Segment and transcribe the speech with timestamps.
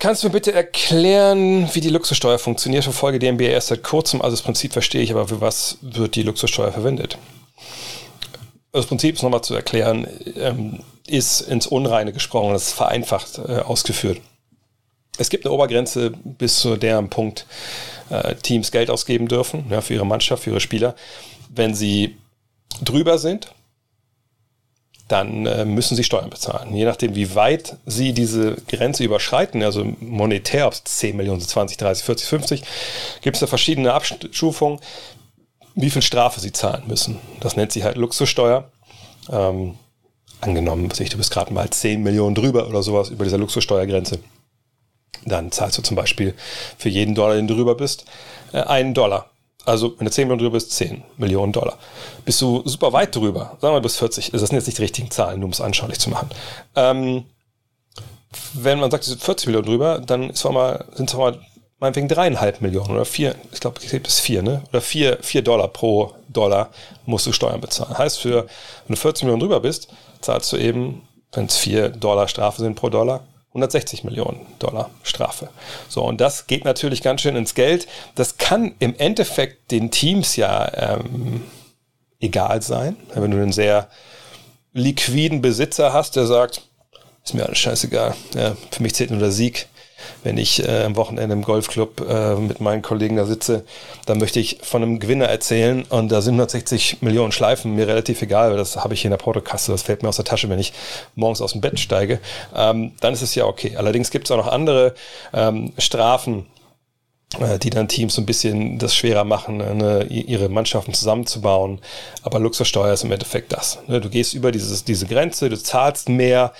[0.00, 2.84] Kannst du mir bitte erklären, wie die Luxussteuer funktioniert?
[2.84, 6.14] Verfolge die NBA erst seit kurzem, also das Prinzip verstehe ich, aber für was wird
[6.14, 7.18] die Luxussteuer verwendet?
[8.70, 13.58] Das Prinzip ist nochmal zu erklären, ähm, ist ins Unreine gesprochen, das ist vereinfacht äh,
[13.58, 14.20] ausgeführt.
[15.18, 17.46] Es gibt eine Obergrenze, bis zu deren Punkt
[18.10, 20.94] äh, Teams Geld ausgeben dürfen, für ihre Mannschaft, für ihre Spieler.
[21.48, 22.16] Wenn sie
[22.82, 23.52] drüber sind,
[25.08, 26.74] dann äh, müssen sie Steuern bezahlen.
[26.74, 31.78] Je nachdem, wie weit sie diese Grenze überschreiten, also monetär, ob es 10 Millionen, 20,
[31.78, 32.62] 30, 40, 50,
[33.22, 34.80] gibt es da verschiedene Abstufungen,
[35.74, 37.18] wie viel Strafe sie zahlen müssen.
[37.40, 38.70] Das nennt sich halt Luxussteuer.
[39.30, 39.76] Ähm,
[40.40, 44.18] angenommen, du bist gerade mal 10 Millionen drüber oder sowas über dieser Luxussteuergrenze.
[45.24, 46.34] Dann zahlst du zum Beispiel
[46.76, 48.04] für jeden Dollar, den du drüber bist,
[48.52, 49.30] äh, einen Dollar.
[49.64, 51.78] Also, wenn du 10 Millionen drüber bist, 10 Millionen Dollar.
[52.24, 55.10] Bist du super weit drüber, sagen wir bis 40, das sind jetzt nicht die richtigen
[55.10, 56.30] Zahlen, nur um es anschaulich zu machen.
[56.74, 57.24] Ähm,
[58.54, 61.38] wenn man sagt, es sind 40 Millionen drüber, dann ist mal, sind es mal
[61.80, 64.62] meinetwegen dreieinhalb Millionen oder vier, ich glaube, es es vier, ne?
[64.70, 66.70] Oder vier, vier Dollar pro Dollar
[67.06, 67.96] musst du Steuern bezahlen.
[67.96, 68.46] Heißt, für,
[68.86, 69.88] wenn du 40 Millionen drüber bist,
[70.20, 75.48] zahlst du eben, wenn es vier Dollar Strafe sind pro Dollar, 160 Millionen Dollar Strafe.
[75.88, 77.88] So, und das geht natürlich ganz schön ins Geld.
[78.14, 81.42] Das kann im Endeffekt den Teams ja ähm,
[82.20, 82.96] egal sein.
[83.14, 83.88] Wenn du einen sehr
[84.72, 86.62] liquiden Besitzer hast, der sagt,
[87.24, 88.14] ist mir alles scheißegal.
[88.34, 89.68] Ja, für mich zählt nur der Sieg.
[90.22, 93.64] Wenn ich äh, am Wochenende im Golfclub äh, mit meinen Kollegen da sitze,
[94.06, 98.22] dann möchte ich von einem Gewinner erzählen und da sind 160 Millionen Schleifen mir relativ
[98.22, 100.48] egal, weil das habe ich hier in der Portokasse, das fällt mir aus der Tasche,
[100.48, 100.72] wenn ich
[101.14, 102.20] morgens aus dem Bett steige.
[102.54, 103.76] Ähm, dann ist es ja okay.
[103.76, 104.94] Allerdings gibt es auch noch andere
[105.32, 106.46] ähm, Strafen,
[107.40, 111.80] äh, die dann Teams so ein bisschen das schwerer machen, eine, ihre Mannschaften zusammenzubauen.
[112.22, 113.78] Aber Luxussteuer ist im Endeffekt das.
[113.86, 114.00] Ne?
[114.00, 116.52] Du gehst über dieses, diese Grenze, du zahlst mehr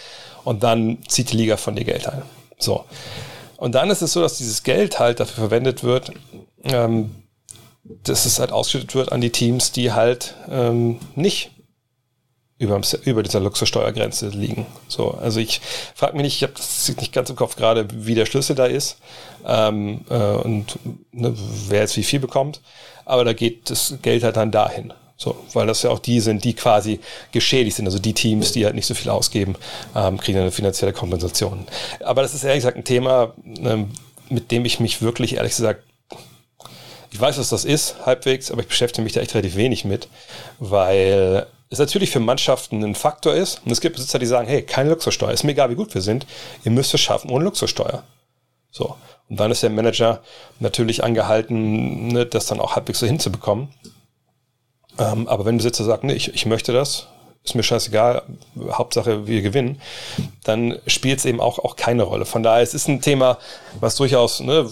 [0.44, 2.22] und dann zieht die Liga von dir Geld ein.
[2.58, 2.84] So.
[3.58, 6.12] Und dann ist es so, dass dieses Geld halt dafür verwendet wird,
[6.62, 7.10] ähm,
[7.82, 11.50] dass es halt ausgeschüttet wird an die Teams, die halt ähm, nicht
[12.58, 14.64] über, über dieser Luxussteuergrenze liegen.
[14.86, 15.60] So, also ich
[15.96, 18.66] frage mich nicht, ich habe das nicht ganz im Kopf gerade, wie der Schlüssel da
[18.66, 18.98] ist
[19.44, 20.78] ähm, äh, und
[21.10, 21.34] ne,
[21.66, 22.60] wer jetzt wie viel bekommt,
[23.04, 24.92] aber da geht das Geld halt dann dahin.
[25.20, 27.00] So, weil das ja auch die sind, die quasi
[27.32, 27.86] geschädigt sind.
[27.86, 29.56] Also die Teams, die halt nicht so viel ausgeben,
[29.96, 31.66] ähm, kriegen eine finanzielle Kompensation.
[32.04, 33.90] Aber das ist ehrlich gesagt ein Thema, ähm,
[34.28, 35.82] mit dem ich mich wirklich ehrlich gesagt,
[37.10, 40.08] ich weiß, was das ist, halbwegs, aber ich beschäftige mich da echt relativ wenig mit,
[40.60, 43.62] weil es natürlich für Mannschaften ein Faktor ist.
[43.64, 46.02] Und es gibt Besitzer, die sagen, hey, keine Luxussteuer, ist mir egal, wie gut wir
[46.02, 46.26] sind,
[46.64, 48.04] ihr müsst es schaffen ohne Luxussteuer.
[48.70, 48.94] So.
[49.28, 50.22] Und dann ist der Manager
[50.60, 53.68] natürlich angehalten, ne, das dann auch halbwegs so hinzubekommen.
[54.98, 57.08] Ähm, aber wenn ein Besitzer sagt, nee, ich, ich möchte das,
[57.44, 58.22] ist mir scheißegal,
[58.72, 59.80] Hauptsache wir gewinnen,
[60.44, 62.24] dann spielt es eben auch, auch keine Rolle.
[62.24, 63.38] Von daher, es ist ein Thema,
[63.80, 64.68] was durchaus ne,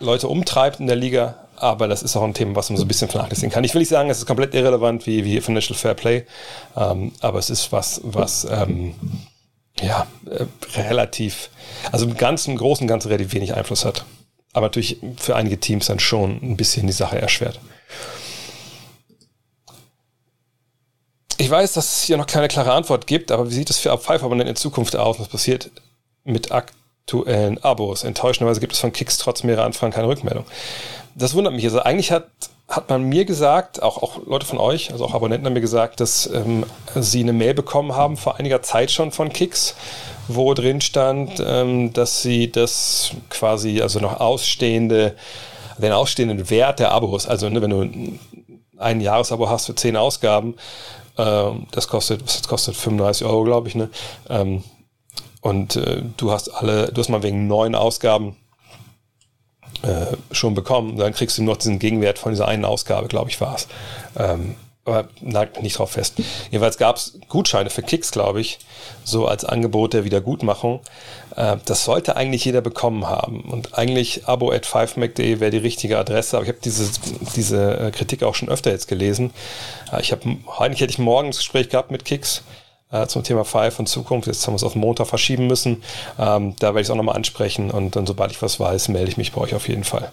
[0.00, 2.88] Leute umtreibt in der Liga, aber das ist auch ein Thema, was man so ein
[2.88, 3.64] bisschen vernachlässigen kann.
[3.64, 6.24] Ich will nicht sagen, es ist komplett irrelevant wie, wie Financial Fair Play,
[6.76, 8.94] ähm, aber es ist was, was ähm,
[9.80, 10.44] ja, äh,
[10.76, 11.50] relativ,
[11.92, 14.04] also im ganzen, Großen Ganzen relativ wenig Einfluss hat.
[14.52, 17.60] Aber natürlich für einige Teams dann schon ein bisschen die Sache erschwert.
[21.40, 23.96] Ich weiß, dass es hier noch keine klare Antwort gibt, aber wie sieht es für
[23.96, 25.20] 5 Abonnenten in Zukunft aus?
[25.20, 25.70] Was passiert
[26.24, 28.02] mit aktuellen Abos?
[28.02, 30.44] Enttäuschenderweise gibt es von Kicks trotz mehrerer Anfragen keine Rückmeldung.
[31.14, 31.64] Das wundert mich.
[31.64, 32.26] Also eigentlich hat,
[32.66, 36.00] hat man mir gesagt, auch, auch Leute von euch, also auch Abonnenten haben mir gesagt,
[36.00, 36.66] dass ähm,
[36.96, 39.76] sie eine Mail bekommen haben vor einiger Zeit schon von Kicks,
[40.26, 45.14] wo drin stand, ähm, dass sie das quasi, also noch ausstehende,
[45.78, 48.18] den ausstehenden Wert der Abos, also ne, wenn du
[48.76, 50.56] ein Jahresabo hast für zehn Ausgaben,
[51.18, 53.90] ähm, das kostet, was kostet 35 Euro, glaube ich, ne?
[54.28, 54.64] Ähm,
[55.40, 58.36] und äh, du hast alle, du hast mal wegen neun Ausgaben
[59.82, 63.40] äh, schon bekommen, dann kriegst du noch diesen Gegenwert von dieser einen Ausgabe, glaube ich,
[63.40, 63.68] war es.
[64.16, 66.14] Ähm, aber nagt nicht drauf fest.
[66.50, 68.58] Jedenfalls gab es Gutscheine für Kicks, glaube ich,
[69.04, 70.80] so als Angebot der Wiedergutmachung.
[71.38, 73.42] Äh, das sollte eigentlich jeder bekommen haben.
[73.42, 76.36] Und eigentlich abo at 5mac.de wäre die richtige Adresse.
[76.36, 76.90] Aber ich habe diese,
[77.36, 79.30] diese äh, Kritik auch schon öfter jetzt gelesen.
[79.92, 82.42] Äh, ich habe, eigentlich hätte ich morgen das Gespräch gehabt mit Kicks
[83.08, 84.28] zum Thema Five und Zukunft.
[84.28, 85.82] Jetzt haben wir es auf Montag verschieben müssen.
[86.18, 89.10] Ähm, da werde ich es auch nochmal ansprechen und dann, sobald ich was weiß, melde
[89.10, 90.10] ich mich bei euch auf jeden Fall.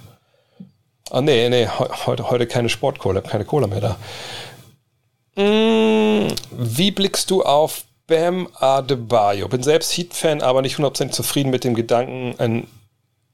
[1.09, 1.69] Ah, nee, nee,
[2.05, 5.41] heute, heute keine Sportkohle, keine Cola mehr da.
[5.41, 9.47] Mm, wie blickst du auf Bam Adebayo?
[9.47, 12.67] Bin selbst Heat-Fan, aber nicht 100% zufrieden mit dem Gedanken, an,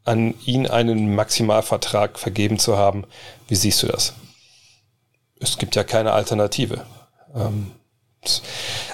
[0.05, 3.05] an ihn einen Maximalvertrag vergeben zu haben.
[3.47, 4.13] Wie siehst du das?
[5.39, 6.85] Es gibt ja keine Alternative.
[7.35, 7.71] Ähm,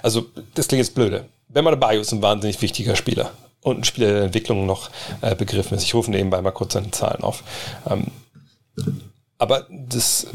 [0.02, 0.26] also,
[0.56, 1.26] das klingt jetzt blöde.
[1.50, 3.32] Bam Adebayo ist ein wahnsinnig wichtiger Spieler
[3.62, 4.90] und ein Spieler der Entwicklung noch
[5.22, 5.84] äh, begriffen ist.
[5.84, 7.44] Ich rufe nebenbei mal kurz seine Zahlen auf.
[7.90, 8.08] Ähm,
[9.38, 10.28] aber das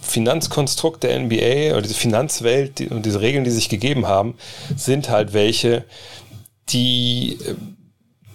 [0.00, 4.36] Finanzkonstrukt der NBA oder diese Finanzwelt die, und diese Regeln, die sich gegeben haben,
[4.76, 5.84] sind halt welche,
[6.68, 7.54] die äh,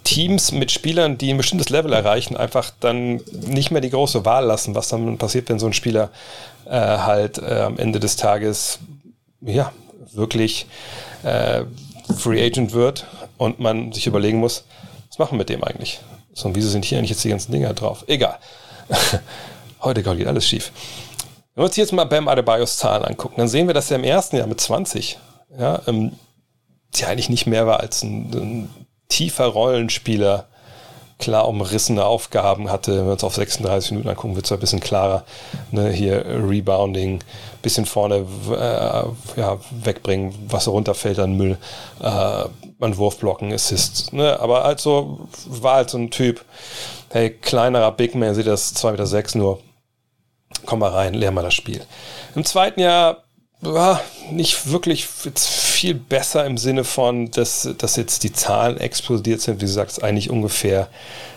[0.04, 4.44] Teams mit Spielern, die ein bestimmtes Level erreichen, einfach dann nicht mehr die große Wahl
[4.44, 6.10] lassen, was dann passiert, wenn so ein Spieler
[6.66, 8.78] äh, halt äh, am Ende des Tages
[9.40, 9.72] ja
[10.12, 10.66] wirklich
[11.22, 11.64] äh,
[12.16, 13.06] Free Agent wird
[13.38, 14.64] und man sich überlegen muss,
[15.08, 16.00] was machen wir mit dem eigentlich?
[16.34, 18.04] So, und wieso sind hier eigentlich jetzt die ganzen Dinger drauf?
[18.06, 18.38] Egal.
[19.80, 20.72] Heute geht alles schief.
[21.54, 24.04] Wenn wir uns jetzt mal Bam Adebayos Zahlen angucken, dann sehen wir, dass er im
[24.04, 25.18] ersten Jahr mit 20,
[25.56, 26.12] ja, ähm,
[26.96, 30.46] die eigentlich nicht mehr war als ein, ein tiefer Rollenspieler,
[31.20, 32.98] klar umrissene Aufgaben hatte.
[32.98, 35.24] Wenn wir uns auf 36 Minuten angucken, wird es ein bisschen klarer.
[35.70, 37.22] Ne, hier Rebounding,
[37.62, 41.56] bisschen vorne äh, ja, wegbringen, was runterfällt an Müll,
[42.00, 44.12] äh, an Wurfblocken, Assist.
[44.12, 46.44] Ne, aber also war halt so ein Typ,
[47.10, 49.60] hey, kleinerer Big Man, sieht das 2,6 Meter nur
[50.64, 51.82] komm mal rein, lern mal das Spiel.
[52.34, 53.24] Im zweiten Jahr
[53.60, 54.00] war
[54.30, 59.60] nicht wirklich viel besser im Sinne von, dass, dass jetzt die Zahlen explodiert sind.
[59.60, 60.88] Wie du sagst, eigentlich ungefähr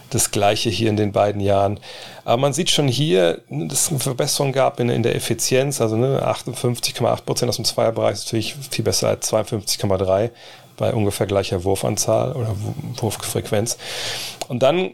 [0.09, 1.79] das gleiche hier in den beiden Jahren.
[2.24, 5.81] Aber man sieht schon hier, dass es eine Verbesserung gab in, in der Effizienz.
[5.81, 10.30] Also ne, 58,8 Prozent aus dem Zweierbereich ist natürlich viel besser als 52,3
[10.77, 12.56] bei ungefähr gleicher Wurfanzahl oder
[12.97, 13.77] Wurffrequenz.
[14.47, 14.91] Und dann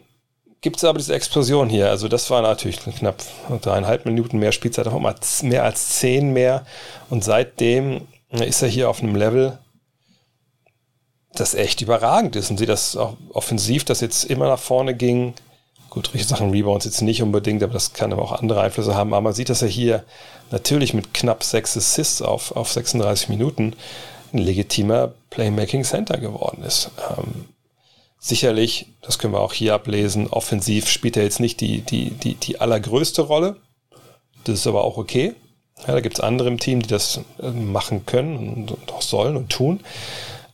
[0.64, 1.90] gibt es aber diese Explosion hier.
[1.90, 3.22] Also das war natürlich knapp
[3.60, 6.64] dreieinhalb Minuten mehr Spielzeit, auch mal mehr als zehn mehr.
[7.10, 9.58] Und seitdem ist er hier auf einem Level,
[11.34, 12.50] das echt überragend ist.
[12.50, 15.34] Und sie das auch offensiv, das jetzt immer nach vorne ging.
[15.90, 19.12] Gut, richtig Sachen Rebounds jetzt nicht unbedingt, aber das kann aber auch andere Einflüsse haben.
[19.12, 20.02] Aber man sieht, dass er hier
[20.50, 23.76] natürlich mit knapp sechs Assists auf, auf 36 Minuten
[24.32, 26.90] ein legitimer Playmaking Center geworden ist.
[27.10, 27.53] Ähm,
[28.26, 32.36] Sicherlich, das können wir auch hier ablesen, offensiv spielt er jetzt nicht die, die, die,
[32.36, 33.56] die allergrößte Rolle.
[34.44, 35.34] Das ist aber auch okay.
[35.86, 39.36] Ja, da gibt es andere im Team, die das äh, machen können und auch sollen
[39.36, 39.80] und tun.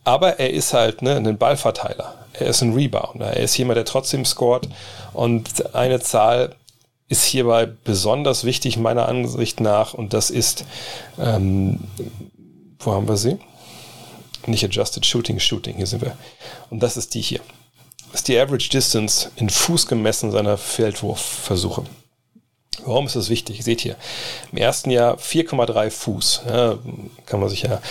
[0.03, 2.15] Aber er ist halt ne, ein Ballverteiler.
[2.33, 3.27] Er ist ein Rebounder.
[3.37, 4.67] Er ist jemand, der trotzdem scoret.
[5.13, 6.57] Und eine Zahl
[7.07, 9.93] ist hierbei besonders wichtig, meiner Ansicht nach.
[9.93, 10.65] Und das ist,
[11.17, 11.79] ähm,
[12.79, 13.39] wo haben wir sie?
[14.45, 16.17] Nicht Adjusted Shooting, Shooting, hier sind wir.
[16.69, 17.39] Und das ist die hier
[18.13, 21.83] ist die Average Distance in Fuß gemessen seiner Feldwurfversuche.
[22.85, 23.57] Warum ist das wichtig?
[23.57, 23.95] Ihr seht hier,
[24.51, 26.41] im ersten Jahr 4,3 Fuß.
[26.47, 26.77] Ja,
[27.25, 27.81] kann man sich ja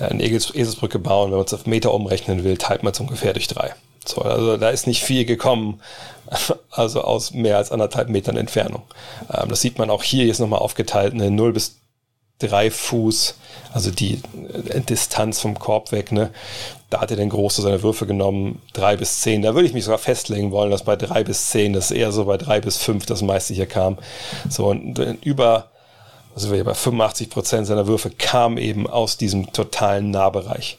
[0.00, 3.48] eine Eselsbrücke bauen, wenn man es auf Meter umrechnen will, teilt man es ungefähr durch
[3.48, 3.74] drei.
[4.04, 5.80] So, also da ist nicht viel gekommen,
[6.70, 8.82] also aus mehr als anderthalb Metern Entfernung.
[9.32, 11.76] Ähm, das sieht man auch hier jetzt nochmal aufgeteilt, eine 0 bis
[12.38, 13.34] 3 Fuß,
[13.72, 14.20] also die
[14.68, 16.30] äh, Distanz vom Korb weg, ne?
[16.90, 19.42] Da hat er den Große seine Würfe genommen, drei bis zehn.
[19.42, 22.24] Da würde ich mich sogar festlegen wollen, dass bei drei bis zehn, das eher so
[22.24, 23.96] bei drei bis fünf das meiste hier kam.
[24.48, 25.70] So, und über,
[26.34, 30.78] also bei 85 Prozent seiner Würfe kam eben aus diesem totalen Nahbereich.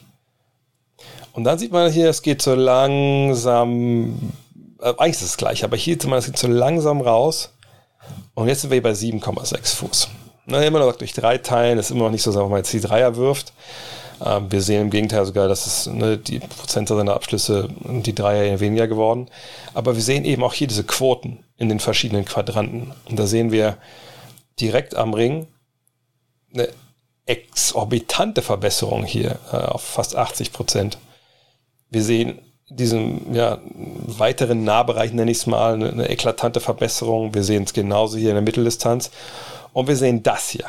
[1.32, 4.32] Und dann sieht man hier, es geht so langsam,
[4.82, 7.54] äh, eigentlich ist es gleich, aber hier sieht man, es geht so langsam raus.
[8.34, 10.08] Und jetzt sind wir bei 7,6 Fuß.
[10.44, 12.80] Na, immer noch durch drei teilen, ist immer noch nicht so, sagen mal, jetzt die
[12.80, 13.52] Dreier wirft.
[14.24, 18.60] Ähm, wir sehen im Gegenteil sogar, dass es ne, die Prozentzahl seiner Abschlüsse die Dreier
[18.60, 19.28] weniger geworden.
[19.74, 22.92] Aber wir sehen eben auch hier diese Quoten in den verschiedenen Quadranten.
[23.08, 23.76] Und da sehen wir
[24.60, 25.46] direkt am Ring
[26.52, 26.68] eine
[27.26, 30.98] exorbitante Verbesserung hier äh, auf fast 80 Prozent.
[31.90, 32.38] Wir sehen
[32.68, 37.34] diesen ja, weiteren Nahbereich, nenne ich es mal, eine, eine eklatante Verbesserung.
[37.34, 39.10] Wir sehen es genauso hier in der Mitteldistanz.
[39.72, 40.66] Und wir sehen das hier.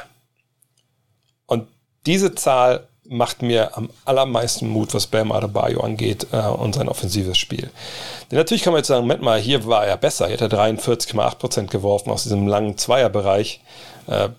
[1.45, 1.67] Und
[2.05, 7.37] diese Zahl macht mir am allermeisten Mut, was Bam Adebayo angeht äh, und sein offensives
[7.37, 7.69] Spiel.
[8.31, 10.27] Denn natürlich kann man jetzt sagen, Moment mal, hier war er besser.
[10.27, 13.61] Hier hat er 43,8% geworfen aus diesem langen Zweierbereich.
[14.07, 14.29] Äh,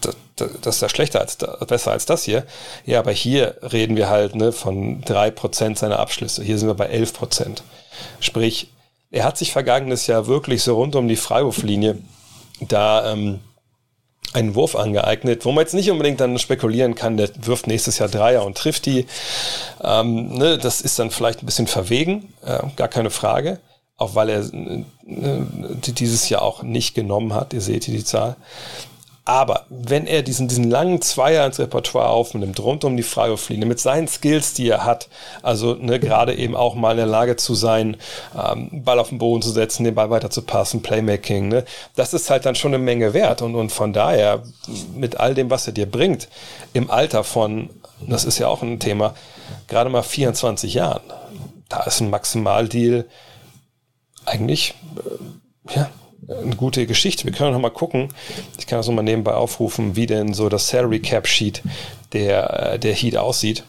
[0.00, 1.36] das, das, ist ja schlechter als
[1.66, 2.46] besser als das hier.
[2.86, 6.42] Ja, aber hier reden wir halt ne, von 3% seiner Abschlüsse.
[6.44, 7.62] Hier sind wir bei 11%.
[8.20, 8.70] Sprich,
[9.10, 11.98] er hat sich vergangenes Jahr wirklich so rund um die Freiwurflinie
[12.60, 13.40] da ähm,
[14.34, 18.08] einen Wurf angeeignet, wo man jetzt nicht unbedingt dann spekulieren kann, der wirft nächstes Jahr
[18.08, 19.06] Dreier und trifft die.
[19.82, 23.58] Ähm, ne, das ist dann vielleicht ein bisschen verwegen, äh, gar keine Frage.
[23.98, 25.44] auch weil er äh,
[25.82, 27.52] dieses Jahr auch nicht genommen hat.
[27.52, 28.36] Ihr seht hier die Zahl.
[29.28, 33.78] Aber wenn er diesen, diesen langen Zweier ins Repertoire aufnimmt, rund um die Freiwurflinie, mit
[33.78, 35.10] seinen Skills, die er hat,
[35.42, 37.98] also ne, gerade eben auch mal in der Lage zu sein,
[38.34, 42.14] ähm, Ball auf den Boden zu setzen, den Ball weiter zu passen, Playmaking, ne, das
[42.14, 43.42] ist halt dann schon eine Menge wert.
[43.42, 44.44] Und, und von daher,
[44.94, 46.30] mit all dem, was er dir bringt,
[46.72, 47.68] im Alter von,
[48.00, 49.12] das ist ja auch ein Thema,
[49.66, 51.02] gerade mal 24 Jahren,
[51.68, 53.04] da ist ein Maximaldeal
[54.24, 55.90] eigentlich, äh, ja,
[56.28, 57.24] eine gute Geschichte.
[57.24, 58.08] Wir können noch mal gucken.
[58.58, 61.62] Ich kann das noch mal nebenbei aufrufen, wie denn so das Salary Cap Sheet
[62.12, 63.64] der, äh, der Heat aussieht,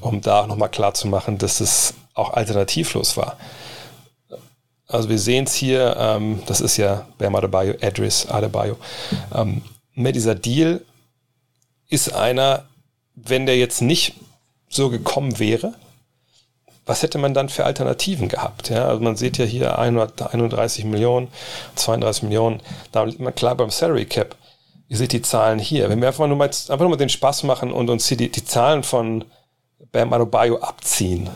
[0.00, 3.36] um da noch mal klar zu machen, dass es auch alternativlos war.
[4.86, 8.76] Also wir sehen es hier, ähm, das ist ja Bam Adebayo, Adris Adebayo.
[9.34, 9.62] Ähm,
[9.94, 10.82] mit dieser Deal
[11.88, 12.64] ist einer,
[13.14, 14.14] wenn der jetzt nicht
[14.68, 15.74] so gekommen wäre,
[16.86, 18.68] was hätte man dann für Alternativen gehabt?
[18.68, 21.28] Ja, also man sieht ja hier 131 Millionen,
[21.76, 22.60] 32 Millionen,
[22.92, 24.36] da liegt man klar beim Salary Cap.
[24.88, 25.88] Ihr seht die Zahlen hier.
[25.88, 28.30] Wenn wir einfach nur mal, einfach nur mal den Spaß machen und uns hier die,
[28.30, 29.24] die Zahlen von
[29.92, 31.30] Bam Adebayo abziehen.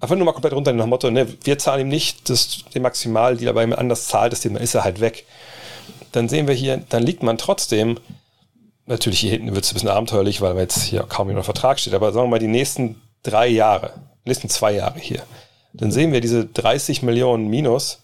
[0.00, 2.82] Einfach nur mal komplett runter nach dem Motto, ne, wir zahlen ihm nicht das, den
[2.82, 5.26] Maximaldeal, aber jemand anders zahlt dann ist er halt weg.
[6.12, 7.98] Dann sehen wir hier, dann liegt man trotzdem,
[8.86, 11.92] natürlich hier hinten wird es ein bisschen abenteuerlich, weil jetzt hier kaum jemand Vertrag steht,
[11.92, 13.92] aber sagen wir mal die nächsten drei Jahre,
[14.30, 15.22] nächsten zwei Jahre hier,
[15.72, 18.00] dann sehen wir diese 30 Millionen Minus,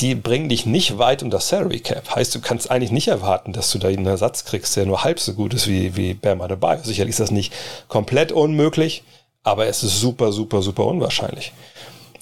[0.00, 2.14] die bringen dich nicht weit unter Salary Cap.
[2.14, 5.20] Heißt, du kannst eigentlich nicht erwarten, dass du da einen Ersatz kriegst, der nur halb
[5.20, 6.78] so gut ist wie, wie Bam dabei.
[6.78, 7.52] Sicherlich ist das nicht
[7.88, 9.02] komplett unmöglich,
[9.42, 11.52] aber es ist super, super, super unwahrscheinlich.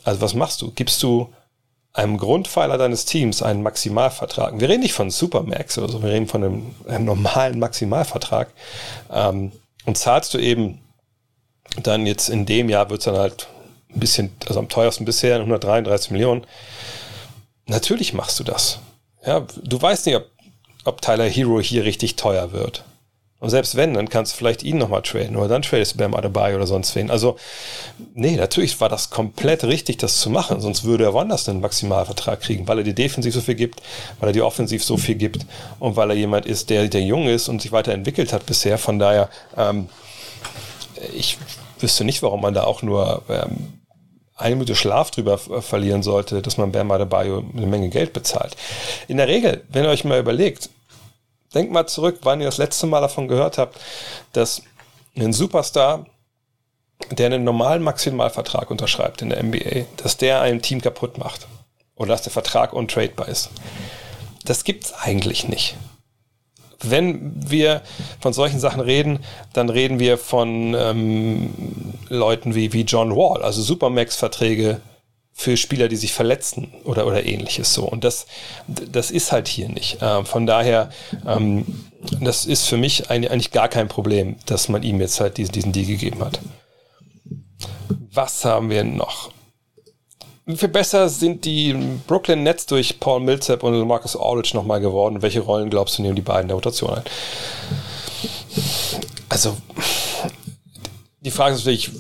[0.04, 0.73] Also was machst du?
[0.73, 1.32] Gibst du
[1.92, 4.59] einem Grundpfeiler deines Teams einen Maximalvertrag?
[4.59, 8.49] Wir reden nicht von Supermax oder so, wir reden von einem, einem normalen Maximalvertrag.
[9.12, 9.52] Ähm,
[9.87, 10.80] und zahlst du eben
[11.83, 13.49] dann jetzt in dem Jahr wird es dann halt
[13.95, 16.47] ein bisschen, also am teuersten bisher 133 Millionen.
[17.67, 18.81] Natürlich machst du das.
[19.25, 20.27] Ja, du weißt nicht, ob,
[20.85, 22.85] ob Tyler Hero hier richtig teuer wird.
[23.41, 26.15] Und selbst wenn, dann kannst du vielleicht ihn nochmal traden oder dann tradest du Bam
[26.15, 27.11] Adebayo oder sonst wen.
[27.11, 27.37] Also,
[28.15, 30.61] nee, natürlich war das komplett richtig, das zu machen.
[30.61, 33.81] Sonst würde er woanders einen Maximalvertrag kriegen, weil er dir defensiv so viel gibt,
[34.21, 35.47] weil er dir offensiv so viel gibt
[35.79, 38.77] und weil er jemand ist, der, der jung ist und sich weiterentwickelt hat bisher.
[38.77, 39.89] Von daher, ähm,
[41.14, 41.38] ich
[41.78, 43.80] wüsste nicht, warum man da auch nur ähm,
[44.37, 48.57] eine Minute Schlaf drüber verlieren sollte, dass man Bam Adebayo eine Menge Geld bezahlt.
[49.07, 50.71] In der Regel, wenn ihr euch mal überlegt,
[51.54, 53.78] denkt mal zurück, wann ihr das letzte Mal davon gehört habt,
[54.33, 54.62] dass
[55.16, 56.07] ein Superstar,
[57.11, 61.47] der einen normalen Maximalvertrag unterschreibt in der NBA, dass der ein Team kaputt macht
[61.97, 63.50] oder dass der Vertrag untradebar ist.
[64.45, 65.76] Das gibt's eigentlich nicht
[66.82, 67.82] wenn wir
[68.20, 69.20] von solchen Sachen reden,
[69.52, 71.50] dann reden wir von ähm,
[72.08, 74.80] Leuten wie, wie John Wall, also Supermax-Verträge
[75.32, 77.84] für Spieler, die sich verletzen oder, oder ähnliches so.
[77.84, 78.26] Und das,
[78.66, 80.02] das ist halt hier nicht.
[80.02, 80.90] Äh, von daher,
[81.26, 81.64] ähm,
[82.20, 85.72] das ist für mich eigentlich gar kein Problem, dass man ihm jetzt halt diesen, diesen
[85.72, 86.40] Deal gegeben hat.
[88.12, 89.30] Was haben wir noch?
[90.50, 91.73] Wie viel besser sind die
[92.07, 95.23] Brooklyn Nets durch Paul Millsap und Marcus Aldridge nochmal geworden?
[95.23, 97.04] Welche Rollen glaubst du nehmen die beiden der Rotation ein?
[99.28, 99.57] Also,
[101.21, 101.90] die Frage ist natürlich,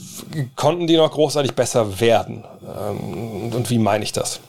[0.56, 2.44] konnten die noch großartig besser werden?
[2.62, 4.40] Ähm, und wie meine ich das?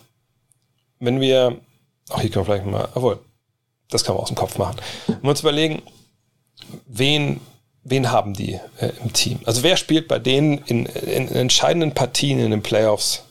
[0.99, 1.57] Wenn wir,
[2.09, 3.19] ach, hier können wir vielleicht mal, obwohl,
[3.89, 4.77] das kann man aus dem Kopf machen.
[5.05, 5.83] Wenn wir uns überlegen,
[6.87, 7.39] wen,
[7.83, 9.41] wen haben die äh, im Team?
[9.45, 13.25] Also wer spielt bei denen in, in, in entscheidenden Partien in den Playoffs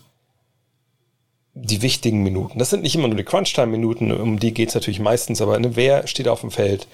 [1.54, 2.58] die wichtigen Minuten.
[2.58, 5.76] Das sind nicht immer nur die Crunch-Time-Minuten, um die geht es natürlich meistens, aber ne,
[5.76, 6.86] wer steht auf dem Feld,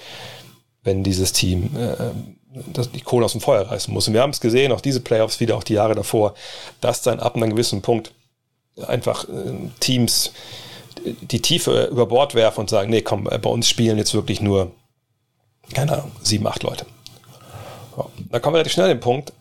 [0.82, 2.12] wenn dieses Team äh,
[2.72, 4.08] das, die Kohle aus dem Feuer reißen muss?
[4.08, 6.34] Und wir haben es gesehen, auch diese Playoffs, wieder auch die Jahre davor,
[6.80, 8.12] dass dann ab einem gewissen Punkt
[8.86, 10.32] einfach äh, Teams
[11.04, 14.72] die Tiefe über Bord werfen und sagen, nee, komm, bei uns spielen jetzt wirklich nur,
[15.72, 16.86] keine Ahnung, sieben, acht Leute.
[17.94, 18.10] So.
[18.30, 19.32] Da kommen wir relativ schnell an den Punkt,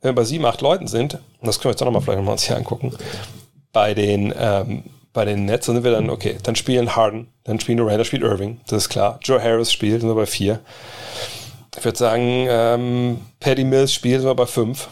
[0.00, 2.18] wenn wir bei sieben, acht Leuten sind, und das können wir jetzt auch nochmal vielleicht
[2.18, 2.96] nochmal uns hier angucken,
[3.74, 7.76] bei den, ähm, bei den Nets sind wir dann, okay, dann spielen Harden, dann spielen
[7.76, 9.18] Durant, dann spielt Irving, das ist klar.
[9.22, 10.60] Joe Harris spielt, sind wir bei vier.
[11.76, 14.88] Ich würde sagen, ähm, Paddy Mills spielt, sind wir bei fünf.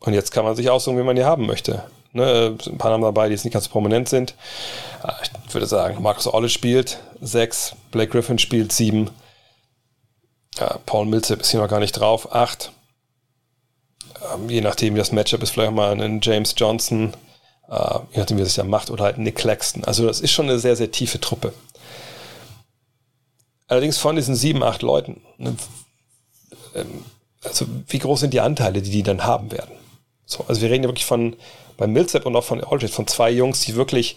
[0.00, 1.84] Und jetzt kann man sich aussuchen, wie man die haben möchte.
[2.12, 4.34] Ne, ein paar Namen dabei, die jetzt nicht ganz prominent sind.
[5.02, 9.10] Ah, ich würde sagen, Marcus Olle spielt sechs, Blake Griffin spielt sieben,
[10.58, 12.72] ja, Paul Millsap ist hier noch gar nicht drauf, acht.
[14.32, 17.12] Ähm, je nachdem, wie das Matchup ist, vielleicht mal ein James Johnson,
[17.68, 19.84] äh, je nachdem, wie er es ja macht, oder halt Nick Claxton.
[19.84, 21.52] Also das ist schon eine sehr, sehr tiefe Truppe.
[23.66, 25.56] Allerdings von diesen sieben, acht Leuten, ne,
[26.74, 27.04] ähm,
[27.42, 29.74] also wie groß sind die Anteile, die die dann haben werden?
[30.26, 31.36] So, also wir reden ja wirklich von
[31.76, 34.16] bei Millsap und auch von Aldridge, von zwei Jungs, die wirklich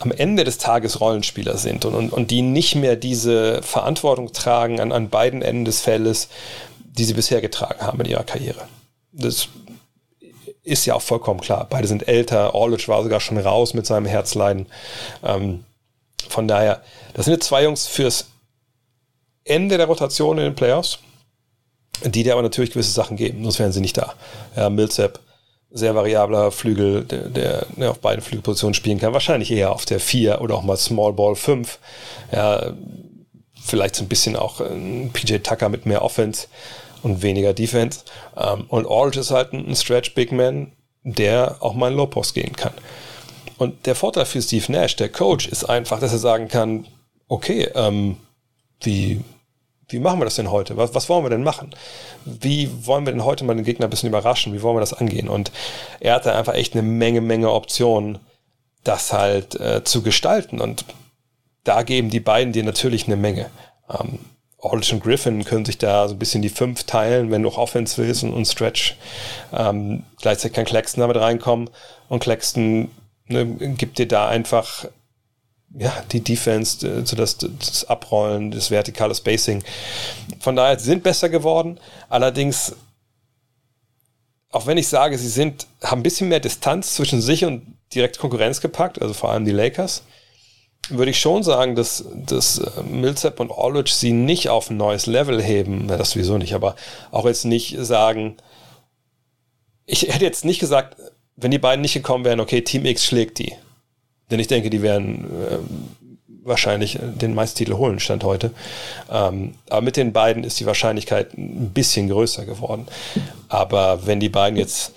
[0.00, 4.80] am Ende des Tages Rollenspieler sind und, und, und die nicht mehr diese Verantwortung tragen
[4.80, 6.28] an, an beiden Enden des Feldes,
[6.84, 8.68] die sie bisher getragen haben in ihrer Karriere.
[9.12, 9.48] Das
[10.66, 11.66] ist ja auch vollkommen klar.
[11.70, 12.54] Beide sind älter.
[12.54, 14.66] Aldridge war sogar schon raus mit seinem Herzleiden.
[15.22, 15.64] Ähm,
[16.28, 16.82] von daher,
[17.14, 18.26] das sind jetzt zwei Jungs fürs
[19.44, 20.98] Ende der Rotation in den Playoffs,
[22.04, 24.14] die dir aber natürlich gewisse Sachen geben, sonst wären sie nicht da.
[24.56, 25.20] Ja, Millsap,
[25.70, 30.00] sehr variabler Flügel, der, der, der auf beiden Flügelpositionen spielen kann, wahrscheinlich eher auf der
[30.00, 31.78] 4 oder auch mal Small Ball 5.
[32.32, 32.72] Ja,
[33.64, 36.48] vielleicht so ein bisschen auch ein PJ Tucker mit mehr Offense
[37.06, 38.00] und weniger Defense.
[38.36, 40.72] Ähm, und Aldridge ist halt ein Stretch Big Man,
[41.04, 42.72] der auch mal in Low Post gehen kann.
[43.58, 46.86] Und der Vorteil für Steve Nash, der Coach, ist einfach, dass er sagen kann,
[47.28, 48.16] okay, ähm,
[48.82, 49.20] wie,
[49.88, 50.76] wie machen wir das denn heute?
[50.76, 51.74] Was, was wollen wir denn machen?
[52.24, 54.52] Wie wollen wir denn heute mal den Gegner ein bisschen überraschen?
[54.52, 55.28] Wie wollen wir das angehen?
[55.28, 55.52] Und
[56.00, 58.18] er hatte einfach echt eine Menge, Menge Optionen,
[58.82, 60.60] das halt äh, zu gestalten.
[60.60, 60.84] Und
[61.62, 63.48] da geben die beiden dir natürlich eine Menge.
[63.88, 64.18] Ähm,
[64.60, 67.58] Aldridge und Griffin können sich da so ein bisschen die fünf teilen, wenn du auch
[67.58, 68.96] Offense willst und, und Stretch.
[69.52, 71.70] Ähm, gleichzeitig kann Claxton damit reinkommen
[72.08, 72.90] und Claxton
[73.26, 74.86] ne, gibt dir da einfach
[75.74, 79.62] ja, die Defense, äh, so das, das Abrollen, das vertikale Spacing.
[80.40, 81.78] Von daher, sind besser geworden.
[82.08, 82.74] Allerdings,
[84.50, 88.18] auch wenn ich sage, sie sind, haben ein bisschen mehr Distanz zwischen sich und direkt
[88.18, 90.02] Konkurrenz gepackt, also vor allem die Lakers,
[90.90, 95.06] würde ich schon sagen, dass, dass äh, Millsap und Aldridge sie nicht auf ein neues
[95.06, 95.86] Level heben.
[95.86, 96.76] Na, das sowieso nicht, aber
[97.10, 98.36] auch jetzt nicht sagen,
[99.86, 100.96] ich hätte jetzt nicht gesagt,
[101.36, 103.52] wenn die beiden nicht gekommen wären, okay, Team X schlägt die.
[104.30, 105.58] Denn ich denke, die werden äh,
[106.42, 108.52] wahrscheinlich den Meistertitel holen, Stand heute.
[109.10, 112.86] Ähm, aber mit den beiden ist die Wahrscheinlichkeit ein bisschen größer geworden.
[113.48, 114.92] Aber wenn die beiden jetzt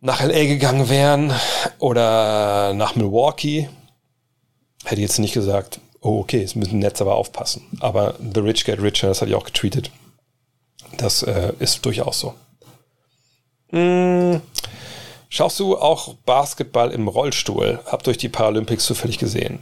[0.00, 1.32] nach LA gegangen wären
[1.78, 3.68] oder nach Milwaukee,
[4.84, 7.66] hätte jetzt nicht gesagt, oh okay, jetzt müssen Netz aber aufpassen.
[7.80, 9.90] Aber The Rich Get Richer, das hatte ich auch getweetet.
[10.96, 12.34] Das äh, ist durchaus so.
[13.70, 14.40] Mmh.
[15.28, 17.80] Schaust du auch Basketball im Rollstuhl?
[17.86, 19.58] Hab durch die Paralympics zufällig gesehen.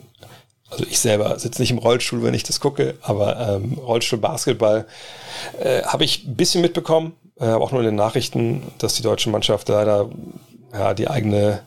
[0.68, 4.86] Also ich selber sitze nicht im Rollstuhl, wenn ich das gucke, aber ähm, Rollstuhl-Basketball
[5.60, 9.30] äh, habe ich ein bisschen mitbekommen, äh, auch nur in den Nachrichten, dass die deutsche
[9.30, 10.10] Mannschaft leider
[10.72, 11.62] ja, die eigene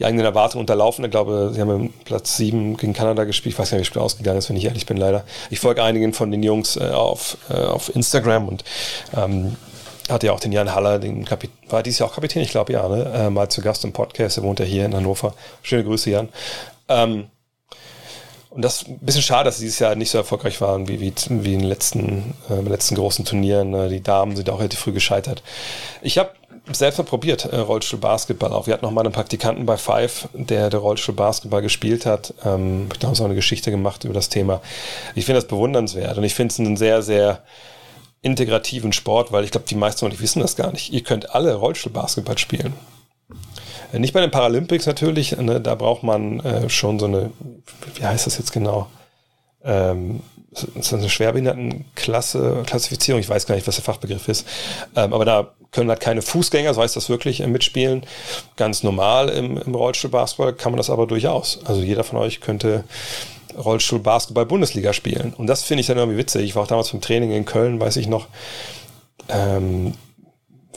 [0.00, 1.04] die eigenen Erwartungen unterlaufen.
[1.04, 3.54] Ich glaube, sie haben Platz 7 gegen Kanada gespielt.
[3.54, 5.24] Ich weiß gar nicht, wie das Spiel ausgegangen ist, wenn ich ehrlich bin, leider.
[5.50, 8.64] Ich folge einigen von den Jungs äh, auf, äh, auf Instagram und
[9.14, 9.56] ähm,
[10.08, 12.72] hatte ja auch den Jan Haller, den Kapitän, war dies Jahr auch Kapitän, ich glaube
[12.72, 13.12] ja, ne?
[13.14, 15.34] Äh, mal zu Gast im Podcast, er wohnt ja hier in Hannover.
[15.62, 16.30] Schöne Grüße, Jan.
[16.88, 17.26] Ähm,
[18.48, 20.98] und das ist ein bisschen schade, dass sie dieses Jahr nicht so erfolgreich waren wie,
[20.98, 23.70] wie, wie in den letzten, äh, letzten großen Turnieren.
[23.70, 23.88] Ne?
[23.90, 25.42] Die Damen sind auch relativ früh gescheitert.
[26.02, 26.30] Ich habe
[26.72, 28.66] selbst mal probiert, äh, Rollstuhl-Basketball auch.
[28.66, 32.34] Wir hatten noch mal einen Praktikanten bei Five, der der Rollstuhl-Basketball gespielt hat.
[32.44, 34.60] Ähm, ich glaube, es auch eine Geschichte gemacht über das Thema.
[35.14, 37.42] Ich finde das bewundernswert und ich finde es einen sehr, sehr
[38.22, 40.92] integrativen Sport, weil ich glaube, die meisten von euch wissen das gar nicht.
[40.92, 42.74] Ihr könnt alle Rollstuhlbasketball spielen.
[43.92, 47.30] Äh, nicht bei den Paralympics natürlich, ne, da braucht man äh, schon so eine,
[47.94, 48.88] wie heißt das jetzt genau?
[49.62, 50.20] Ähm,
[50.52, 54.46] so eine Schwerbehindertenklasse, Klassifizierung, ich weiß gar nicht, was der Fachbegriff ist,
[54.96, 58.04] ähm, aber da können halt keine Fußgänger, so heißt das wirklich, äh, mitspielen.
[58.56, 61.60] Ganz normal im, im Rollstuhlbasketball kann man das aber durchaus.
[61.64, 62.84] Also jeder von euch könnte
[63.56, 65.34] Rollstuhl Basketball Bundesliga spielen.
[65.36, 66.44] Und das finde ich dann irgendwie witzig.
[66.44, 68.28] Ich war auch damals vom Training in Köln, weiß ich noch.
[69.28, 69.94] Ähm,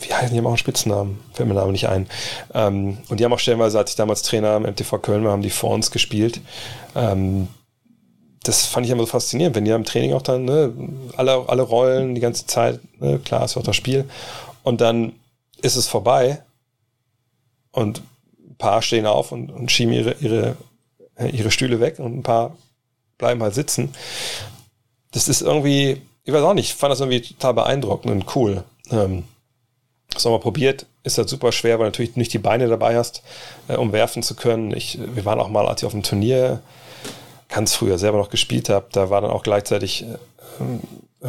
[0.01, 1.19] wie heißen die haben auch einen Spitznamen?
[1.33, 2.07] Fällt mir der Name nicht ein.
[2.53, 5.41] Ähm, und die haben auch stellenweise, als ich damals Trainer am MTV Köln war, haben
[5.41, 6.41] die vor uns gespielt.
[6.95, 7.47] Ähm,
[8.43, 10.73] das fand ich immer so faszinierend, wenn die am Training auch dann ne,
[11.15, 12.79] alle, alle rollen die ganze Zeit.
[12.99, 14.05] Ne, klar, ist auch das Spiel.
[14.63, 15.13] Und dann
[15.61, 16.41] ist es vorbei
[17.71, 18.01] und
[18.39, 20.57] ein paar stehen auf und, und schieben ihre, ihre,
[21.31, 22.55] ihre Stühle weg und ein paar
[23.17, 23.93] bleiben halt sitzen.
[25.11, 28.63] Das ist irgendwie, ich weiß auch nicht, ich fand das irgendwie total beeindruckend und cool.
[28.89, 29.23] Ähm,
[30.09, 33.23] das wir probiert, ist halt super schwer, weil natürlich nicht die Beine dabei hast,
[33.67, 34.75] äh, um werfen zu können.
[34.75, 36.61] Ich, wir waren auch mal, als ich auf dem Turnier
[37.49, 40.17] ganz früher selber noch gespielt habe, da war dann auch gleichzeitig, äh,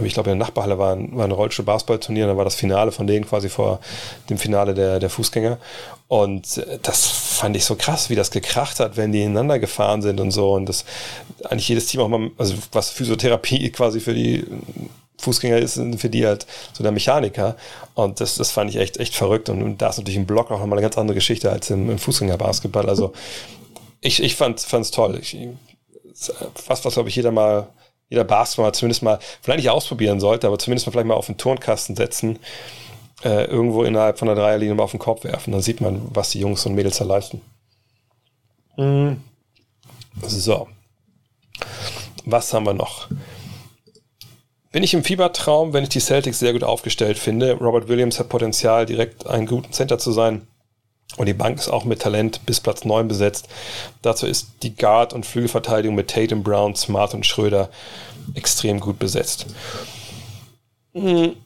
[0.02, 3.07] ich glaube in der Nachbarhalle war ein, war ein Rollstuhl-Basketball-Turnier, da war das Finale von
[3.07, 3.80] denen quasi vor
[4.28, 5.59] dem Finale der, der Fußgänger.
[6.09, 10.02] Und äh, das fand ich so krass, wie das gekracht hat, wenn die ineinander gefahren
[10.02, 10.52] sind und so.
[10.52, 10.85] Und das
[11.44, 14.44] eigentlich jedes Team auch mal, also was Physiotherapie quasi für die
[15.18, 17.57] Fußgänger ist, für die halt so der Mechaniker.
[17.94, 19.48] Und das, das fand ich echt, echt verrückt.
[19.48, 21.98] Und da ist natürlich im Block auch nochmal eine ganz andere Geschichte als im, im
[21.98, 22.88] Fußgängerbasketball.
[22.88, 23.12] Also
[24.00, 25.18] ich, ich fand es toll.
[25.20, 25.37] Ich,
[26.66, 27.68] was, was glaube ich jeder mal,
[28.14, 31.37] jeder Basketballer zumindest mal, vielleicht nicht ausprobieren sollte, aber zumindest mal vielleicht mal auf den
[31.37, 32.38] Turnkasten setzen
[33.24, 35.53] äh, irgendwo innerhalb von der Dreierlinie mal auf den Korb werfen.
[35.53, 37.40] Dann sieht man, was die Jungs und Mädels da leisten.
[38.77, 39.22] Mhm.
[40.22, 40.68] So.
[42.24, 43.09] Was haben wir noch?
[44.72, 47.53] Bin ich im Fiebertraum, wenn ich die Celtics sehr gut aufgestellt finde.
[47.55, 50.46] Robert Williams hat Potenzial, direkt einen guten Center zu sein.
[51.17, 53.49] Und die Bank ist auch mit Talent bis Platz 9 besetzt.
[54.03, 57.71] Dazu ist die Guard- und Flügelverteidigung mit Tatum, Brown, Smart und Schröder
[58.35, 59.47] extrem gut besetzt.
[60.93, 61.37] Hm.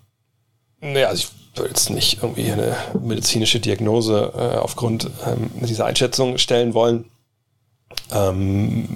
[0.81, 6.39] Naja, also ich will jetzt nicht irgendwie eine medizinische Diagnose äh, aufgrund ähm, dieser Einschätzung
[6.39, 7.07] stellen wollen.
[8.13, 8.89] Ähm,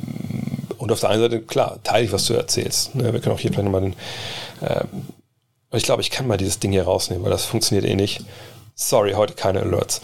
[0.79, 2.95] und auf der einen Seite, klar, teile ich, was du erzählst.
[2.95, 3.13] Ne?
[3.13, 3.95] Wir können auch hier vielleicht nochmal den.
[4.63, 5.07] Ähm,
[5.75, 8.23] ich glaube, ich kann mal dieses Ding hier rausnehmen, weil das funktioniert eh nicht.
[8.75, 10.01] Sorry, heute keine Alerts.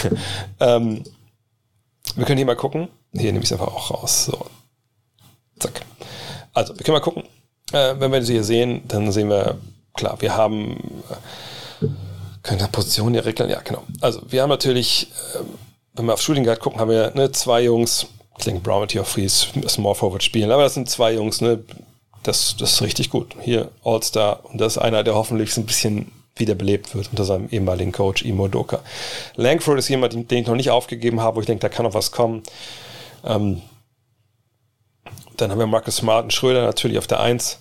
[0.60, 1.04] ähm,
[2.14, 2.88] wir können hier mal gucken.
[3.12, 4.26] Hier nehme ich es einfach auch raus.
[4.26, 4.46] So.
[5.58, 5.82] Zack.
[6.52, 7.24] Also, wir können mal gucken.
[7.72, 9.58] Äh, wenn wir sie hier sehen, dann sehen wir,
[9.94, 11.02] klar, wir haben.
[11.10, 11.86] Äh,
[12.42, 13.50] können wir Position hier regeln?
[13.50, 13.82] Ja, genau.
[14.00, 15.40] Also, wir haben natürlich, äh,
[15.94, 18.06] wenn wir auf Shooting Guard gucken, haben wir ne, zwei Jungs,
[18.38, 21.62] Klingt Brown mit hier Fries, Small Forward spielen, aber das sind zwei Jungs, ne?
[22.22, 23.34] Das, das ist richtig gut.
[23.40, 27.48] Hier All-Star und das ist einer, der hoffentlich so ein bisschen wiederbelebt wird unter seinem
[27.50, 28.80] ehemaligen Coach Imo Doka.
[29.36, 31.94] Langford ist jemand, den ich noch nicht aufgegeben habe, wo ich denke, da kann noch
[31.94, 32.42] was kommen.
[33.24, 33.62] Ähm,
[35.36, 37.60] dann haben wir Marcus Smart und Schröder natürlich auf der Eins.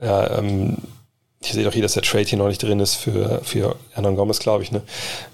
[0.00, 0.76] Ja, ähm,
[1.40, 4.16] ich sehe doch hier, dass der Trade hier noch nicht drin ist für, für Hernan
[4.16, 4.72] Gomez, glaube ich.
[4.72, 4.82] Ne?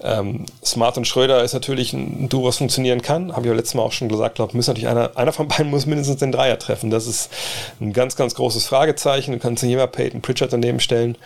[0.01, 3.31] Ähm, Smart und Schröder ist natürlich ein Duo, was funktionieren kann.
[3.31, 5.69] Habe ich ja letztes Mal auch schon gesagt, glaube müssen natürlich einer, einer von beiden
[5.71, 6.89] muss mindestens den Dreier treffen.
[6.89, 7.31] Das ist
[7.79, 9.31] ein ganz, ganz großes Fragezeichen.
[9.31, 11.17] Du kannst hier mal Peyton Pritchard daneben stellen.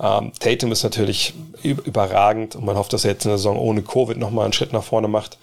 [0.00, 3.82] Ähm, Tatum ist natürlich überragend und man hofft, dass er jetzt in der Saison ohne
[3.82, 5.38] Covid nochmal einen Schritt nach vorne macht.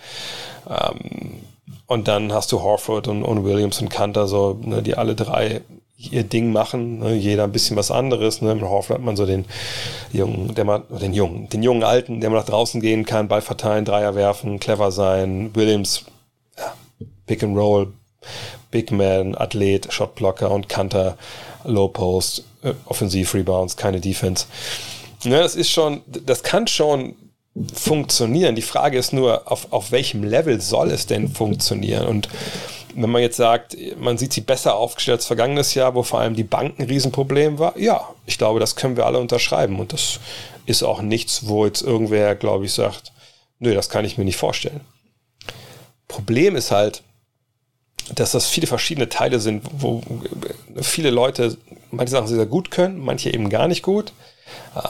[0.70, 1.42] Ähm,
[1.88, 5.62] und dann hast du Horford und, und Williams und Kanter, so, ne, die alle drei
[6.12, 7.14] ihr Ding machen, ne?
[7.14, 8.42] jeder ein bisschen was anderes.
[8.42, 8.56] Ne?
[8.56, 9.46] Mit Horford hat man so den
[10.12, 13.42] jungen, der mal, den jungen, den jungen Alten, der mal nach draußen gehen kann, Ball
[13.42, 15.52] verteilen, Dreier werfen, clever sein.
[15.54, 16.06] Williams,
[16.58, 16.74] ja,
[17.26, 17.94] Pick and Roll,
[18.72, 21.18] Big Man, Athlet, Shotblocker und Kanter,
[21.64, 24.46] Low Post, äh, Offensiv Rebounds, keine Defense.
[25.24, 27.16] Ne, das ist schon, das kann schon
[27.74, 28.56] funktionieren.
[28.56, 32.08] Die Frage ist nur, auf, auf welchem Level soll es denn funktionieren?
[32.08, 32.30] Und
[32.96, 36.36] wenn man jetzt sagt, man sieht sie besser aufgestellt als vergangenes Jahr, wo vor allem
[36.36, 39.80] die Banken ein Riesenproblem war, ja, ich glaube, das können wir alle unterschreiben.
[39.80, 40.20] Und das
[40.66, 43.12] ist auch nichts, wo jetzt irgendwer, glaube ich, sagt,
[43.60, 44.82] nö, das kann ich mir nicht vorstellen.
[46.08, 47.04] Problem ist halt,
[48.16, 50.02] dass das viele verschiedene Teile sind, wo
[50.82, 51.58] viele Leute
[51.92, 54.14] manche Sachen sehr, gut können, manche eben gar nicht gut,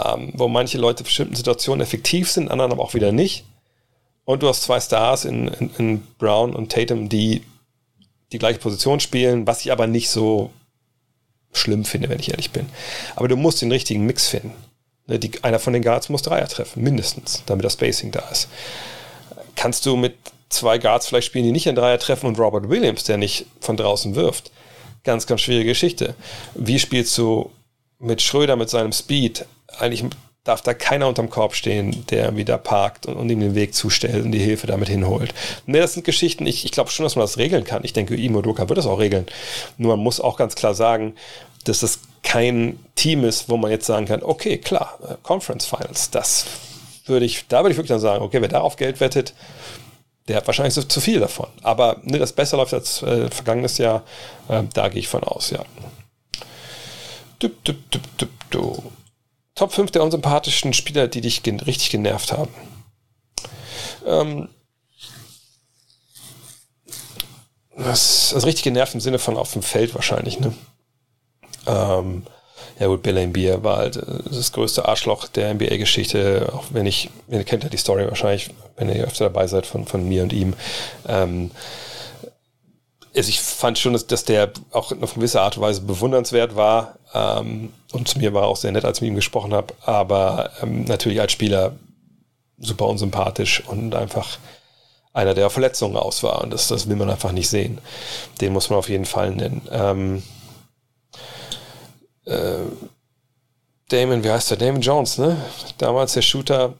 [0.05, 3.45] ähm, wo manche Leute in bestimmten Situationen effektiv sind, anderen aber auch wieder nicht.
[4.25, 7.43] Und du hast zwei Stars in, in, in Brown und Tatum, die
[8.33, 10.51] die gleiche Position spielen, was ich aber nicht so
[11.53, 12.67] schlimm finde, wenn ich ehrlich bin.
[13.15, 14.53] Aber du musst den richtigen Mix finden.
[15.05, 18.47] Ne, die, einer von den Guards muss Dreier treffen, mindestens, damit das Spacing da ist.
[19.55, 20.15] Kannst du mit
[20.49, 23.77] zwei Guards vielleicht spielen, die nicht in Dreier treffen und Robert Williams, der nicht von
[23.77, 24.51] draußen wirft?
[25.03, 26.15] Ganz, ganz schwierige Geschichte.
[26.55, 27.51] Wie spielst du
[27.99, 29.45] mit Schröder mit seinem Speed
[29.77, 30.03] eigentlich
[30.43, 34.25] darf da keiner unterm Korb stehen, der wieder parkt und, und, ihm den Weg zustellt
[34.25, 35.33] und die Hilfe damit hinholt.
[35.65, 37.83] Ne, das sind Geschichten, ich, ich glaube schon, dass man das regeln kann.
[37.83, 39.25] Ich denke, Imo Doka wird das auch regeln.
[39.77, 41.15] Nur man muss auch ganz klar sagen,
[41.63, 46.09] dass das kein Team ist, wo man jetzt sagen kann, okay, klar, äh, Conference Finals,
[46.09, 46.45] das
[47.05, 49.33] würde ich, da würde ich wirklich dann sagen, okay, wer darauf Geld wettet,
[50.27, 51.47] der hat wahrscheinlich zu viel davon.
[51.61, 54.03] Aber ne, das besser läuft als äh, vergangenes Jahr,
[54.49, 55.63] äh, da gehe ich von aus, ja.
[57.39, 58.92] Dup, dup, dup, dup, dup.
[59.55, 62.53] Top 5 der unsympathischen Spieler, die dich gen richtig genervt haben.
[64.05, 64.49] Ähm,
[67.75, 70.53] das, also richtig genervt im Sinne von auf dem Feld wahrscheinlich, ne?
[71.65, 72.23] Ähm,
[72.79, 77.09] ja gut, Bill Beer war halt äh, das größte Arschloch der NBA-Geschichte, auch wenn ich,
[77.29, 80.33] ihr kennt ja die Story wahrscheinlich, wenn ihr öfter dabei seid von, von mir und
[80.33, 80.53] ihm.
[81.07, 81.51] Ähm,
[83.15, 86.95] also ich fand schon, dass, dass der auch auf gewisse Art und Weise bewundernswert war.
[87.13, 89.73] Ähm, und zu mir war auch sehr nett, als ich mit ihm gesprochen habe.
[89.85, 91.73] Aber ähm, natürlich als Spieler
[92.57, 94.37] super unsympathisch und einfach
[95.13, 96.41] einer, der auf Verletzungen aus war.
[96.43, 97.79] Und das, das will man einfach nicht sehen.
[98.41, 99.61] Den muss man auf jeden Fall nennen.
[99.71, 100.23] Ähm,
[102.25, 102.63] äh,
[103.89, 104.57] Damon, wie heißt der?
[104.57, 105.37] Damon Jones, ne?
[105.77, 106.73] Damals der Shooter,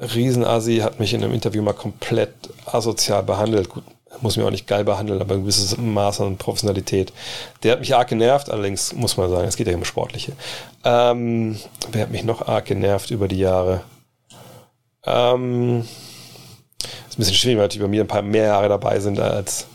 [0.00, 3.68] Riesenasi, hat mich in einem Interview mal komplett asozial behandelt.
[3.68, 3.84] Gut,
[4.20, 7.12] muss mich auch nicht geil behandeln, aber ein gewisses Maß an Professionalität.
[7.62, 10.32] Der hat mich arg genervt, allerdings muss man sagen, es geht ja um Sportliche.
[10.84, 11.58] Ähm,
[11.92, 13.82] wer hat mich noch arg genervt über die Jahre?
[15.04, 15.86] Ähm,
[17.08, 19.66] ist ein bisschen schwierig, weil die bei mir ein paar mehr Jahre dabei sind als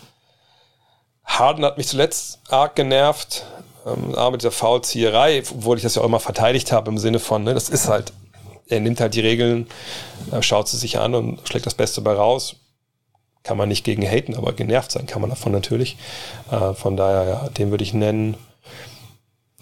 [1.24, 3.46] Harden hat mich zuletzt arg genervt.
[3.86, 7.44] Ähm, mit dieser Foulzieherei, obwohl ich das ja auch immer verteidigt habe im Sinne von,
[7.44, 8.14] ne, das ist halt
[8.72, 9.68] er nimmt halt die Regeln,
[10.40, 12.56] schaut sie sich an und schlägt das Beste bei raus.
[13.44, 15.98] Kann man nicht gegen haten, aber genervt sein kann man davon natürlich.
[16.52, 18.38] Äh, von daher, ja, den würde ich nennen.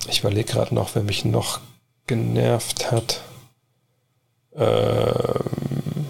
[0.07, 1.59] Ich überlege gerade noch, wer mich noch
[2.07, 3.21] genervt hat.
[4.55, 6.07] Ähm,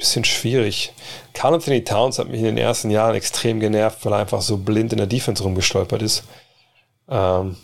[0.00, 0.92] bisschen schwierig.
[1.34, 4.56] Carl Anthony Towns hat mich in den ersten Jahren extrem genervt, weil er einfach so
[4.56, 6.24] blind in der Defense rumgestolpert ist.
[7.08, 7.56] Ähm,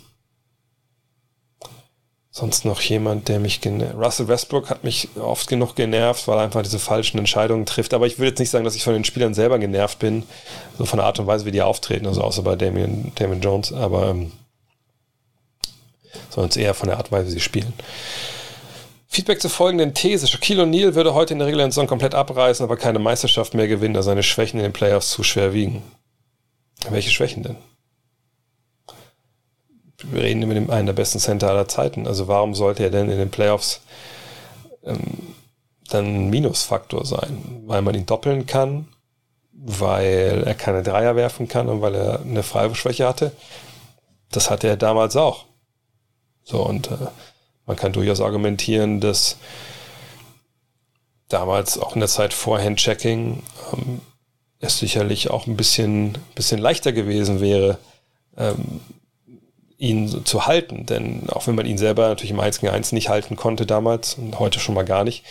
[2.36, 3.94] sonst noch jemand, der mich genervt.
[3.96, 7.94] Russell Westbrook hat mich oft genug genervt, weil er einfach diese falschen Entscheidungen trifft.
[7.94, 10.22] Aber ich würde jetzt nicht sagen, dass ich von den Spielern selber genervt bin,
[10.76, 13.72] so von der Art und Weise, wie die auftreten, also außer bei Damian, Damian Jones,
[13.72, 14.32] aber ähm,
[16.28, 17.72] sondern eher von der Art und Weise, wie sie spielen.
[19.08, 20.26] Feedback zur folgenden These.
[20.26, 23.94] Shaquille O'Neal würde heute in der regulären Saison komplett abreißen, aber keine Meisterschaft mehr gewinnen,
[23.94, 25.82] da seine Schwächen in den Playoffs zu schwer wiegen.
[26.90, 27.56] Welche Schwächen denn?
[30.02, 32.06] Wir reden mit dem einen der besten Center aller Zeiten.
[32.06, 33.80] Also warum sollte er denn in den Playoffs
[34.84, 35.34] ähm,
[35.88, 37.62] dann ein Minusfaktor sein?
[37.66, 38.88] Weil man ihn doppeln kann,
[39.52, 43.32] weil er keine Dreier werfen kann und weil er eine Freiwurfschwäche hatte.
[44.30, 45.46] Das hatte er damals auch.
[46.44, 46.96] So, und äh,
[47.64, 49.36] man kann durchaus argumentieren, dass
[51.28, 54.00] damals auch in der Zeit vor Handchecking ähm,
[54.60, 57.78] es sicherlich auch ein bisschen, bisschen leichter gewesen wäre,
[58.36, 58.80] ähm,
[59.78, 60.86] ihn zu halten.
[60.86, 64.14] Denn auch wenn man ihn selber natürlich im 1 gegen 1 nicht halten konnte damals
[64.14, 65.24] und heute schon mal gar nicht,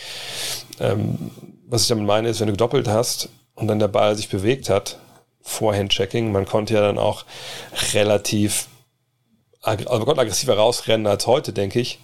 [0.80, 1.30] ähm,
[1.68, 4.70] was ich damit meine, ist, wenn du gedoppelt hast und dann der Ball sich bewegt
[4.70, 4.98] hat
[5.42, 7.24] vor Handchecking, man konnte ja dann auch
[7.94, 8.68] relativ
[9.62, 11.98] also man konnte aggressiver rausrennen als heute, denke ich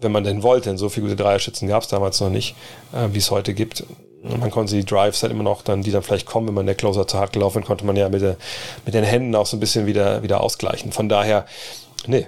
[0.00, 0.70] wenn man denn wollte.
[0.70, 2.54] Denn so viele gute Dreierschützen gab es damals noch nicht,
[2.92, 3.84] äh, wie es heute gibt.
[4.22, 6.74] Man konnte die Drives halt immer noch dann, die dann vielleicht kommen, wenn man der
[6.74, 8.36] Closer zu hart gelaufen konnte man ja mit, der,
[8.84, 10.90] mit den Händen auch so ein bisschen wieder, wieder ausgleichen.
[10.90, 11.46] Von daher,
[12.06, 12.26] nee,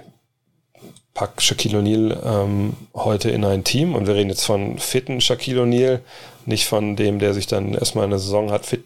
[1.13, 5.63] pack Shaquille O'Neal ähm, heute in ein Team und wir reden jetzt von fitten Shaquille
[5.63, 5.99] O'Neal,
[6.45, 8.83] nicht von dem, der sich dann erstmal eine Saison hat fit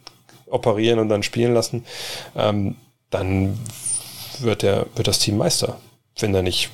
[0.48, 1.86] operieren und dann spielen lassen,
[2.36, 2.76] ähm,
[3.10, 3.60] dann
[4.40, 5.80] wird, der, wird das Team Meister,
[6.20, 6.70] wenn er nicht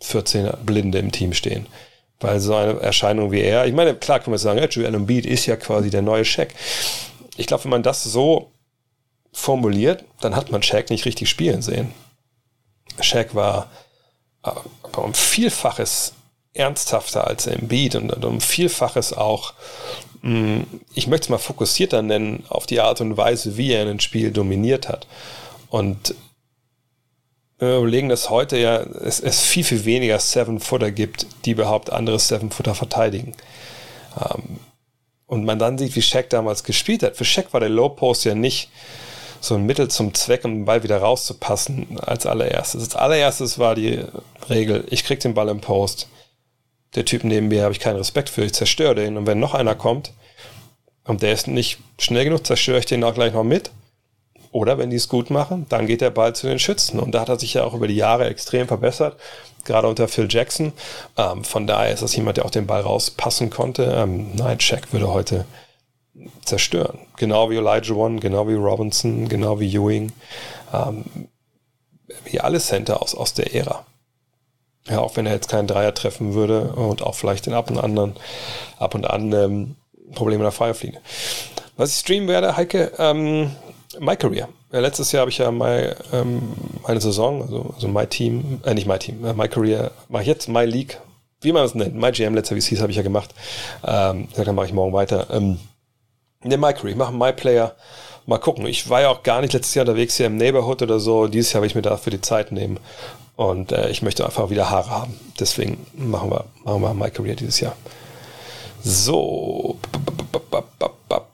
[0.00, 1.66] 14 Blinde im Team stehen.
[2.20, 5.24] Weil so eine Erscheinung wie er, ich meine, klar kann man sagen, ja, Joel Embiid
[5.24, 6.48] ist ja quasi der neue Shaq.
[7.36, 8.50] Ich glaube, wenn man das so
[9.32, 11.92] formuliert, dann hat man Shaq nicht richtig spielen sehen.
[13.00, 13.70] Shaq war
[14.42, 16.14] aber um Vielfaches
[16.54, 19.54] ernsthafter als Embiid und um Vielfaches auch,
[20.22, 24.00] hm, ich möchte es mal fokussierter nennen, auf die Art und Weise, wie er ein
[24.00, 25.06] Spiel dominiert hat.
[25.70, 26.14] Und
[27.58, 31.90] wenn wir überlegen, dass heute ja es, es viel, viel weniger Seven-Footer gibt, die überhaupt
[31.90, 33.34] andere Seven-Footer verteidigen.
[34.16, 34.60] Ähm,
[35.26, 37.16] und man dann sieht, wie Shaq damals gespielt hat.
[37.16, 38.70] Für Shaq war der Low Post ja nicht
[39.40, 42.82] so ein Mittel zum Zweck, um den Ball wieder rauszupassen als allererstes.
[42.82, 44.02] Als allererstes war die
[44.48, 46.08] Regel, ich krieg den Ball im Post.
[46.94, 49.16] Der Typ neben mir habe ich keinen Respekt für, ich zerstöre den.
[49.16, 50.12] Und wenn noch einer kommt
[51.04, 53.70] und der ist nicht schnell genug, zerstöre ich den auch gleich noch mit.
[54.58, 56.98] Oder wenn die es gut machen, dann geht der Ball zu den Schützen.
[56.98, 59.16] Und da hat er sich ja auch über die Jahre extrem verbessert,
[59.64, 60.72] gerade unter Phil Jackson.
[61.16, 63.84] Ähm, von daher ist das jemand, der auch den Ball rauspassen konnte.
[63.84, 65.44] Ähm, nein, Shaq würde heute
[66.44, 66.98] zerstören.
[67.18, 70.10] Genau wie Elijah One, genau wie Robinson, genau wie Ewing.
[70.74, 71.04] Ähm,
[72.24, 73.86] wie alle Center aus, aus der Ära.
[74.88, 77.78] Ja, auch wenn er jetzt keinen Dreier treffen würde und auch vielleicht den ab und
[77.78, 78.16] anderen,
[78.80, 79.76] ab und an ähm,
[80.16, 80.98] Probleme der Freierfliege.
[81.76, 83.52] Was ich streamen werde, Heike, ähm,
[84.00, 84.48] My Career.
[84.72, 86.42] Ja, letztes Jahr habe ich ja my, ähm,
[86.86, 90.28] meine Saison, also, also My Team, äh, nicht My Team, äh, My Career, mache ich
[90.28, 90.98] jetzt My League,
[91.40, 91.94] wie man es nennt.
[91.94, 93.34] My GM, letzter wie es hieß, habe ich ja gemacht.
[93.84, 95.28] Ähm, dann mache ich morgen weiter.
[95.30, 95.58] Ähm,
[96.42, 97.74] ne, My Career, ich mache My Player.
[98.26, 98.66] Mal gucken.
[98.66, 101.28] Ich war ja auch gar nicht letztes Jahr unterwegs hier im Neighborhood oder so.
[101.28, 102.78] Dieses Jahr will ich mir dafür die Zeit nehmen.
[103.36, 105.18] Und äh, ich möchte einfach wieder Haare haben.
[105.40, 107.74] Deswegen machen wir, machen wir My Career dieses Jahr.
[108.82, 109.78] So.
[110.50, 111.24] Ba, ba, ba,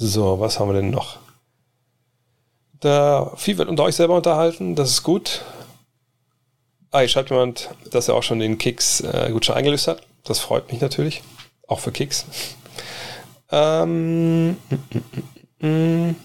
[0.00, 1.18] so, was haben wir denn noch?
[2.80, 5.42] Da viel wird unter euch selber unterhalten, das ist gut.
[6.90, 10.02] Ah, hier schreibt jemand, dass er auch schon den Kicks äh, eingelöst hat.
[10.24, 11.22] Das freut mich natürlich.
[11.68, 12.24] Auch für Kicks.
[13.52, 14.56] ähm, mm,
[15.60, 16.16] mm, mm,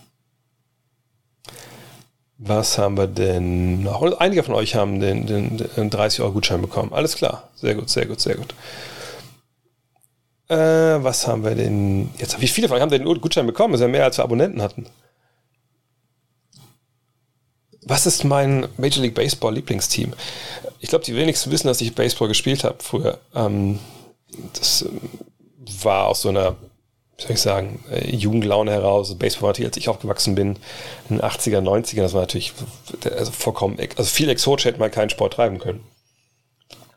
[2.37, 4.01] was haben wir denn noch?
[4.19, 6.93] Einige von euch haben den, den, den 30 Euro Gutschein bekommen.
[6.93, 7.49] Alles klar.
[7.55, 8.55] Sehr gut, sehr gut, sehr gut.
[10.47, 12.39] Äh, was haben wir denn jetzt?
[12.39, 13.73] Wie viele von euch haben den Gutschein bekommen?
[13.73, 14.85] Das ist ja mehr, als wir Abonnenten hatten.
[17.87, 20.13] Was ist mein Major League Baseball Lieblingsteam?
[20.79, 23.19] Ich glaube, die wenigsten wissen, dass ich Baseball gespielt habe früher.
[23.33, 23.79] Ähm,
[24.53, 25.01] das ähm,
[25.81, 26.55] war aus so einer,
[27.17, 29.15] wie soll ich sagen, äh, Jugendlaune heraus.
[29.17, 30.57] Baseball war natürlich, als ich aufgewachsen bin,
[31.09, 32.53] in den 80er, 90er, das war natürlich
[33.15, 35.83] also vollkommen, also viel exotisch hätte man keinen Sport treiben können.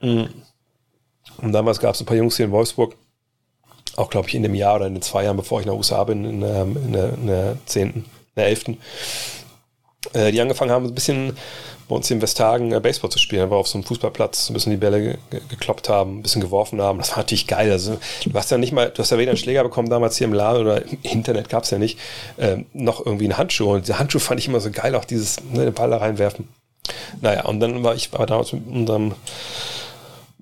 [0.00, 2.96] Und damals gab es ein paar Jungs hier in Wolfsburg,
[3.98, 6.04] auch glaube ich in dem Jahr oder in den zwei Jahren, bevor ich nach USA
[6.04, 8.04] bin, in, ähm, in, der, in der 10., in
[8.36, 8.64] der 11.,
[10.12, 11.36] äh, die angefangen haben, ein bisschen
[11.88, 14.70] bei uns in Westhagen äh, Baseball zu spielen, aber auf so einem Fußballplatz ein bisschen
[14.70, 16.98] die Bälle ge gekloppt haben, ein bisschen geworfen haben.
[16.98, 17.70] Das war natürlich geil.
[17.72, 20.26] Also, du hast ja nicht mal, du hast ja weder einen Schläger bekommen damals hier
[20.26, 21.98] im Laden oder im Internet gab es ja nicht,
[22.38, 23.72] ähm, noch irgendwie einen Handschuh.
[23.72, 26.48] Und der Handschuh fand ich immer so geil, auch dieses, ne, den Ball da reinwerfen.
[27.20, 29.14] Naja, und dann war ich war damals mit unserem,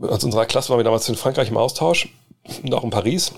[0.01, 2.09] aus unserer Klasse waren wir damals in Frankreich im Austausch
[2.63, 3.33] und auch in Paris.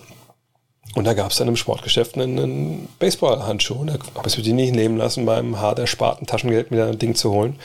[0.94, 3.84] Und da gab es dann im Sportgeschäft einen, einen Baseballhandschuh.
[3.84, 7.30] Da habe ich mir nicht nehmen lassen, beim hart ersparten Taschengeld mir ein Ding zu
[7.30, 7.58] holen.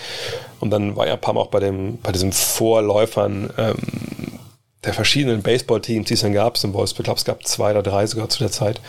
[0.59, 4.39] Und dann war ja ein paar Mal auch bei, dem, bei diesen Vorläufern ähm,
[4.83, 6.57] der verschiedenen Baseballteams, die es dann gab.
[6.57, 8.81] Ich glaube, es gab zwei oder drei sogar zu der Zeit.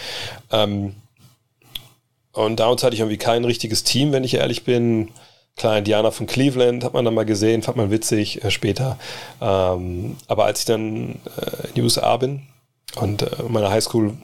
[0.51, 0.97] Ähm,
[2.33, 5.11] und damals hatte ich irgendwie kein richtiges Team, wenn ich ehrlich bin.
[5.57, 8.99] Klar, Indianer von Cleveland hat man dann mal gesehen, fand man witzig äh, später.
[9.41, 12.43] Ähm, aber als ich dann äh, in die USA bin,
[12.97, 14.15] und äh, meine Highschool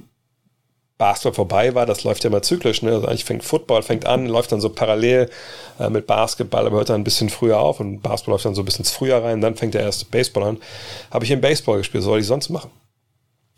[0.98, 2.82] Basketball vorbei war, das läuft ja mal zyklisch.
[2.82, 2.92] Ne?
[2.92, 5.30] Also eigentlich fängt Football fängt an, läuft dann so parallel
[5.78, 8.62] äh, mit Basketball, aber hört dann ein bisschen früher auf und Basketball läuft dann so
[8.62, 10.58] ein bisschen früher rein, dann fängt der erste Baseball an.
[11.10, 12.70] Habe ich im Baseball gespielt, was soll ich sonst machen?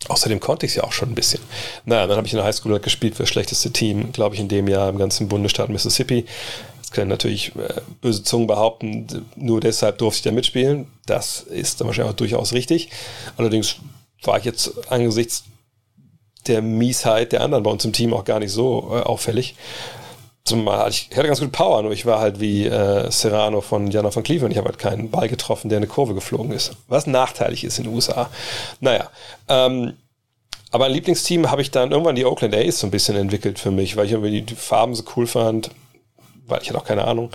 [0.08, 1.40] Außerdem konnte ich es ja auch schon ein bisschen.
[1.84, 4.40] Naja, dann habe ich in der Highschool halt gespielt für das schlechteste Team, glaube ich,
[4.40, 6.26] in dem Jahr im ganzen Bundesstaat Mississippi.
[6.92, 10.86] Können natürlich äh, böse Zungen behaupten, nur deshalb durfte ich da mitspielen.
[11.06, 12.90] Das ist dann wahrscheinlich auch durchaus richtig.
[13.36, 13.76] Allerdings
[14.22, 15.44] war ich jetzt angesichts
[16.46, 19.54] der Miesheit der anderen bei uns im Team auch gar nicht so äh, auffällig.
[20.44, 24.10] Zumal ich hatte ganz gut Power, nur ich war halt wie äh, Serrano von Jana
[24.10, 24.52] von Cleveland.
[24.52, 26.72] Ich habe halt keinen Ball getroffen, der eine Kurve geflogen ist.
[26.88, 28.28] Was nachteilig ist in den USA.
[28.80, 29.08] Naja,
[29.48, 29.94] ähm,
[30.72, 33.70] aber ein Lieblingsteam habe ich dann irgendwann die Oakland A's so ein bisschen entwickelt für
[33.70, 35.70] mich, weil ich irgendwie die Farben so cool fand,
[36.46, 37.30] weil ich hatte auch keine Ahnung.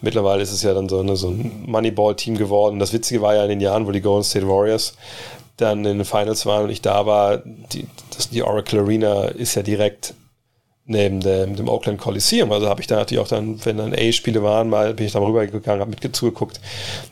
[0.00, 2.78] Mittlerweile ist es ja dann so, ne, so ein Moneyball-Team geworden.
[2.78, 4.94] Das Witzige war ja in den Jahren, wo die Golden State Warriors
[5.56, 9.54] dann in den Finals waren und ich da war, die, das, die Oracle Arena ist
[9.54, 10.14] ja direkt
[10.90, 12.50] neben dem, dem Oakland Coliseum.
[12.50, 15.20] Also habe ich da natürlich auch dann, wenn dann A-Spiele waren, mal bin ich da
[15.20, 16.60] rübergegangen, habe mit zugeguckt.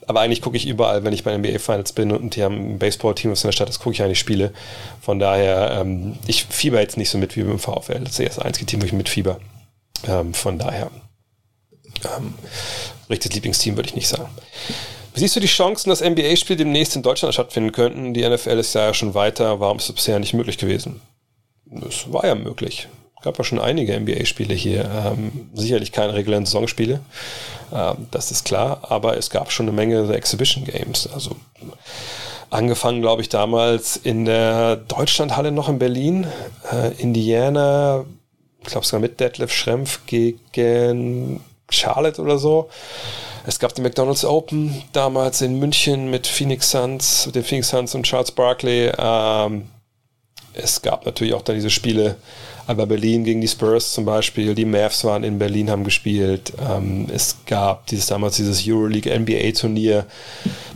[0.07, 2.79] Aber eigentlich gucke ich überall, wenn ich bei NBA Finals bin und die haben ein
[2.79, 4.53] Baseball-Team aus der Stadt, das gucke ich eigentlich Spiele.
[5.01, 8.01] Von daher, ähm, ich fieber jetzt nicht so mit wie beim VfL.
[8.01, 9.39] Das ist das einzige Team, wo ich mitfieber.
[10.09, 10.91] Ähm, von daher,
[12.05, 12.35] ähm,
[13.09, 14.29] richtiges Lieblingsteam würde ich nicht sagen.
[15.15, 18.15] Wie siehst du die Chancen, dass NBA-Spiele demnächst in Deutschland stattfinden könnten?
[18.15, 19.59] Die NFL ist ja schon weiter.
[19.59, 21.01] Warum ist es bisher nicht möglich gewesen?
[21.89, 22.89] Es war ja möglich.
[23.17, 24.89] Es gab ja schon einige NBA-Spiele hier.
[24.89, 27.01] Ähm, sicherlich keine regulären Saisonspiele.
[27.73, 28.83] Ähm, das ist klar.
[28.83, 31.09] Aber es gab schon eine Menge Exhibition Games.
[31.13, 31.35] Also
[32.51, 36.27] angefangen, glaube ich, damals in der Deutschlandhalle noch in Berlin.
[36.73, 38.05] Äh, Indiana,
[38.61, 42.69] ich glaube sogar mit Detlef Schrempf gegen Charlotte oder so.
[43.47, 47.95] Es gab die McDonald's Open damals in München mit Phoenix Suns, mit den Phoenix Suns
[47.95, 48.93] und Charles Barkley.
[48.99, 49.69] Ähm,
[50.53, 52.17] es gab natürlich auch dann diese Spiele,
[52.67, 54.55] aber Berlin gegen die Spurs zum Beispiel.
[54.55, 56.53] Die Mavs waren in Berlin, haben gespielt.
[56.61, 60.05] Ähm, es gab dieses damals dieses Euroleague NBA Turnier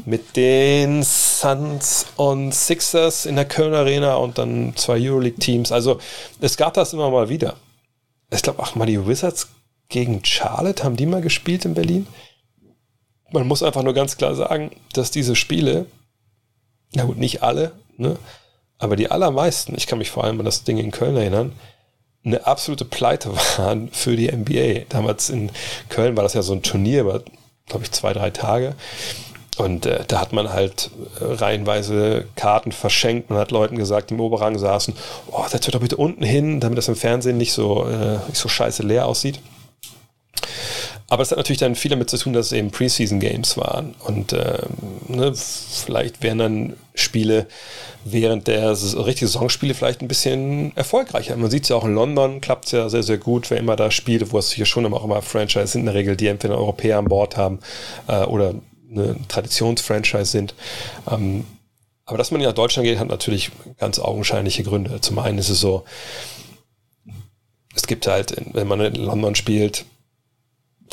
[0.07, 5.72] mit den Suns und Sixers in der Köln Arena und dann zwei Euroleague Teams.
[5.72, 5.98] Also
[6.40, 7.57] es gab das immer mal wieder.
[8.31, 9.48] Ich glaube, ach mal die Wizards
[9.92, 12.09] gegen Charlotte haben die mal gespielt in Berlin?
[13.33, 15.87] man muss einfach nur ganz klar sagen, dass diese Spiele,
[16.94, 18.16] na gut, nicht alle, ne,
[18.78, 21.52] aber die allermeisten, ich kann mich vor allem an das Ding in Köln erinnern,
[22.24, 24.87] eine absolute Pleite waren für die NBA.
[24.88, 25.50] Damals in
[25.88, 27.20] Köln war das ja so ein Turnier, war,
[27.66, 28.74] glaube ich, zwei, drei Tage.
[29.59, 34.14] Und äh, da hat man halt äh, reihenweise Karten verschenkt und hat Leuten gesagt, die
[34.14, 34.94] im Oberrang saßen,
[35.31, 38.48] oh, setzt doch bitte unten hin, damit das im Fernsehen nicht so, äh, nicht so
[38.48, 39.40] scheiße leer aussieht.
[41.12, 43.94] Aber es hat natürlich dann viel damit zu tun, dass es eben Preseason-Games waren.
[43.98, 44.70] Und ähm,
[45.09, 47.48] ne, vielleicht wären dann Spiele
[48.03, 51.37] während der richtigen Saisonspiele vielleicht ein bisschen erfolgreicher.
[51.37, 53.77] Man sieht es ja auch in London, klappt es ja sehr, sehr gut, wer immer
[53.77, 56.29] da spielt, wo es hier schon immer auch immer Franchise sind, in der Regel, die
[56.29, 57.59] entweder Europäer an Bord haben
[58.09, 58.55] äh, oder
[58.90, 60.55] eine Traditionsfranchise sind.
[61.11, 61.44] Ähm,
[62.06, 65.02] aber dass man nach Deutschland geht, hat natürlich ganz augenscheinliche Gründe.
[65.02, 65.85] Zum einen ist es so,
[67.75, 69.85] es gibt halt, wenn man in London spielt,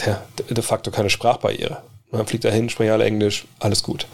[0.06, 1.82] ja, de facto keine Sprachbarriere.
[2.12, 4.08] Man fliegt dahin, spricht alle Englisch, alles gut.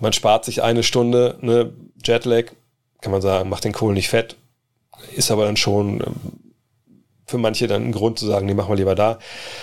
[0.00, 1.72] Man spart sich eine Stunde, ne,
[2.04, 2.52] Jetlag,
[3.00, 4.36] kann man sagen, macht den Kohl nicht fett,
[5.14, 6.44] ist aber dann schon ähm,
[7.26, 9.18] für manche dann ein Grund zu sagen, die machen wir lieber da.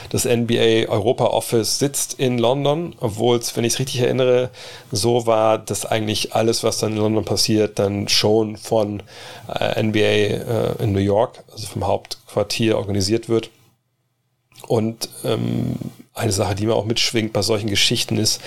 [0.10, 4.50] Das NBA Europa Office sitzt in London, obwohl es, wenn ich es richtig erinnere,
[4.92, 9.04] so war, dass eigentlich alles, was dann in London passiert, dann schon von
[9.48, 13.52] äh, NBA äh, in New York, also vom Hauptquartier organisiert wird.
[14.68, 15.76] Und ähm,
[16.14, 18.42] eine Sache, die mir auch mitschwingt bei solchen Geschichten ist,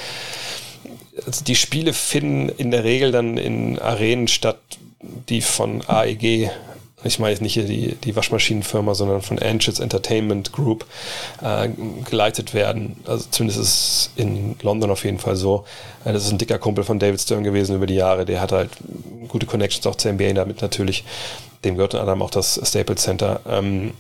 [1.27, 4.59] also die Spiele finden in der Regel dann in Arenen statt,
[5.29, 6.51] die von AEG
[7.05, 10.87] ich meine jetzt nicht hier die, die Waschmaschinenfirma, sondern von Anschutz Entertainment Group
[11.43, 11.69] äh,
[12.09, 12.97] geleitet werden.
[13.07, 15.65] Also zumindest ist es in London auf jeden Fall so.
[16.05, 18.25] Äh, das ist ein dicker Kumpel von David Stern gewesen über die Jahre.
[18.25, 18.71] Der hat halt
[19.29, 21.05] gute Connections auch zur NBA damit natürlich.
[21.65, 23.41] Dem gehört dann auch das Staples Center.
[23.47, 23.93] Ähm,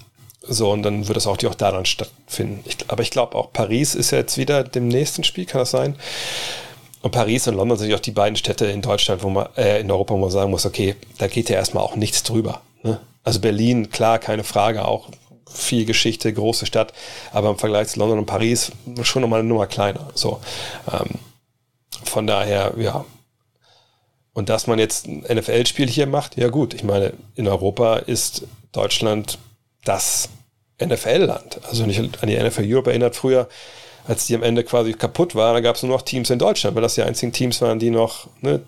[0.46, 2.62] so, und dann wird das auch, die auch da dann stattfinden.
[2.66, 5.70] Ich, aber ich glaube auch Paris ist ja jetzt wieder dem nächsten Spiel, kann das
[5.70, 5.96] sein?
[7.02, 9.80] Und Paris und London sind ja auch die beiden Städte in Deutschland, wo man, äh,
[9.80, 12.62] in Europa, wo man sagen muss, okay, da geht ja erstmal auch nichts drüber.
[12.82, 12.98] Ne?
[13.22, 15.08] Also Berlin, klar, keine Frage, auch
[15.50, 16.92] viel Geschichte, große Stadt,
[17.32, 18.72] aber im Vergleich zu London und Paris
[19.02, 20.10] schon nochmal eine Nummer kleiner.
[20.14, 20.40] So.
[20.90, 21.18] Ähm,
[22.04, 23.04] von daher, ja.
[24.32, 28.46] Und dass man jetzt ein NFL-Spiel hier macht, ja gut, ich meine, in Europa ist
[28.72, 29.38] Deutschland
[29.84, 30.28] das
[30.82, 31.60] NFL-Land.
[31.68, 33.48] Also nicht an die NFL Europe erinnert früher,
[34.06, 36.76] als die am Ende quasi kaputt war, da gab es nur noch Teams in Deutschland,
[36.76, 38.60] weil das die einzigen Teams waren, die noch ne,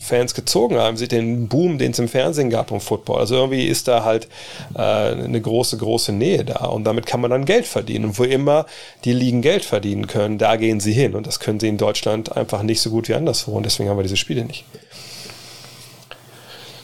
[0.00, 3.20] Fans gezogen haben, sieht den Boom, den es im Fernsehen gab um Football.
[3.20, 4.28] Also irgendwie ist da halt
[4.74, 8.06] äh, eine große, große Nähe da und damit kann man dann Geld verdienen.
[8.06, 8.64] Und wo immer
[9.04, 11.14] die Ligen Geld verdienen können, da gehen sie hin.
[11.14, 13.98] Und das können sie in Deutschland einfach nicht so gut wie anderswo und deswegen haben
[13.98, 14.64] wir diese Spiele nicht.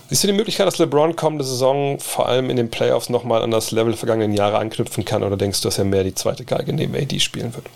[0.09, 3.51] Siehst du die Möglichkeit, dass LeBron kommende Saison vor allem in den Playoffs nochmal an
[3.51, 6.45] das Level der vergangenen Jahre anknüpfen kann oder denkst du, dass er mehr die zweite
[6.45, 7.67] Geige neben AD spielen wird?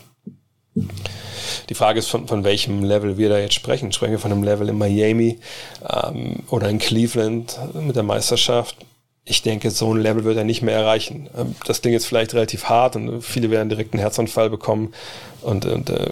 [1.69, 3.91] Die Frage ist, von, von welchem Level wir da jetzt sprechen.
[3.93, 5.41] Sprechen wir von einem Level in Miami
[5.89, 8.77] ähm, oder in Cleveland mit der Meisterschaft?
[9.25, 11.29] Ich denke, so ein Level wird er nicht mehr erreichen.
[11.37, 14.95] Ähm, das Ding ist vielleicht relativ hart und viele werden direkt einen Herzanfall bekommen
[15.43, 16.11] und, und äh,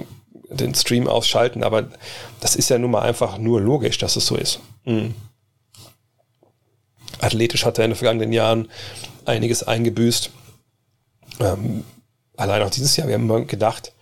[0.51, 1.89] den Stream ausschalten, aber
[2.41, 4.61] das ist ja nun mal einfach nur logisch, dass es so ist.
[4.85, 5.14] Mhm.
[7.21, 8.69] Athletisch hat er in den vergangenen Jahren
[9.25, 10.31] einiges eingebüßt.
[11.41, 11.85] Ähm,
[12.37, 13.93] allein auch dieses Jahr, wir haben gedacht,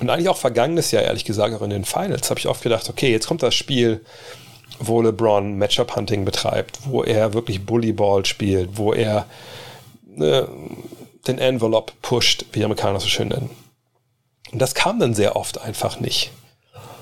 [0.00, 2.88] und eigentlich auch vergangenes Jahr, ehrlich gesagt, auch in den Finals, habe ich oft gedacht,
[2.88, 4.04] okay, jetzt kommt das Spiel,
[4.80, 9.26] wo LeBron Matchup-Hunting betreibt, wo er wirklich Bullyball spielt, wo er
[10.18, 10.42] äh,
[11.26, 13.50] den Envelope pusht, wie die Amerikaner so schön nennen.
[14.52, 16.32] Und das kam dann sehr oft einfach nicht.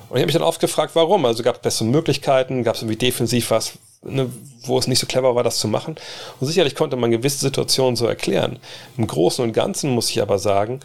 [0.08, 1.24] Und ich habe mich dann oft gefragt, warum.
[1.24, 4.30] Also gab es bessere Möglichkeiten, gab es irgendwie defensiv was, ne,
[4.64, 5.96] wo es nicht so clever war, das zu machen.
[6.40, 8.58] Und sicherlich konnte man gewisse Situationen so erklären.
[8.96, 10.80] Im Großen und Ganzen muss ich aber sagen,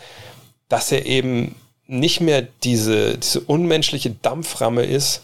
[0.69, 1.55] dass er eben
[1.87, 5.21] nicht mehr diese, diese unmenschliche Dampframme ist,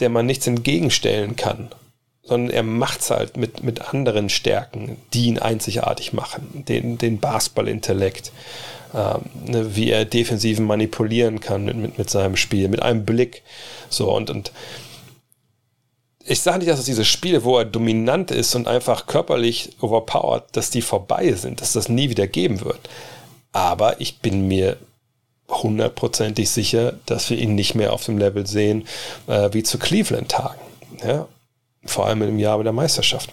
[0.00, 1.68] der man nichts entgegenstellen kann,
[2.22, 6.64] sondern er macht es halt mit, mit anderen Stärken, die ihn einzigartig machen.
[6.68, 8.32] Den, den Basketball-Intellekt,
[8.94, 13.42] ähm, ne, wie er Defensiven manipulieren kann mit, mit, mit seinem Spiel, mit einem Blick.
[13.90, 14.52] So und, und
[16.30, 20.44] ich sage nicht, dass es diese Spiele, wo er dominant ist und einfach körperlich overpowered,
[20.52, 22.88] dass die vorbei sind, dass das nie wieder geben wird.
[23.50, 24.76] Aber ich bin mir
[25.48, 28.86] hundertprozentig sicher, dass wir ihn nicht mehr auf dem Level sehen
[29.26, 30.60] äh, wie zu Cleveland-Tagen.
[31.04, 31.26] Ja?
[31.84, 33.30] Vor allem im Jahr der Meisterschaft.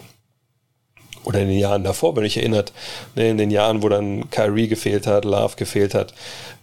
[1.28, 2.72] Oder in den Jahren davor, wenn ich erinnert,
[3.14, 6.14] ne, in den Jahren, wo dann Kyrie gefehlt hat, Love gefehlt hat,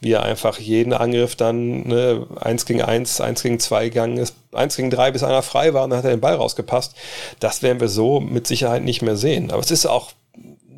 [0.01, 4.35] wie er einfach jeden Angriff dann ne, 1 gegen 1, 1 gegen 2 gegangen ist,
[4.53, 6.95] 1 gegen 3, bis einer frei war und dann hat er den Ball rausgepasst.
[7.39, 9.51] Das werden wir so mit Sicherheit nicht mehr sehen.
[9.51, 10.13] Aber es ist auch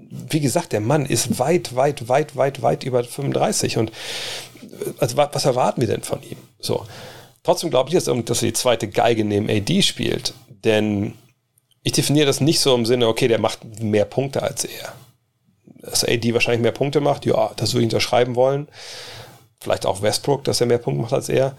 [0.10, 3.92] wie gesagt, der Mann ist weit, weit, weit, weit, weit über 35 und
[5.00, 6.38] also was erwarten wir denn von ihm?
[6.60, 6.86] So.
[7.44, 10.34] Trotzdem glaube ich jetzt, dass er die zweite Geige neben AD spielt,
[10.64, 11.14] denn
[11.88, 14.92] ich definiere das nicht so im Sinne, okay, der macht mehr Punkte als er.
[15.82, 18.68] Dass AD wahrscheinlich mehr Punkte macht, ja, das würde ich unterschreiben wollen.
[19.62, 21.56] Vielleicht auch Westbrook, dass er mehr Punkte macht als er.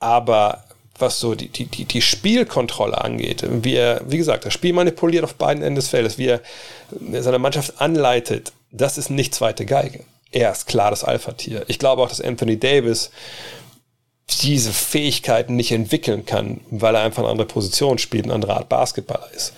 [0.00, 0.64] Aber
[0.98, 5.22] was so die, die, die, die Spielkontrolle angeht, wie er, wie gesagt, das Spiel manipuliert
[5.22, 6.40] auf beiden Enden des Feldes, wie er
[7.22, 10.00] seine Mannschaft anleitet, das ist nicht zweite Geige
[10.32, 11.64] er ist klar das Alpha-Tier.
[11.66, 13.10] Ich glaube auch, dass Anthony Davis
[14.38, 18.68] diese Fähigkeiten nicht entwickeln kann, weil er einfach eine andere Position spielt, ein anderer Art
[18.68, 19.52] Basketballer ist.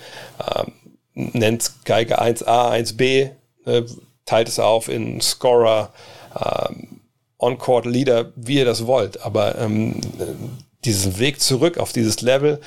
[0.57, 0.73] Ähm,
[1.13, 3.31] nennt Geige 1a, 1b,
[3.65, 3.83] äh,
[4.25, 5.91] teilt es auf in Scorer,
[6.35, 7.01] ähm,
[7.39, 9.21] On-Court Leader, wie ihr das wollt.
[9.21, 9.99] Aber ähm,
[10.85, 12.61] diesen Weg zurück auf dieses Level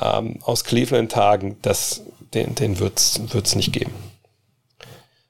[0.00, 1.56] ähm, aus Cleveland-Tagen,
[2.34, 3.92] den, den wird es nicht geben.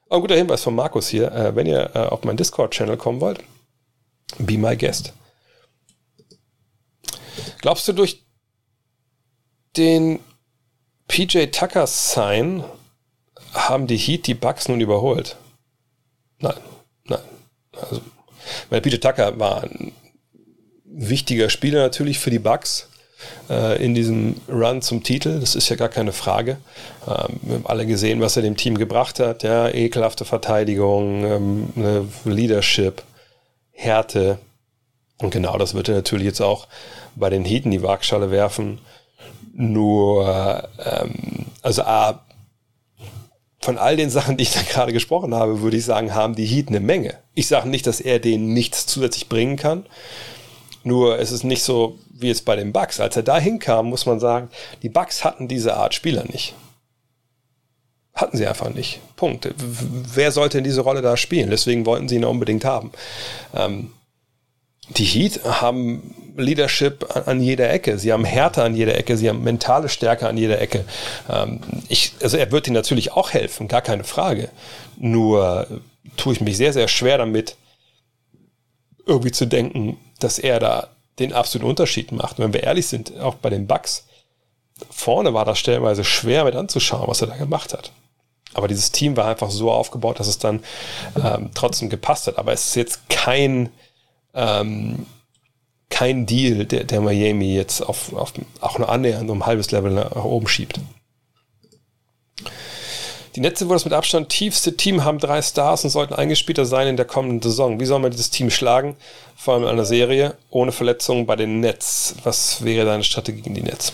[0.09, 1.33] Ein guter Hinweis von Markus hier.
[1.33, 3.41] Äh, wenn ihr äh, auf meinen Discord-Channel kommen wollt,
[4.39, 5.13] be my guest.
[7.61, 8.23] Glaubst du, durch
[9.77, 10.21] den
[11.09, 12.65] PJ Tucker Sign
[13.53, 15.37] haben die Heat die Bucks nun überholt?
[16.39, 16.57] Nein,
[17.05, 17.21] nein.
[17.73, 18.01] Also,
[18.71, 19.93] weil PJ Tucker war ein
[20.85, 22.89] wichtiger Spieler natürlich für die Bucks
[23.51, 25.41] äh, in diesem Run zum Titel.
[25.41, 26.59] Das ist ja gar keine Frage.
[27.07, 29.43] Ähm, wir haben alle gesehen, was er dem Team gebracht hat.
[29.43, 33.03] Ja, ekelhafte Verteidigung, ähm, Leadership,
[33.73, 34.39] Härte.
[35.19, 36.69] Und genau das wird er natürlich jetzt auch
[37.15, 38.79] bei den Heat in die Waagschale werfen.
[39.55, 42.23] Nur, ähm, also A,
[43.61, 46.45] von all den Sachen, die ich da gerade gesprochen habe, würde ich sagen, haben die
[46.45, 47.15] Heat eine Menge.
[47.35, 49.87] Ich sage nicht, dass er denen nichts zusätzlich bringen kann.
[50.85, 53.01] Nur es ist nicht so wie jetzt bei den Bucks.
[53.01, 54.51] Als er da hinkam, muss man sagen,
[54.83, 56.55] die Bucks hatten diese Art Spieler nicht.
[58.15, 59.01] Hatten sie einfach nicht.
[59.17, 59.53] Punkt.
[59.57, 61.51] Wer sollte in diese Rolle da spielen?
[61.51, 62.93] Deswegen wollten sie ihn unbedingt haben.
[63.55, 63.93] Ähm,
[64.89, 67.99] die Heat haben Leadership an, jeder Ecke.
[67.99, 69.17] Sie haben Härte an jeder Ecke.
[69.17, 70.85] Sie haben mentale Stärke an jeder Ecke.
[71.31, 74.51] Ähm, ich, also er wird ihnen natürlich auch helfen, gar keine Frage.
[74.99, 75.67] Nur
[76.17, 77.57] tue ich mich sehr, sehr schwer damit,
[79.07, 82.39] irgendwie zu denken, dass er da den absoluten Unterschied macht.
[82.39, 84.07] Und wenn wir ehrlich sind, auch bei den Bucks,
[84.91, 87.93] vorne war das stellenweise schwer mit anzuschauen, was er da gemacht hat.
[88.55, 90.63] Aber dieses Team war einfach so aufgebaut, dass es dann
[91.23, 92.39] ähm, trotzdem gepasst hat.
[92.39, 93.71] Aber es ist jetzt kein,
[94.37, 95.07] ähm,
[95.89, 99.93] kein Deal, der, der Miami jetzt auf, auf auch nur annähernd um ein halbes Level
[99.93, 100.79] nach oben schiebt.
[103.35, 106.89] Die Netze wurde das mit Abstand tiefste Team, haben drei Stars und sollten eingespielter sein
[106.89, 107.79] in der kommenden Saison.
[107.79, 108.97] Wie soll man dieses Team schlagen?
[109.37, 112.15] Vor allem in einer Serie ohne Verletzungen bei den Nets.
[112.25, 113.93] Was wäre deine Strategie gegen die Nets?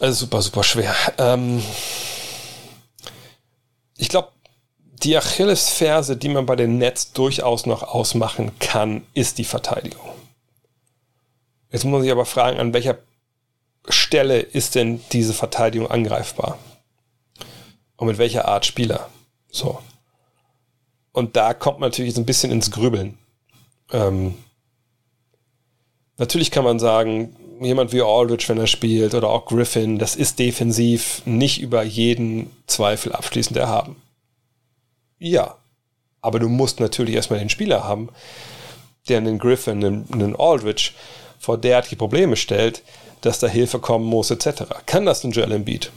[0.00, 0.94] Also super, super schwer.
[1.18, 1.62] Ähm
[3.98, 4.28] ich glaube,
[5.02, 10.08] die Achillesferse, die man bei den Nets durchaus noch ausmachen kann, ist die Verteidigung.
[11.70, 12.98] Jetzt muss man sich aber fragen, an welcher
[13.88, 16.58] Stelle ist denn diese Verteidigung angreifbar?
[17.96, 19.08] Und mit welcher Art Spieler?
[19.50, 19.80] So.
[21.12, 23.18] Und da kommt man natürlich so ein bisschen ins Grübeln.
[23.90, 24.34] Ähm,
[26.16, 30.38] natürlich kann man sagen, jemand wie Aldridge, wenn er spielt, oder auch Griffin, das ist
[30.38, 33.96] defensiv nicht über jeden Zweifel abschließend erhaben.
[35.18, 35.56] Ja,
[36.20, 38.08] aber du musst natürlich erstmal den Spieler haben,
[39.08, 40.90] der einen Griffin, einen, einen Aldridge
[41.38, 42.82] vor derartige Probleme stellt,
[43.20, 44.64] dass da Hilfe kommen muss, etc.
[44.86, 45.90] Kann das ein Joel Embiid?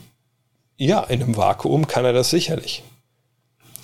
[0.77, 2.83] Ja, in einem Vakuum kann er das sicherlich.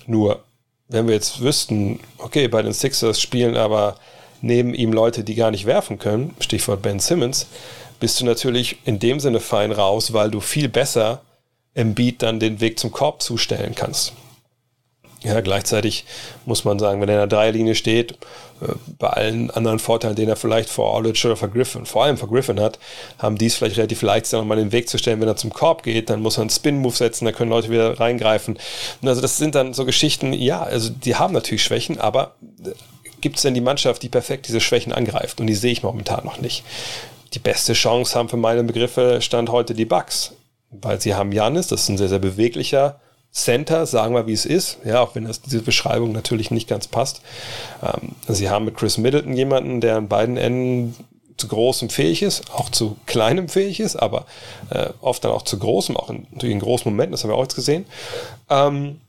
[0.08, 0.44] Nur,
[0.88, 3.98] wenn wir jetzt wüssten, okay, bei den Sixers spielen aber
[4.42, 7.48] neben ihm Leute, die gar nicht werfen können, Stichwort Ben Simmons,
[8.00, 11.22] bist du natürlich in dem Sinne fein raus, weil du viel besser
[11.74, 14.14] im Beat dann den Weg zum Korb zustellen kannst.
[15.26, 16.06] Ja, gleichzeitig
[16.46, 18.12] muss man sagen, wenn er in der Dreierlinie steht,
[18.62, 22.18] äh, bei allen anderen Vorteilen, den er vielleicht vor Aldridge oder vor Griffin, vor allem
[22.18, 22.78] vor Griffin hat,
[23.18, 25.52] haben die es vielleicht relativ leicht, sich nochmal den Weg zu stellen, wenn er zum
[25.52, 28.60] Korb geht, dann muss er einen Spin-Move setzen, da können Leute wieder reingreifen.
[29.02, 32.70] Und also das sind dann so Geschichten, ja, also die haben natürlich Schwächen, aber äh,
[33.20, 35.40] gibt es denn die Mannschaft, die perfekt diese Schwächen angreift?
[35.42, 36.64] Und die sehe ich momentan noch nicht.
[37.34, 40.34] Die beste Chance haben für meine Begriffe Stand heute die Bucks,
[40.70, 43.00] weil sie haben Janis, das ist ein sehr, sehr beweglicher,
[43.36, 46.88] Center, sagen wir wie es ist, ja, auch wenn das diese Beschreibung natürlich nicht ganz
[46.88, 47.22] passt.
[47.84, 50.96] Ähm, sie haben mit Chris Middleton jemanden, der an beiden Enden
[51.36, 54.26] zu großem fähig ist, auch zu kleinem fähig ist, aber
[54.70, 57.36] äh, oft dann auch zu großem, auch in, natürlich in großen Momenten, das haben wir
[57.36, 57.86] auch jetzt gesehen.
[58.50, 59.02] Ähm,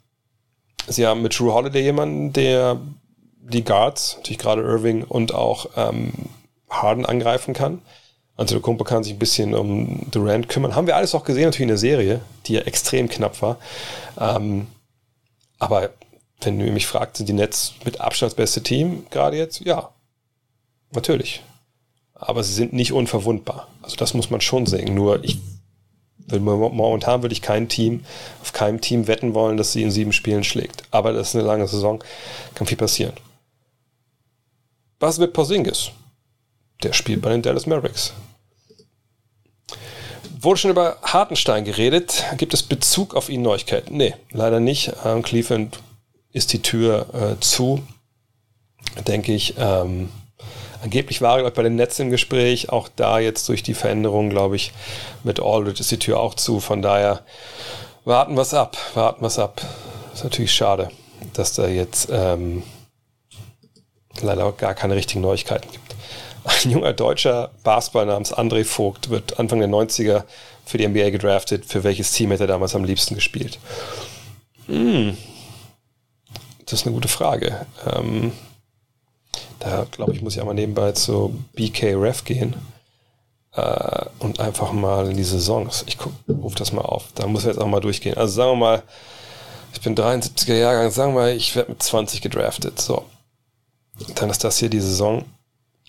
[0.88, 2.80] sie haben mit Drew Holiday jemanden, der
[3.40, 6.12] die Guards, natürlich gerade Irving und auch ähm,
[6.68, 7.80] Harden angreifen kann.
[8.60, 10.74] Kumpel kann sich ein bisschen um Durant kümmern.
[10.74, 13.58] Haben wir alles auch gesehen, natürlich in der Serie, die ja extrem knapp war.
[14.18, 14.66] Ähm,
[15.58, 15.90] aber
[16.42, 19.60] wenn du mich fragst, sind die Nets mit Abstand beste Team gerade jetzt?
[19.60, 19.90] Ja,
[20.92, 21.42] natürlich.
[22.14, 23.68] Aber sie sind nicht unverwundbar.
[23.82, 24.94] Also das muss man schon sehen.
[24.94, 25.38] Nur ich
[26.28, 28.04] momentan würde ich kein Team,
[28.42, 30.82] auf keinem Team wetten wollen, dass sie in sieben Spielen schlägt.
[30.90, 32.02] Aber das ist eine lange Saison,
[32.54, 33.14] kann viel passieren.
[34.98, 35.92] Was mit Porzingis?
[36.82, 38.12] Der spielt bei den Dallas Mavericks.
[40.38, 42.24] Wurde schon über Hartenstein geredet.
[42.36, 43.96] Gibt es Bezug auf ihn Neuigkeiten?
[43.96, 44.92] Nee, leider nicht.
[45.04, 45.78] Ähm, Cleveland
[46.32, 47.82] ist die Tür äh, zu,
[49.08, 49.54] denke ich.
[49.58, 50.10] Ähm,
[50.82, 52.70] angeblich war er bei den Nets im Gespräch.
[52.70, 54.72] Auch da jetzt durch die Veränderung, glaube ich,
[55.24, 56.60] mit Aldridge ist die Tür auch zu.
[56.60, 57.24] Von daher
[58.04, 58.76] warten wir es ab.
[58.94, 59.62] Warten wir es ab.
[60.12, 60.90] Ist natürlich schade,
[61.32, 62.62] dass da jetzt ähm,
[64.20, 65.85] leider gar keine richtigen Neuigkeiten gibt.
[66.46, 70.22] Ein junger deutscher Basketballer namens André Vogt wird Anfang der 90er
[70.64, 71.64] für die NBA gedraftet.
[71.66, 73.58] Für welches Team hätte er damals am liebsten gespielt?
[74.66, 75.16] Hm.
[76.64, 77.66] Das ist eine gute Frage.
[77.84, 78.32] Ähm,
[79.58, 82.54] da glaube ich, muss ich einmal nebenbei zu BK Ref gehen
[83.54, 85.84] äh, und einfach mal in die Saisons.
[85.88, 87.06] Ich rufe das mal auf.
[87.16, 88.16] Da muss er jetzt auch mal durchgehen.
[88.16, 88.82] Also sagen wir mal,
[89.72, 92.80] ich bin 73er Jahrgang, sagen wir mal, ich werde mit 20 gedraftet.
[92.80, 93.04] So.
[94.14, 95.24] Dann ist das hier die Saison.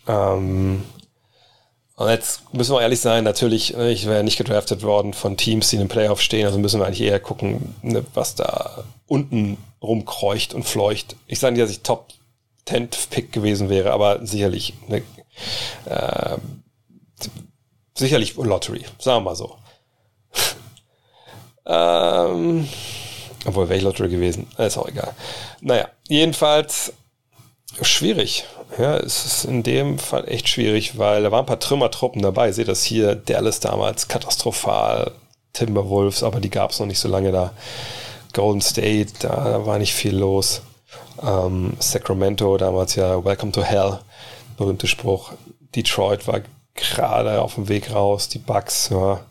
[0.08, 0.84] Ähm,
[1.95, 5.70] und jetzt müssen wir ehrlich sein, natürlich, ne, ich wäre nicht gedraftet worden von Teams,
[5.70, 9.58] die in den Playoffs stehen, also müssen wir eigentlich eher gucken, ne, was da unten
[9.82, 11.16] rumkreucht und fleucht.
[11.28, 12.10] Ich sage nicht, dass ich Top
[12.68, 14.97] Top-10-Pick gewesen wäre, aber sicherlich eine,
[15.86, 16.38] äh,
[17.95, 19.55] sicherlich Lottery, sagen wir mal so.
[21.66, 22.68] ähm,
[23.45, 25.14] obwohl, wäre ich Lottery gewesen, ist auch egal.
[25.62, 26.93] Naja, jedenfalls
[27.82, 28.45] schwierig.
[28.78, 32.51] Ja, es ist in dem Fall echt schwierig, weil da waren ein paar Trümmertruppen dabei.
[32.51, 35.11] Seht das hier, Dallas damals katastrophal,
[35.53, 37.53] Timberwolves, aber die gab es noch nicht so lange da.
[38.34, 40.61] Golden State, da war nicht viel los.
[41.23, 43.99] Ähm, Sacramento, damals ja Welcome to Hell,
[44.57, 45.32] berühmter Spruch.
[45.75, 46.41] Detroit war
[46.75, 49.21] gerade auf dem Weg raus, die Bucks, ja.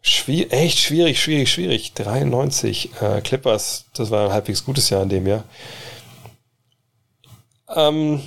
[0.00, 1.92] Schwier echt schwierig, schwierig, schwierig.
[1.94, 5.44] 93 äh, Clippers, das war ein halbwegs gutes Jahr in dem Jahr.
[7.68, 8.20] Ähm,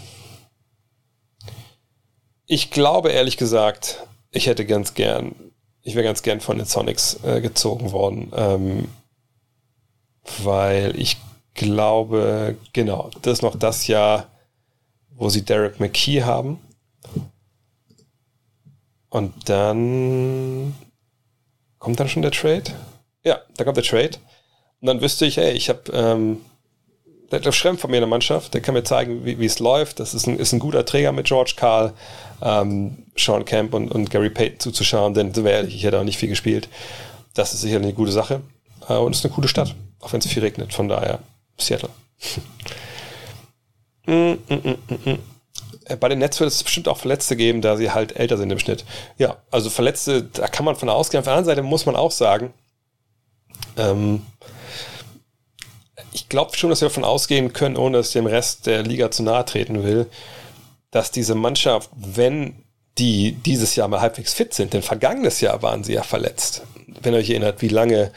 [2.45, 5.35] ich glaube ehrlich gesagt, ich hätte ganz gern,
[5.81, 8.87] ich wäre ganz gern von den Sonics äh, gezogen worden, ähm,
[10.43, 11.17] weil ich
[11.53, 14.27] glaube, genau, das ist noch das Jahr,
[15.09, 16.59] wo sie Derek McKee haben.
[19.09, 20.75] Und dann
[21.79, 22.71] kommt dann schon der Trade?
[23.23, 24.17] Ja, da kommt der Trade.
[24.79, 26.41] Und dann wüsste ich, hey, ich habe ähm,
[27.31, 29.99] der Schrempf von mir in der Mannschaft, der kann mir zeigen, wie, es läuft.
[29.99, 31.93] Das ist ein, ist ein guter Träger mit George Carl,
[32.41, 36.17] ähm, Sean Camp und, und Gary Payton zuzuschauen, denn so ehrlich, ich hätte auch nicht
[36.17, 36.69] viel gespielt.
[37.33, 38.41] Das ist sicherlich eine gute Sache.
[38.87, 40.73] Äh, und es ist eine coole Stadt, auch wenn es viel regnet.
[40.73, 41.19] Von daher,
[41.57, 41.89] Seattle.
[44.05, 45.19] mm, mm, mm,
[45.99, 48.59] bei den Nets wird es bestimmt auch Verletzte geben, da sie halt älter sind im
[48.59, 48.83] Schnitt.
[49.17, 51.19] Ja, also Verletzte, da kann man von ausgehen.
[51.19, 52.53] Auf der anderen Seite muss man auch sagen,
[53.77, 54.25] ähm,
[56.11, 59.11] ich glaube schon, dass wir davon ausgehen können, ohne dass ich dem Rest der Liga
[59.11, 60.07] zu nahe treten will,
[60.91, 62.63] dass diese Mannschaft, wenn
[62.97, 66.63] die dieses Jahr mal halbwegs fit sind, denn vergangenes Jahr waren sie ja verletzt.
[67.01, 68.11] Wenn ihr euch erinnert, wie lange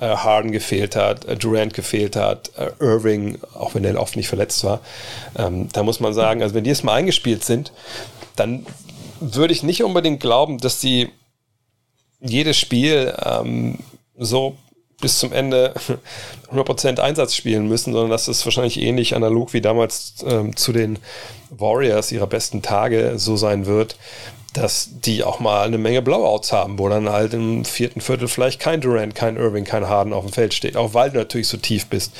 [0.00, 4.28] äh, Harden gefehlt hat, äh, Durant gefehlt hat, äh, Irving, auch wenn er oft nicht
[4.28, 4.80] verletzt war,
[5.38, 7.72] ähm, da muss man sagen, also wenn die jetzt mal eingespielt sind,
[8.34, 8.66] dann
[9.20, 11.08] würde ich nicht unbedingt glauben, dass sie
[12.20, 13.78] jedes Spiel ähm,
[14.18, 14.56] so
[15.00, 15.74] bis zum Ende
[16.52, 20.98] 100% Einsatz spielen müssen, sondern dass es wahrscheinlich ähnlich analog wie damals ähm, zu den
[21.50, 23.96] Warriors ihrer besten Tage so sein wird,
[24.56, 28.58] dass die auch mal eine Menge Blowouts haben, wo dann halt im vierten Viertel vielleicht
[28.58, 31.58] kein Durant, kein Irving, kein Harden auf dem Feld steht, auch weil du natürlich so
[31.58, 32.12] tief bist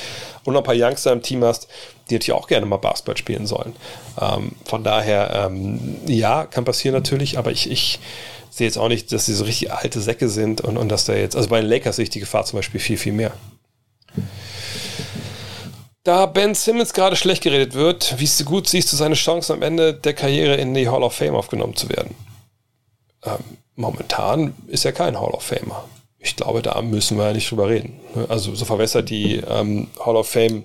[0.45, 1.67] und noch ein paar Youngster im Team hast,
[2.11, 3.75] die natürlich auch gerne mal Basketball spielen sollen.
[4.21, 7.99] Ähm, von daher, ähm, ja, kann passieren natürlich, aber ich, ich
[8.57, 11.15] sehe jetzt auch nicht, dass sie so richtig alte Säcke sind und, und dass da
[11.15, 13.33] jetzt, also bei den Lakers sehe ich die Gefahr zum Beispiel viel, viel mehr.
[16.05, 19.93] Da Ben Simmons gerade schlecht geredet wird, wie gut siehst du seine Chancen am Ende
[19.93, 22.15] der Karriere in die Hall of Fame aufgenommen zu werden?
[23.25, 23.39] Ähm,
[23.75, 25.85] momentan ist er kein Hall of Famer.
[26.19, 28.01] Ich glaube, da müssen wir ja nicht drüber reden.
[28.29, 30.65] Also so verwässert die ähm, Hall of Fame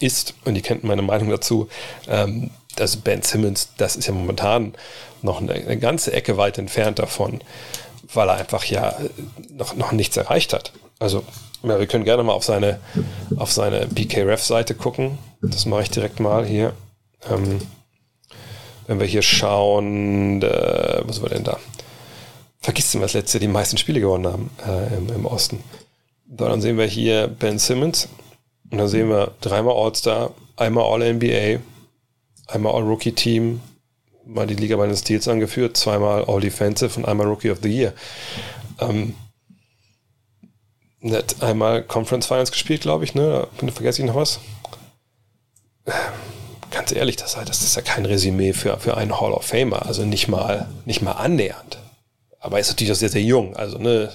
[0.00, 1.68] ist, und ihr kennt meine Meinung dazu,
[2.08, 4.74] ähm, also Ben Simmons, das ist ja momentan
[5.22, 7.40] noch eine, eine, ganze Ecke weit entfernt davon,
[8.12, 8.94] weil er einfach ja
[9.50, 10.72] noch, noch nichts erreicht hat.
[10.98, 11.24] Also,
[11.62, 12.80] ja, wir können gerne mal auf seine,
[13.36, 15.18] auf seine BKRF-Seite gucken.
[15.42, 16.72] Das mache ich direkt mal hier.
[17.30, 17.60] Ähm,
[18.86, 21.58] wenn wir hier schauen, äh, was war denn da?
[22.60, 25.62] Vergisst du, was letzte die meisten Spiele gewonnen haben äh, im, im, Osten.
[26.26, 28.08] dann sehen wir hier Ben Simmons.
[28.70, 31.60] Und dann sehen wir dreimal All-Star, einmal All-NBA,
[32.48, 33.60] einmal All-Rookie-Team,
[34.26, 37.92] mal die Liga meines Stils angeführt, zweimal All-Defensive und einmal Rookie of the Year.
[38.80, 39.14] Ähm,
[41.10, 43.46] hat einmal Conference Finals gespielt, glaube ich, ne?
[43.72, 44.40] Vergesse ich noch was?
[46.70, 50.04] Ganz ehrlich, das, das ist ja kein Resümee für, für einen Hall of Famer, also
[50.04, 51.78] nicht mal, nicht mal annähernd.
[52.40, 53.56] Aber er ist natürlich auch sehr, sehr jung.
[53.56, 54.12] Also, ne,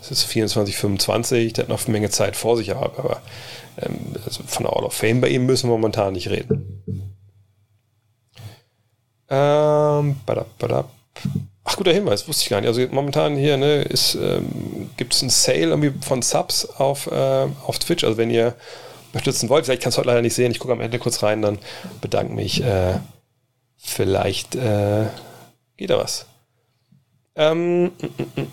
[0.00, 3.22] es ist 24, 25, der hat noch eine Menge Zeit vor sich, aber, aber
[3.78, 7.16] ähm, also von der Hall of Fame bei ihm müssen wir momentan nicht reden.
[9.30, 10.90] Ähm, badab, badab.
[11.64, 12.68] Ach, guter Hinweis, wusste ich gar nicht.
[12.68, 17.78] Also momentan hier ne, ähm, gibt es einen Sale irgendwie von Subs auf, äh, auf
[17.78, 18.02] Twitch.
[18.02, 18.54] Also wenn ihr
[19.12, 21.42] unterstützen wollt, vielleicht kannst du heute leider nicht sehen, ich gucke am Ende kurz rein,
[21.42, 21.58] dann
[22.00, 22.62] bedanke mich.
[22.62, 22.94] Äh,
[23.76, 25.06] vielleicht äh,
[25.76, 26.26] geht da was.
[27.36, 28.46] Ähm, mm, mm.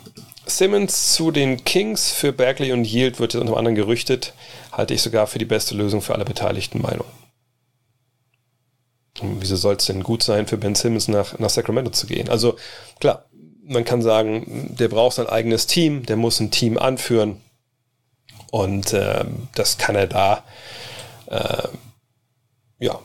[0.45, 4.33] Simmons zu den Kings für Berkeley und Yield wird jetzt unter anderem gerüchtet,
[4.71, 7.11] halte ich sogar für die beste Lösung für alle beteiligten Meinungen.
[9.21, 12.29] Wieso soll es denn gut sein, für Ben Simmons nach, nach Sacramento zu gehen?
[12.29, 12.55] Also
[12.99, 13.25] klar,
[13.63, 17.41] man kann sagen, der braucht sein eigenes Team, der muss ein Team anführen
[18.51, 20.43] und äh, das kann er da.
[21.27, 21.67] Äh,
[22.79, 22.99] ja,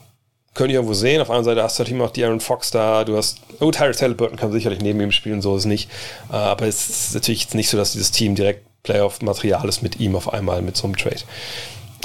[0.54, 1.20] können ich irgendwo sehen.
[1.20, 3.04] Auf anderen Seite hast du natürlich auch die Aaron Fox da.
[3.04, 5.90] Du hast, oh, Tyrese Halliburton kann sicherlich neben ihm spielen, so ist es nicht.
[6.30, 10.16] Äh, aber es ist natürlich nicht so, dass dieses Team direkt Playoff-Material ist mit ihm
[10.16, 11.20] auf einmal mit so einem Trade.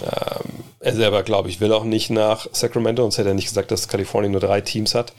[0.02, 3.72] Ähm, Er selber, glaube ich, will auch nicht nach Sacramento, sonst hätte er nicht gesagt,
[3.72, 5.14] dass Kalifornien nur drei Teams hat.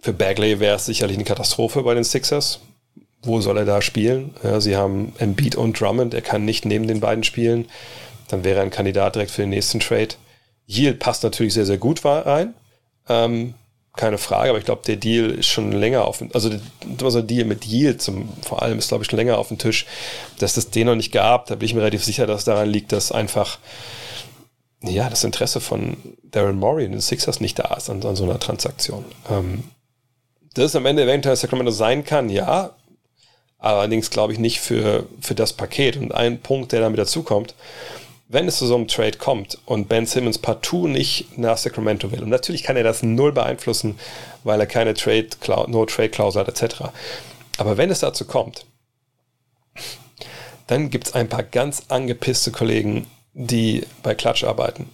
[0.00, 2.60] Für Bagley wäre es sicherlich eine Katastrophe bei den Sixers.
[3.22, 4.34] Wo soll er da spielen?
[4.42, 7.66] Ja, sie haben Embiid und Drummond, er kann nicht neben den beiden spielen.
[8.28, 10.14] Dann wäre er ein Kandidat direkt für den nächsten Trade.
[10.66, 12.54] Yield passt natürlich sehr, sehr gut rein.
[13.08, 13.54] Ähm,
[13.96, 17.64] keine Frage, aber ich glaube, der Deal ist schon länger auf also der Deal mit
[17.64, 19.86] Yield zum, vor allem ist, glaube ich, schon länger auf dem Tisch,
[20.38, 21.46] dass es den noch nicht gab.
[21.46, 23.58] Da bin ich mir relativ sicher, dass daran liegt, dass einfach
[24.82, 28.24] ja, das Interesse von Darren Morey und den Sixers nicht da ist an, an so
[28.24, 29.04] einer Transaktion.
[29.30, 29.64] Ähm,
[30.54, 32.70] dass es am Ende eventuell Sacramento sein kann, ja,
[33.58, 35.96] allerdings glaube ich nicht für, für das Paket.
[35.96, 37.54] Und ein Punkt, der damit dazukommt,
[38.34, 42.22] wenn es zu so einem Trade kommt und Ben Simmons partout nicht nach Sacramento will,
[42.22, 43.98] und natürlich kann er das null beeinflussen,
[44.42, 45.28] weil er keine Trade,
[45.68, 46.82] no Trade Klausel hat, etc.
[47.58, 48.66] Aber wenn es dazu kommt,
[50.66, 54.90] dann gibt es ein paar ganz angepisste Kollegen, die bei Klatsch arbeiten.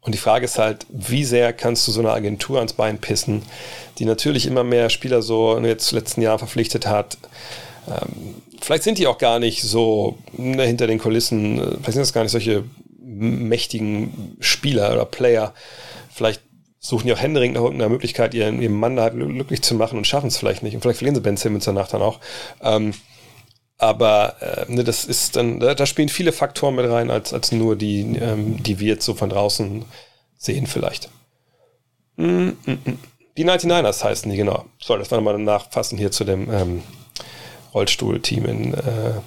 [0.00, 3.42] Und die Frage ist halt, wie sehr kannst du so eine Agentur ans Bein pissen,
[3.98, 7.18] die natürlich immer mehr Spieler so jetzt letzten Jahren verpflichtet hat.
[7.88, 12.02] Ähm, vielleicht sind die auch gar nicht so ne, hinter den Kulissen, äh, vielleicht sind
[12.02, 12.64] das gar nicht solche
[13.04, 15.54] mächtigen Spieler oder Player.
[16.10, 16.42] Vielleicht
[16.78, 19.98] suchen die auch händeringend nach irgendeiner Möglichkeit, ihren, ihren Mann da halt glücklich zu machen
[19.98, 20.74] und schaffen es vielleicht nicht.
[20.74, 22.18] Und vielleicht verlieren sie Ben Simmons danach dann auch.
[22.60, 22.92] Ähm,
[23.78, 27.52] aber äh, ne, das ist dann, da, da, spielen viele Faktoren mit rein, als, als
[27.52, 29.84] nur die, ähm, die wir jetzt so von draußen
[30.38, 31.08] sehen, vielleicht.
[32.16, 32.98] Mm, mm, mm.
[33.36, 34.66] Die 99ers heißen die, genau.
[34.80, 36.82] So, das war nochmal ein Nachfassen hier zu dem ähm,
[37.74, 39.20] Rollstuhlteam in, äh,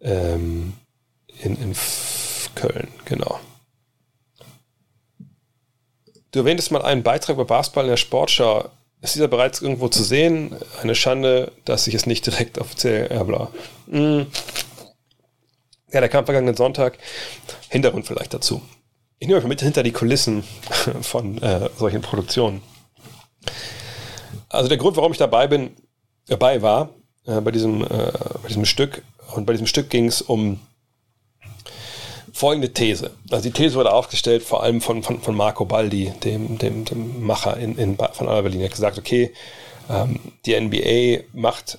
[0.00, 0.74] ähm,
[1.42, 1.76] in, in
[2.54, 3.40] Köln, genau.
[6.30, 8.70] Du erwähntest mal einen Beitrag über Basketball in der Sportschau.
[9.02, 10.56] Ist dieser bereits irgendwo zu sehen?
[10.80, 13.50] Eine Schande, dass ich es nicht direkt offiziell, ja, bla.
[13.86, 14.22] Mm.
[15.92, 16.98] Ja, der kam vergangenen Sonntag.
[17.68, 18.62] Hintergrund vielleicht dazu.
[19.18, 20.42] Ich nehme euch mit hinter die Kulissen
[21.02, 22.62] von äh, solchen Produktionen.
[24.48, 25.76] Also der Grund, warum ich dabei bin,
[26.26, 26.90] dabei war,
[27.26, 28.12] äh, bei, diesem, äh,
[28.42, 29.02] bei diesem Stück,
[29.34, 30.60] und bei diesem Stück ging es um
[32.32, 33.10] folgende These.
[33.30, 37.24] Also die These wurde aufgestellt vor allem von, von, von Marco Baldi, dem, dem, dem
[37.24, 38.60] Macher in, in, von Alba Berlin.
[38.60, 39.32] Er hat gesagt, okay,
[39.90, 41.78] ähm, die NBA macht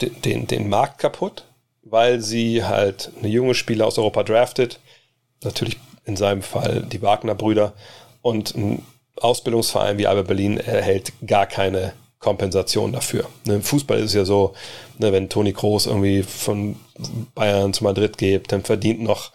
[0.00, 1.44] den, den, den Markt kaputt,
[1.82, 4.80] weil sie halt eine junge Spieler aus Europa draftet.
[5.42, 7.72] Natürlich in seinem Fall die Wagner-Brüder.
[8.22, 8.84] Und ein
[9.16, 13.24] Ausbildungsverein wie Alba Berlin erhält gar keine Kompensation dafür.
[13.46, 14.54] Ne, Im Fußball ist es ja so,
[14.98, 16.76] ne, wenn Toni Kroos irgendwie von
[17.34, 19.32] Bayern zu Madrid geht, dann verdient noch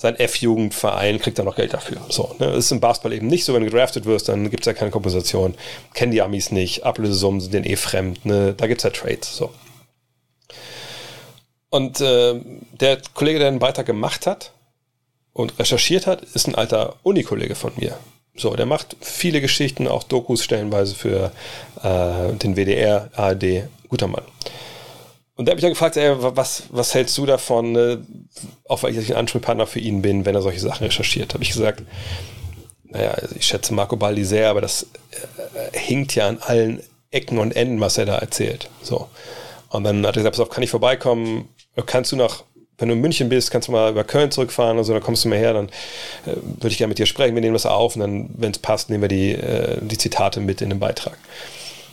[0.00, 2.00] sein F-Jugendverein, kriegt er noch Geld dafür.
[2.08, 4.64] So, ne, das ist im Basketball eben nicht so, wenn du gedraftet wirst, dann gibt
[4.64, 5.54] es ja keine Kompensation.
[5.94, 9.36] Kennen die Amis nicht, Ablösesummen sind denen eh fremd, ne, da gibt es ja Trades.
[9.36, 9.52] So.
[11.70, 12.40] Und äh,
[12.80, 14.52] der Kollege, der den Beitrag gemacht hat
[15.32, 17.96] und recherchiert hat, ist ein alter Unikollege von mir.
[18.38, 21.32] So, der macht viele Geschichten, auch Dokus stellenweise für
[21.82, 24.22] äh, den WDR, ARD, guter Mann.
[25.34, 27.98] Und der hat mich dann gefragt, ey, was, was hältst du davon, äh,
[28.68, 31.34] auch weil ich ein Ansprechpartner für ihn bin, wenn er solche Sachen recherchiert?
[31.34, 31.82] Habe ich gesagt,
[32.84, 34.86] naja, also ich schätze Marco Baldi sehr, aber das
[35.72, 38.68] äh, hinkt ja an allen Ecken und Enden, was er da erzählt.
[38.82, 39.08] So.
[39.70, 41.48] Und dann hat er gesagt, pass auf, kann ich vorbeikommen?
[41.86, 42.44] Kannst du nach
[42.78, 45.24] wenn du in München bist, kannst du mal über Köln zurückfahren oder so, dann kommst
[45.24, 45.66] du mal her, dann
[46.26, 48.58] äh, würde ich gerne mit dir sprechen, wir nehmen das auf und dann, wenn es
[48.58, 51.18] passt, nehmen wir die, äh, die Zitate mit in den Beitrag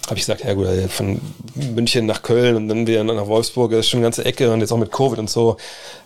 [0.07, 1.19] habe ich gesagt, ja gut, also von
[1.55, 4.61] München nach Köln und dann wieder nach Wolfsburg, das ist schon eine ganze Ecke und
[4.61, 5.57] jetzt auch mit Covid und so,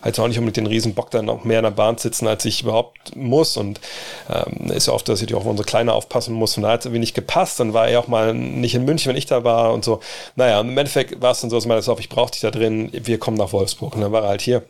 [0.02, 2.44] halt auch nicht unbedingt den riesen Bock dann noch mehr in der Bahn sitzen, als
[2.44, 3.80] ich überhaupt muss und
[4.28, 6.80] ähm, ist ja oft, dass ich auch auf unsere Kleine aufpassen muss und da hat
[6.80, 9.44] es irgendwie nicht gepasst, dann war er auch mal nicht in München, wenn ich da
[9.44, 10.00] war und so.
[10.36, 12.50] Naja, im Endeffekt war es dann so, dass man das auf, ich brauche dich da
[12.50, 14.62] drin, wir kommen nach Wolfsburg und dann war er halt hier.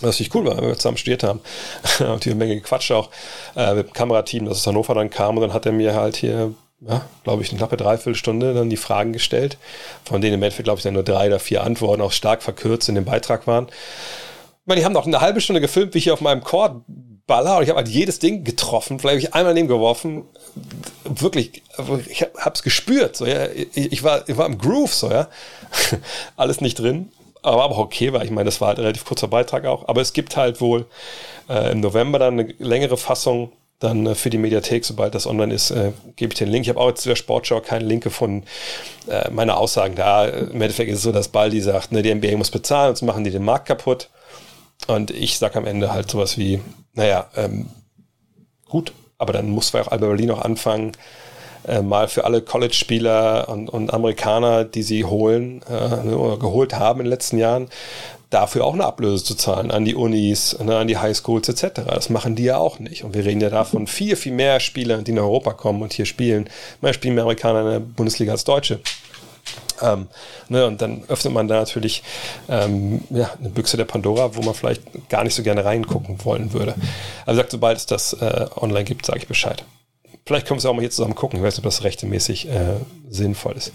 [0.00, 1.40] Was natürlich cool war, weil wir zusammen studiert haben.
[1.98, 3.10] hier eine Menge gequatscht auch
[3.54, 6.16] äh, mit dem Kamerateam, dass es Hannover dann kam und dann hat er mir halt
[6.16, 9.58] hier ja, glaube ich, eine knappe Dreiviertelstunde dann die Fragen gestellt,
[10.04, 12.88] von denen im Endeffekt, glaube ich, dann nur drei oder vier Antworten auch stark verkürzt
[12.88, 13.68] in dem Beitrag waren.
[13.68, 16.82] Ich meine, die haben noch eine halbe Stunde gefilmt, wie ich hier auf meinem Chord
[17.26, 20.24] baller und ich habe halt jedes Ding getroffen, vielleicht habe ich einmal neben geworfen.
[21.04, 21.62] Wirklich,
[22.08, 23.46] ich habe es gespürt, so, ja.
[23.74, 25.28] Ich war, ich war im Groove, so, ja.
[26.36, 27.10] Alles nicht drin,
[27.42, 29.88] aber auch okay, weil ich meine, das war halt ein relativ kurzer Beitrag auch.
[29.88, 30.86] Aber es gibt halt wohl
[31.48, 33.52] äh, im November dann eine längere Fassung,
[33.84, 36.64] dann äh, für die Mediathek, sobald das online ist, äh, gebe ich den Link.
[36.64, 38.44] Ich habe auch jetzt zu der Sportschau keinen Link gefunden.
[39.08, 42.36] Äh, meine Aussagen da, im Endeffekt ist es so, dass Baldi sagt, ne, die NBA
[42.36, 44.08] muss bezahlen, sonst machen die den Markt kaputt.
[44.86, 46.60] Und ich sage am Ende halt sowas wie,
[46.94, 47.68] naja, ähm,
[48.68, 50.92] gut, aber dann muss bei auch Alba Berlin auch anfangen,
[51.66, 57.00] äh, mal für alle College-Spieler und, und, Amerikaner, die sie holen äh, oder geholt haben
[57.00, 57.68] in den letzten Jahren,
[58.30, 61.82] dafür auch eine Ablöse zu zahlen an die Unis, ne, an die Highschools etc.
[61.86, 63.04] Das machen die ja auch nicht.
[63.04, 66.06] Und wir reden ja davon viel, viel mehr Spieler, die nach Europa kommen und hier
[66.06, 66.50] spielen.
[66.80, 68.80] Mehr spielen mehr Amerikaner in der Bundesliga als Deutsche.
[69.82, 70.08] Ähm,
[70.48, 72.02] ne, und dann öffnet man da natürlich
[72.48, 76.52] ähm, ja, eine Büchse der Pandora, wo man vielleicht gar nicht so gerne reingucken wollen
[76.52, 76.74] würde.
[77.26, 79.64] Also sagt, sobald es das äh, online gibt, sage ich Bescheid.
[80.26, 81.38] Vielleicht können wir es auch mal hier zusammen gucken.
[81.38, 82.76] Ich weiß nicht, ob das rechtmäßig äh,
[83.08, 83.72] sinnvoll ist.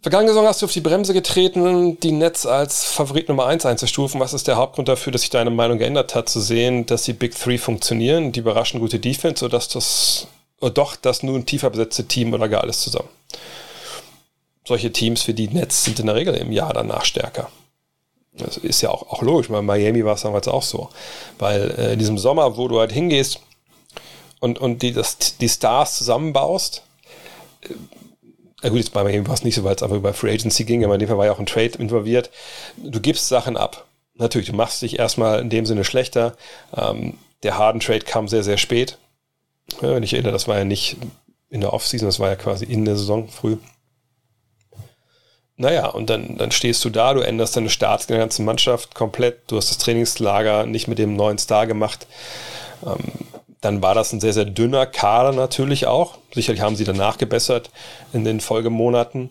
[0.00, 4.20] Vergangene Saison hast du auf die Bremse getreten, die Netz als Favorit Nummer 1 einzustufen.
[4.20, 7.12] Was ist der Hauptgrund dafür, dass sich deine Meinung geändert hat, zu sehen, dass die
[7.12, 10.28] Big Three funktionieren, die überraschend gute Defense, oder dass das
[10.60, 13.08] oder doch das nun tiefer besetzte Team oder gar alles zusammen?
[14.64, 17.50] Solche Teams wie die Nets sind in der Regel im Jahr danach stärker.
[18.34, 20.90] Das ist ja auch, auch logisch, bei Miami war es damals auch so.
[21.38, 23.40] Weil äh, in diesem Sommer, wo du halt hingehst
[24.40, 26.82] und, und die, das, die Stars zusammenbaust,
[28.62, 30.64] ja gut, jetzt bei Miami war es nicht so, weil es einfach über Free Agency
[30.64, 32.30] ging, aber in dem Fall war ja auch ein Trade involviert.
[32.76, 33.86] Du gibst Sachen ab.
[34.14, 36.36] Natürlich, du machst dich erstmal in dem Sinne schlechter.
[36.76, 38.98] Ähm, der Harden-Trade kam sehr, sehr spät.
[39.80, 40.96] Ja, wenn ich erinnere, das war ja nicht
[41.50, 43.58] in der Offseason, das war ja quasi in der Saison früh.
[45.56, 48.94] Naja, und dann, dann stehst du da, du änderst deine Starts in der ganzen Mannschaft
[48.94, 52.06] komplett, du hast das Trainingslager nicht mit dem neuen Star gemacht.
[52.84, 53.12] Ähm,
[53.60, 56.18] dann war das ein sehr, sehr dünner Kader natürlich auch.
[56.32, 57.70] Sicherlich haben sie danach gebessert
[58.12, 59.30] in den Folgemonaten.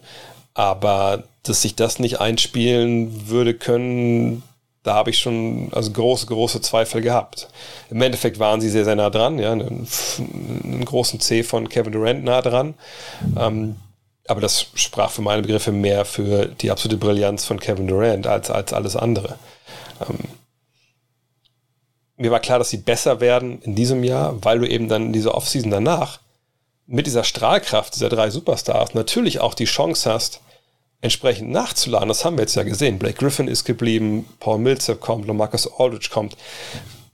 [0.53, 4.43] Aber dass sich das nicht einspielen würde können,
[4.84, 7.49] da habe ich schon also große, große Zweifel gehabt.
[7.89, 11.91] Im Endeffekt waren sie sehr, sehr nah dran, ja, einen, einen großen C von Kevin
[11.91, 12.73] Durant nah dran.
[13.38, 13.75] Ähm,
[14.28, 18.49] aber das sprach für meine Begriffe mehr für die absolute Brillanz von Kevin Durant als,
[18.49, 19.38] als alles andere.
[20.01, 20.17] Ähm,
[22.18, 25.13] mir war klar, dass sie besser werden in diesem Jahr, weil du eben dann in
[25.13, 26.20] dieser Offseason danach
[26.88, 30.41] mit dieser Strahlkraft dieser drei Superstars natürlich auch die Chance hast,
[31.01, 32.07] entsprechend nachzuladen.
[32.07, 32.97] Das haben wir jetzt ja gesehen.
[32.97, 36.36] Blake Griffin ist geblieben, Paul Millsap kommt, Marcus Aldridge kommt.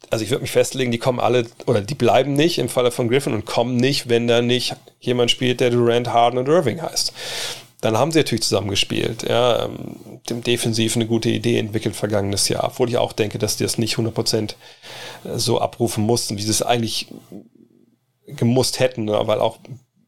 [0.09, 3.09] Also ich würde mich festlegen, die kommen alle, oder die bleiben nicht im Falle von
[3.09, 7.13] Griffin und kommen nicht, wenn da nicht jemand spielt, der Durant, Harden und Irving heißt.
[7.83, 9.23] Dann haben sie natürlich zusammengespielt.
[9.23, 13.57] Ja, ähm, dem Defensiv eine gute Idee entwickelt vergangenes Jahr, obwohl ich auch denke, dass
[13.57, 17.07] die das nicht 100% äh, so abrufen mussten, wie sie es eigentlich
[18.25, 19.57] gemusst hätten, ne, weil auch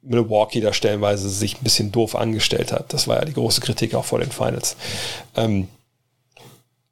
[0.01, 2.93] Milwaukee da stellenweise sich ein bisschen doof angestellt hat.
[2.93, 4.77] Das war ja die große Kritik auch vor den Finals.
[5.35, 5.67] Ähm,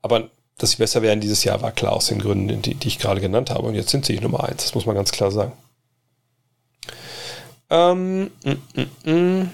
[0.02, 3.00] aber dass sie besser werden dieses Jahr war klar aus den Gründen, die, die ich
[3.00, 3.70] gerade genannt habe.
[3.70, 4.64] Und jetzt sind sie Nummer eins.
[4.64, 5.54] Das muss man ganz klar sagen.
[7.70, 9.50] Ähm, mm, mm, mm.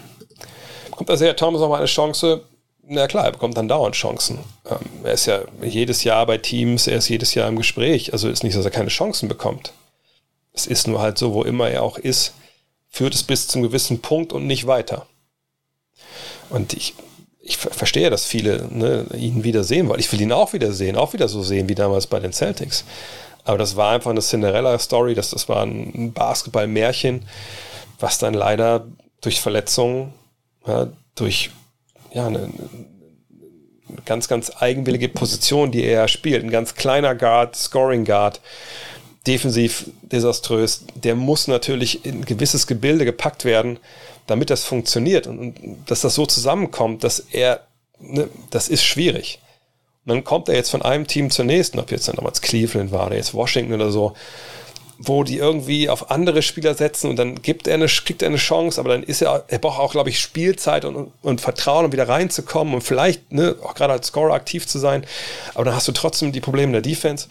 [1.00, 2.41] Kommt Isaiah Thomas noch mal eine Chance?
[2.86, 4.39] Na klar, er bekommt dann dauernd Chancen.
[4.70, 8.12] Ähm, er ist ja jedes Jahr bei Teams, er ist jedes Jahr im Gespräch.
[8.12, 9.72] Also ist nicht, dass er keine Chancen bekommt.
[10.52, 12.34] Es ist nur halt so, wo immer er auch ist,
[12.89, 15.06] führt es bis zum gewissen Punkt und nicht weiter.
[16.50, 16.95] Und ich,
[17.41, 20.02] ich verstehe, dass viele ne, ihn wieder sehen wollen.
[20.02, 22.84] Ich will ihn auch wieder sehen, auch wieder so sehen wie damals bei den Celtics.
[23.45, 27.26] Aber das war einfach eine Cinderella-Story, das, das war ein Basketball-Märchen,
[28.00, 28.86] was dann leider
[29.22, 30.14] durch Verletzungen
[30.70, 31.49] ja, durch
[32.13, 36.43] ja, eine, eine ganz, ganz eigenwillige Position, die er spielt.
[36.43, 38.39] Ein ganz kleiner Guard, Scoring Guard,
[39.28, 40.86] defensiv desaströs.
[40.95, 43.80] Der muss natürlich in ein gewisses Gebilde gepackt werden,
[44.28, 45.28] damit das funktioniert.
[45.28, 47.61] Und, und dass das so zusammenkommt, dass er,
[47.99, 49.39] ne, das ist schwierig.
[50.05, 52.91] Und dann kommt er jetzt von einem Team zur nächsten, ob jetzt dann damals Cleveland
[52.91, 54.13] war oder jetzt Washington oder so
[55.02, 58.38] wo die irgendwie auf andere Spieler setzen und dann gibt er eine, kriegt er eine
[58.38, 61.93] Chance, aber dann ist er, er braucht auch, glaube ich, Spielzeit und, und, Vertrauen, um
[61.93, 65.06] wieder reinzukommen und vielleicht, ne, auch gerade als Scorer aktiv zu sein.
[65.56, 67.30] Aber dann hast du trotzdem die Probleme der Defense.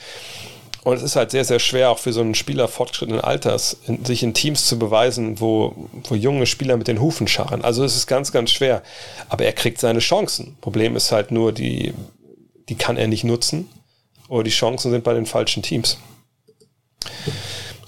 [0.83, 4.03] Und es ist halt sehr, sehr schwer, auch für so einen Spieler fortgeschrittenen Alters, in,
[4.07, 5.75] sich in Teams zu beweisen, wo,
[6.09, 7.63] wo junge Spieler mit den Hufen scharren.
[7.63, 8.83] Also es ist ganz, ganz schwer.
[9.29, 10.57] Aber er kriegt seine Chancen.
[10.63, 11.93] Problem ist halt nur, die,
[12.71, 13.69] die kann er nicht nutzen.
[14.29, 15.99] Oder die Chancen sind bei den falschen Teams.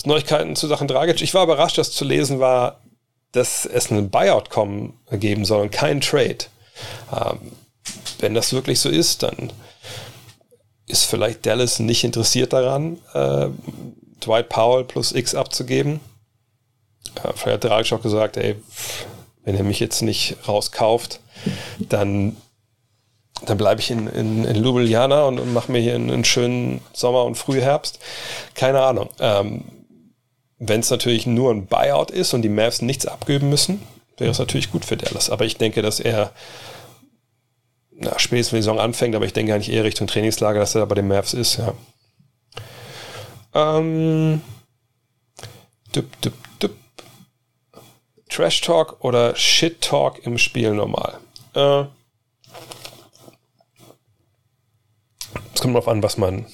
[0.06, 1.20] Neuigkeiten zu Sachen Dragic.
[1.20, 2.80] Ich war überrascht, dass zu lesen war,
[3.32, 6.38] dass es einen Buyout kommen geben soll und keinen Trade.
[7.12, 7.52] Ähm,
[8.18, 9.52] wenn das wirklich so ist, dann
[10.86, 13.48] ist vielleicht Dallas nicht interessiert daran, äh,
[14.20, 16.00] Dwight Powell plus X abzugeben.
[17.16, 18.56] Äh, vielleicht hat Dragic auch gesagt, ey,
[19.44, 21.20] wenn er mich jetzt nicht rauskauft,
[21.78, 22.36] dann,
[23.46, 26.80] dann bleibe ich in, in, in Ljubljana und, und mache mir hier einen, einen, schönen
[26.92, 27.98] Sommer und Frühherbst.
[28.54, 29.08] Keine Ahnung.
[29.18, 29.64] Ähm,
[30.60, 33.82] wenn es natürlich nur ein Buyout ist und die Mavs nichts abgeben müssen,
[34.18, 35.30] wäre es natürlich gut für Dallas.
[35.30, 36.32] Aber ich denke, dass er
[37.92, 40.84] na, spätestens die Saison anfängt, aber ich denke eigentlich eher Richtung Trainingslager, dass er da
[40.84, 41.72] bei den Mavs ist, ja.
[43.54, 44.42] Ähm,
[45.92, 46.70] dup, dup, dup.
[48.28, 51.18] Trash Talk oder Shit Talk im Spiel normal?
[51.54, 51.84] Äh,
[55.54, 56.46] es kommt darauf an, was man,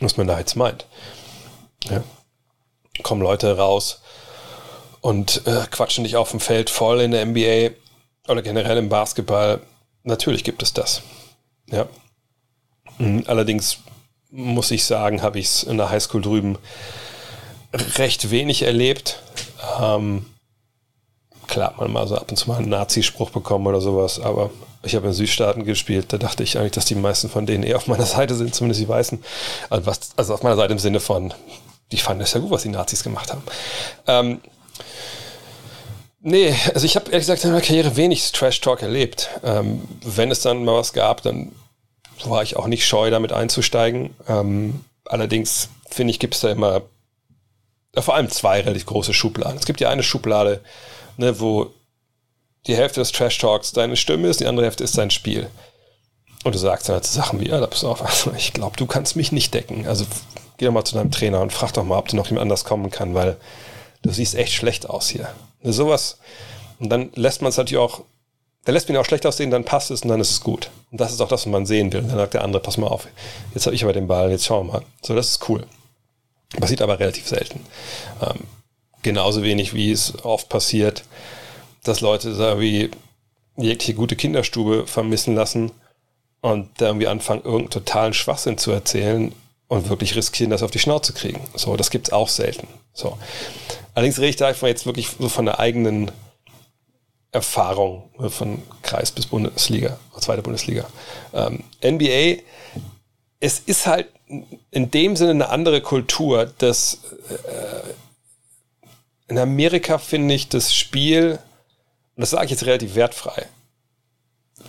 [0.00, 0.86] was man da jetzt meint.
[1.84, 2.04] Ja.
[3.02, 4.00] Kommen Leute raus
[5.00, 7.74] und äh, quatschen dich auf dem Feld voll in der NBA
[8.28, 9.60] oder generell im Basketball.
[10.04, 11.02] Natürlich gibt es das.
[11.70, 11.86] Ja.
[12.98, 13.78] Mhm, allerdings
[14.30, 16.58] muss ich sagen, habe ich es in der Highschool drüben
[17.72, 19.22] recht wenig erlebt.
[19.80, 20.26] Ähm,
[21.46, 24.50] klar, man mal so ab und zu mal einen Nazi-Spruch bekommen oder sowas, aber
[24.82, 27.76] ich habe in Südstaaten gespielt, da dachte ich eigentlich, dass die meisten von denen eher
[27.76, 29.22] auf meiner Seite sind, zumindest die Weißen.
[29.70, 31.34] Also, was, also auf meiner Seite im Sinne von,
[31.92, 33.42] die fanden es ja gut, was die Nazis gemacht haben.
[34.06, 34.40] Ähm,
[36.20, 39.30] nee, also ich habe ehrlich gesagt in meiner Karriere wenig Trash-Talk erlebt.
[39.42, 41.52] Ähm, wenn es dann mal was gab, dann
[42.24, 44.14] war ich auch nicht scheu, damit einzusteigen.
[44.28, 46.82] Ähm, allerdings finde ich, gibt es da immer
[47.94, 49.58] ja, vor allem zwei relativ große Schubladen.
[49.58, 50.60] Es gibt ja eine Schublade,
[51.16, 51.72] ne, wo
[52.66, 55.48] die Hälfte des Trash Talks deine Stimme ist, die andere Hälfte ist dein Spiel.
[56.44, 59.16] Und du sagst dann halt Sachen wie, ja, du auf, also ich glaube, du kannst
[59.16, 59.86] mich nicht decken.
[59.86, 60.06] Also
[60.58, 62.64] geh doch mal zu deinem Trainer und frag doch mal, ob du noch jemand anders
[62.64, 63.36] kommen kann, weil
[64.02, 65.28] du siehst echt schlecht aus hier.
[65.62, 66.18] Ne, sowas.
[66.78, 68.02] Und dann lässt man es natürlich auch,
[68.66, 70.70] der lässt mich auch schlecht aussehen, dann passt es und dann ist es gut.
[70.90, 72.00] Und das ist auch das, was man sehen will.
[72.00, 73.08] Und dann sagt der andere, pass mal auf,
[73.54, 74.82] jetzt habe ich aber den Ball, jetzt schauen wir mal.
[75.02, 75.66] So, das ist cool.
[76.58, 77.60] Passiert aber relativ selten.
[78.20, 78.44] Ähm,
[79.02, 81.04] genauso wenig wie es oft passiert,
[81.84, 82.90] dass Leute da wie
[83.56, 85.70] jegliche gute Kinderstube vermissen lassen
[86.40, 89.32] und da irgendwie anfangen, irgendeinen totalen Schwachsinn zu erzählen
[89.68, 91.40] und wirklich riskieren, das auf die Schnauze kriegen.
[91.54, 92.66] So, das gibt's auch selten.
[92.92, 93.18] So.
[93.94, 96.10] Allerdings rede ich da einfach jetzt wirklich so von der eigenen
[97.30, 100.86] Erfahrung ne, von Kreis bis Bundesliga, zweite Bundesliga.
[101.34, 102.42] Ähm, NBA,
[103.40, 104.08] es ist halt
[104.70, 107.92] in dem Sinne eine andere Kultur, dass äh,
[109.28, 111.38] in Amerika finde ich das Spiel,
[112.16, 113.46] und das sage ich jetzt relativ wertfrei,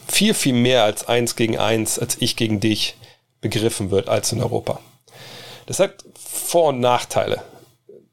[0.07, 2.95] viel, viel mehr als eins gegen eins, als ich gegen dich
[3.41, 4.81] begriffen wird als in Europa.
[5.69, 7.43] Das hat Vor- und Nachteile.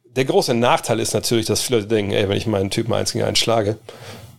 [0.04, 3.14] Der große Nachteil ist natürlich, dass viele Leute denken, ey, wenn ich meinen Typen eins
[3.14, 3.78] gegen eins schlage,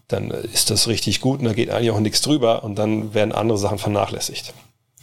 [0.07, 3.31] dann ist das richtig gut und da geht eigentlich auch nichts drüber und dann werden
[3.31, 4.53] andere Sachen vernachlässigt.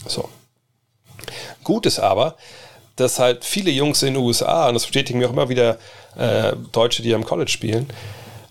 [0.06, 0.28] So.
[1.64, 2.36] Gut ist aber,
[2.94, 5.78] dass halt viele Jungs in den USA, und das bestätigen mir auch immer wieder
[6.16, 7.88] äh, Deutsche, die am College spielen,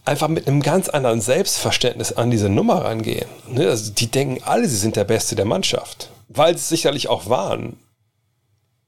[0.03, 3.29] einfach mit einem ganz anderen Selbstverständnis an diese Nummer rangehen.
[3.47, 3.69] Ne?
[3.69, 7.77] Also die denken alle, sie sind der Beste der Mannschaft, weil sie sicherlich auch waren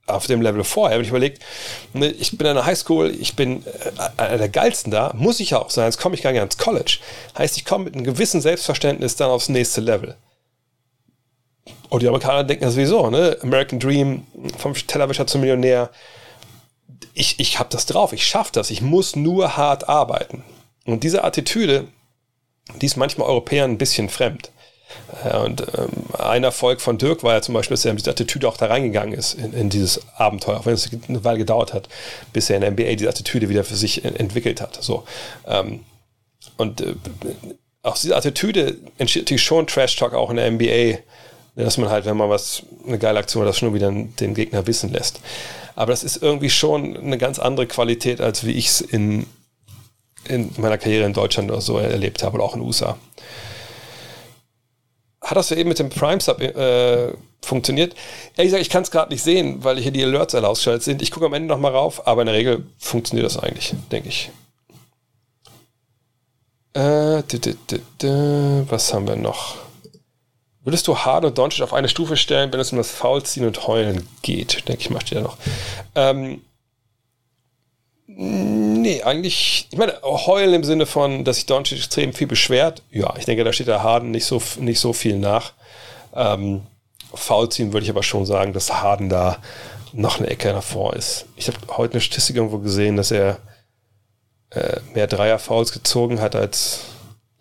[0.08, 0.95] auf dem Level vorher.
[0.95, 1.41] Habe ich überlegt,
[1.93, 5.56] ne, ich bin an der Highschool, ich bin äh, einer der geilsten da, muss ich
[5.56, 6.99] auch sein, jetzt komme ich gar nicht ans College.
[7.38, 10.16] Heißt, ich komme mit einem gewissen Selbstverständnis dann aufs nächste Level.
[11.89, 13.38] Und die Amerikaner denken ja sowieso, ne?
[13.41, 14.28] American Dream,
[14.58, 15.89] vom Tellerwäscher zum Millionär.
[17.14, 20.43] Ich, ich habe das drauf, ich schaffe das, ich muss nur hart arbeiten.
[20.86, 21.88] Und diese Attitüde,
[22.76, 24.51] die ist manchmal Europäern ein bisschen fremd.
[25.43, 28.48] Und ähm, ein Erfolg von Dirk war ja zum Beispiel, dass er mit dieser Attitüde
[28.48, 31.88] auch da reingegangen ist in, in, dieses Abenteuer, auch wenn es eine Weile gedauert hat,
[32.34, 34.78] bis er in der NBA diese Attitüde wieder für sich entwickelt hat.
[34.82, 35.04] So.
[35.48, 35.82] Ähm,
[36.58, 36.96] und äh,
[37.84, 41.00] aus dieser Attitüde entsteht natürlich schon Trash Talk auch in der NBA,
[41.56, 44.68] dass man halt, wenn man was, eine geile Aktion hat, das schon wieder den Gegner
[44.68, 45.22] wissen lässt.
[45.76, 49.26] Aber das ist irgendwie schon eine ganz andere Qualität, als wie ich es in,
[50.28, 52.98] in meiner Karriere in Deutschland oder so erlebt habe oder auch in den USA.
[55.26, 57.96] Hat das ja eben mit dem Prime Sub äh, funktioniert?
[58.38, 61.02] Ehrlich gesagt, ich kann es gerade nicht sehen, weil hier die Alerts alle ausgeschaltet sind.
[61.02, 64.30] Ich gucke am Ende nochmal rauf, aber in der Regel funktioniert das eigentlich, denke ich.
[66.74, 67.24] Äh,
[68.70, 69.56] was haben wir noch?
[70.64, 73.66] Würdest du Harden und Doncic auf eine Stufe stellen, wenn es um das Foulziehen und
[73.66, 74.68] Heulen geht?
[74.68, 75.38] Denke ich, macht ihr ja noch.
[75.96, 76.42] Ähm,
[78.16, 82.82] nee, eigentlich, ich meine, Heulen im Sinne von, dass sich Doncic extrem viel beschwert.
[82.91, 85.53] Ja, ich denke, da steht der Harden nicht so, nicht so viel nach.
[86.13, 86.61] Ähm,
[87.13, 89.38] Foulziehen würde ich aber schon sagen, dass Harden da
[89.93, 91.26] noch eine Ecke davor ist.
[91.36, 93.39] Ich habe heute eine Statistik irgendwo gesehen, dass er
[94.49, 96.82] äh, mehr Dreier-Fouls gezogen hat als,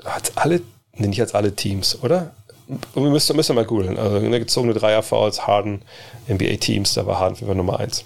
[0.05, 0.61] als alle,
[0.93, 2.33] nee, nicht als alle Teams, oder?
[2.67, 3.99] wir müssen, müssen mal googeln.
[3.99, 5.83] Also eine gezogene Dreier-Fouls, Harden,
[6.29, 8.05] NBA-Teams, da war Harden für Nummer 1.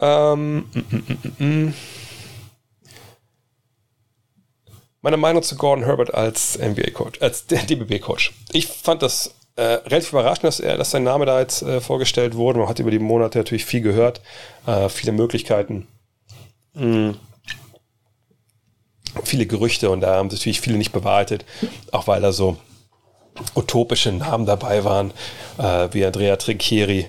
[0.00, 0.96] Ähm, mm,
[1.38, 1.74] mm, mm,
[5.02, 8.32] Meine Meinung zu Gordon Herbert als NBA-Coach, als DBB-Coach.
[8.52, 12.34] Ich fand das äh, relativ überraschend, dass, er, dass sein Name da jetzt äh, vorgestellt
[12.34, 12.58] wurde.
[12.58, 14.20] Man hat über die Monate natürlich viel gehört,
[14.66, 15.86] äh, viele Möglichkeiten.
[16.74, 17.16] Mhm
[19.24, 21.44] viele Gerüchte und da haben sich natürlich viele nicht bewahrheitet,
[21.92, 22.56] auch weil da so
[23.54, 25.12] utopische Namen dabei waren,
[25.58, 27.06] äh, wie Andrea Trinchieri,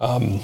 [0.00, 0.40] ähm,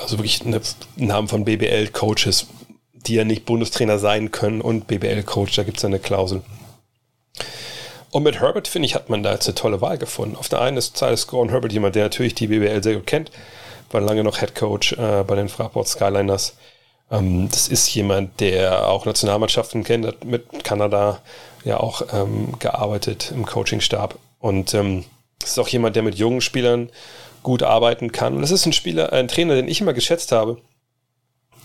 [0.00, 0.60] also wirklich eine,
[0.96, 2.46] Namen von BBL-Coaches,
[2.92, 6.42] die ja nicht Bundestrainer sein können und BBL-Coach, da gibt es eine Klausel.
[8.10, 10.36] Und mit Herbert, finde ich, hat man da jetzt eine tolle Wahl gefunden.
[10.36, 13.30] Auf der einen Seite ist Gordon Herbert jemand, der natürlich die BBL sehr gut kennt,
[13.90, 16.56] war lange noch Head Coach äh, bei den Fraport Skyliners.
[17.10, 21.20] Ähm, das ist jemand, der auch Nationalmannschaften kennt, hat mit Kanada
[21.64, 24.18] ja auch ähm, gearbeitet im Coachingstab.
[24.40, 25.04] Und ähm,
[25.42, 26.90] ist auch jemand, der mit jungen Spielern
[27.42, 28.34] gut arbeiten kann.
[28.34, 30.58] Und das ist ein Spieler, ein Trainer, den ich immer geschätzt habe.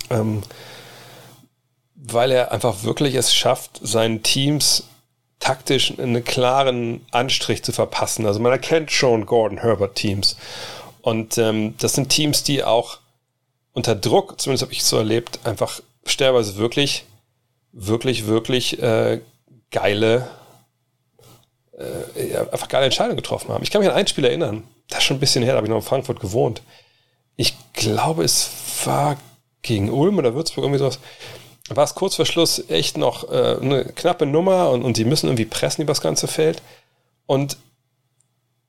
[0.10, 0.44] Ähm,
[1.96, 4.84] weil er einfach wirklich es schafft, seinen Teams
[5.40, 8.26] taktisch einen klaren Anstrich zu verpassen.
[8.26, 10.38] Also man erkennt schon Gordon Herbert Teams.
[11.02, 13.00] Und ähm, das sind Teams, die auch
[13.74, 17.06] unter Druck, zumindest habe ich es so erlebt, einfach stellenweise wirklich,
[17.72, 19.22] wirklich, wirklich äh,
[19.70, 20.28] geile,
[21.78, 23.64] äh, einfach geile Entscheidungen getroffen haben.
[23.64, 25.68] Ich kann mich an ein Spiel erinnern, das ist schon ein bisschen her, da habe
[25.68, 26.62] ich noch in Frankfurt gewohnt.
[27.36, 28.50] Ich glaube, es
[28.86, 29.18] war
[29.62, 31.00] gegen Ulm oder Würzburg, irgendwie sowas
[31.70, 35.28] war es kurz vor Schluss echt noch äh, eine knappe Nummer und, und die müssen
[35.28, 36.62] irgendwie pressen über das ganze Feld.
[37.26, 37.58] Und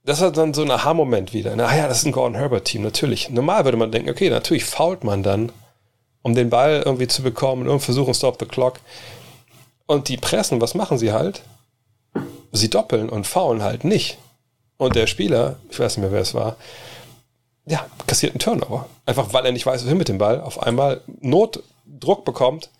[0.04, 1.54] das war dann so ein Aha-Moment wieder.
[1.56, 3.28] Na ja, das ist ein Gordon Herbert-Team, natürlich.
[3.28, 5.52] Normal würde man denken, okay, natürlich fault man dann,
[6.22, 8.80] um den Ball irgendwie zu bekommen und versuchen, stop the clock.
[9.86, 11.42] Und die pressen, was machen sie halt?
[12.52, 14.16] Sie doppeln und faulen halt nicht.
[14.78, 16.56] Und der Spieler, ich weiß nicht mehr, wer es war,
[17.66, 18.86] ja, kassiert einen Turnover.
[19.06, 22.70] Einfach weil er nicht weiß, wohin mit dem Ball, auf einmal Notdruck bekommt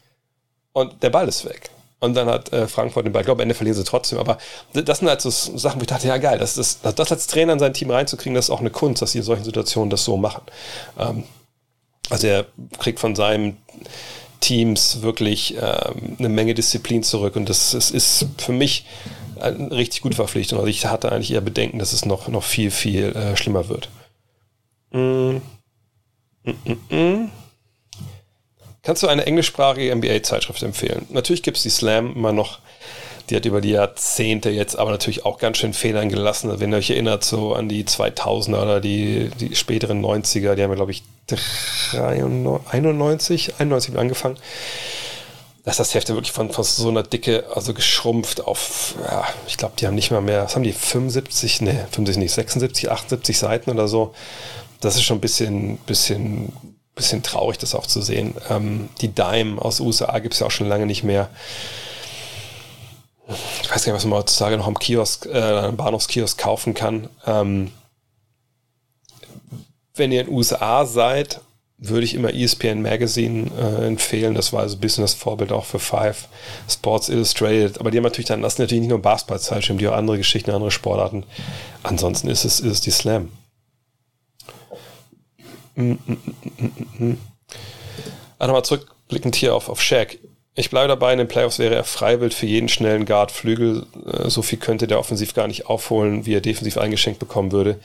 [0.73, 1.71] und der Ball ist weg.
[1.99, 3.23] Und dann hat äh, Frankfurt den Ball.
[3.23, 4.19] Ich glaube, Ende verlieren sie trotzdem.
[4.19, 4.37] Aber
[4.75, 7.55] das sind halt so Sachen, wo ich dachte, ja geil, das, das, das als Trainer
[7.55, 10.05] in sein Team reinzukriegen, das ist auch eine Kunst, dass sie in solchen Situationen das
[10.05, 10.43] so machen.
[10.99, 11.25] Ähm,
[12.11, 12.47] also er
[12.79, 13.57] kriegt von seinem
[14.41, 17.35] Teams wirklich ähm, eine Menge Disziplin zurück.
[17.35, 18.85] Und das, das ist für mich
[19.41, 20.59] eine richtig gute Verpflichtung.
[20.59, 23.89] Also ich hatte eigentlich eher Bedenken, dass es noch, noch viel, viel äh, schlimmer wird.
[24.93, 25.37] Mm.
[26.45, 26.53] Mm
[26.91, 27.28] -mm.
[28.82, 31.07] Kannst du eine englischsprachige NBA-Zeitschrift empfehlen?
[31.11, 32.61] Natürlich gibt es die Slam immer noch.
[33.28, 36.61] Die hat über die Jahrzehnte jetzt aber natürlich auch ganz schön Fehlern gelassen.
[36.61, 40.70] Wenn ihr euch erinnert, so an die 2000er oder die, die späteren 90er, die haben
[40.70, 41.03] wir, glaube ich,
[41.93, 44.37] 91, 91 angefangen.
[45.67, 49.57] Da ist das Heft wirklich von, von so einer Dicke, also geschrumpft auf, ja, ich
[49.57, 53.37] glaube, die haben nicht mal mehr, was haben die, 75, ne, 75 nicht, 76, 78
[53.37, 54.14] Seiten oder so.
[54.81, 56.53] Das ist schon ein bisschen, bisschen
[56.95, 58.35] bisschen traurig, das auch zu sehen.
[58.49, 61.29] Ähm, die Dime aus USA gibt es ja auch schon lange nicht mehr.
[63.62, 67.09] Ich weiß gar nicht, was man heutzutage noch am Kiosk, äh, am Bahnhofskiosk kaufen kann.
[67.27, 67.73] Ähm,
[69.97, 71.41] wenn ihr in USA seid,
[71.79, 74.35] würde ich immer ESPN Magazine äh, empfehlen.
[74.35, 76.29] Das war also ein bisschen das Vorbild auch für Five
[76.68, 77.79] Sports Illustrated.
[77.81, 80.70] Aber die haben natürlich dann, das natürlich nicht nur Basketball-Zeitschirm, die haben andere Geschichten, andere
[80.70, 81.24] Sportarten.
[81.83, 83.31] Ansonsten ist es, ist es die Slam.
[85.74, 86.18] Mm, mm,
[86.99, 87.18] mm,
[88.39, 90.18] ah, nochmal zurückblickend hier auf, auf Shaq.
[90.59, 93.87] Ich bleibe dabei, in den Playoffs wäre er freiwillig für jeden schnellen Guard Flügel.
[94.07, 97.79] Äh, so viel könnte der offensiv gar nicht aufholen, wie er defensiv eingeschenkt bekommen würde.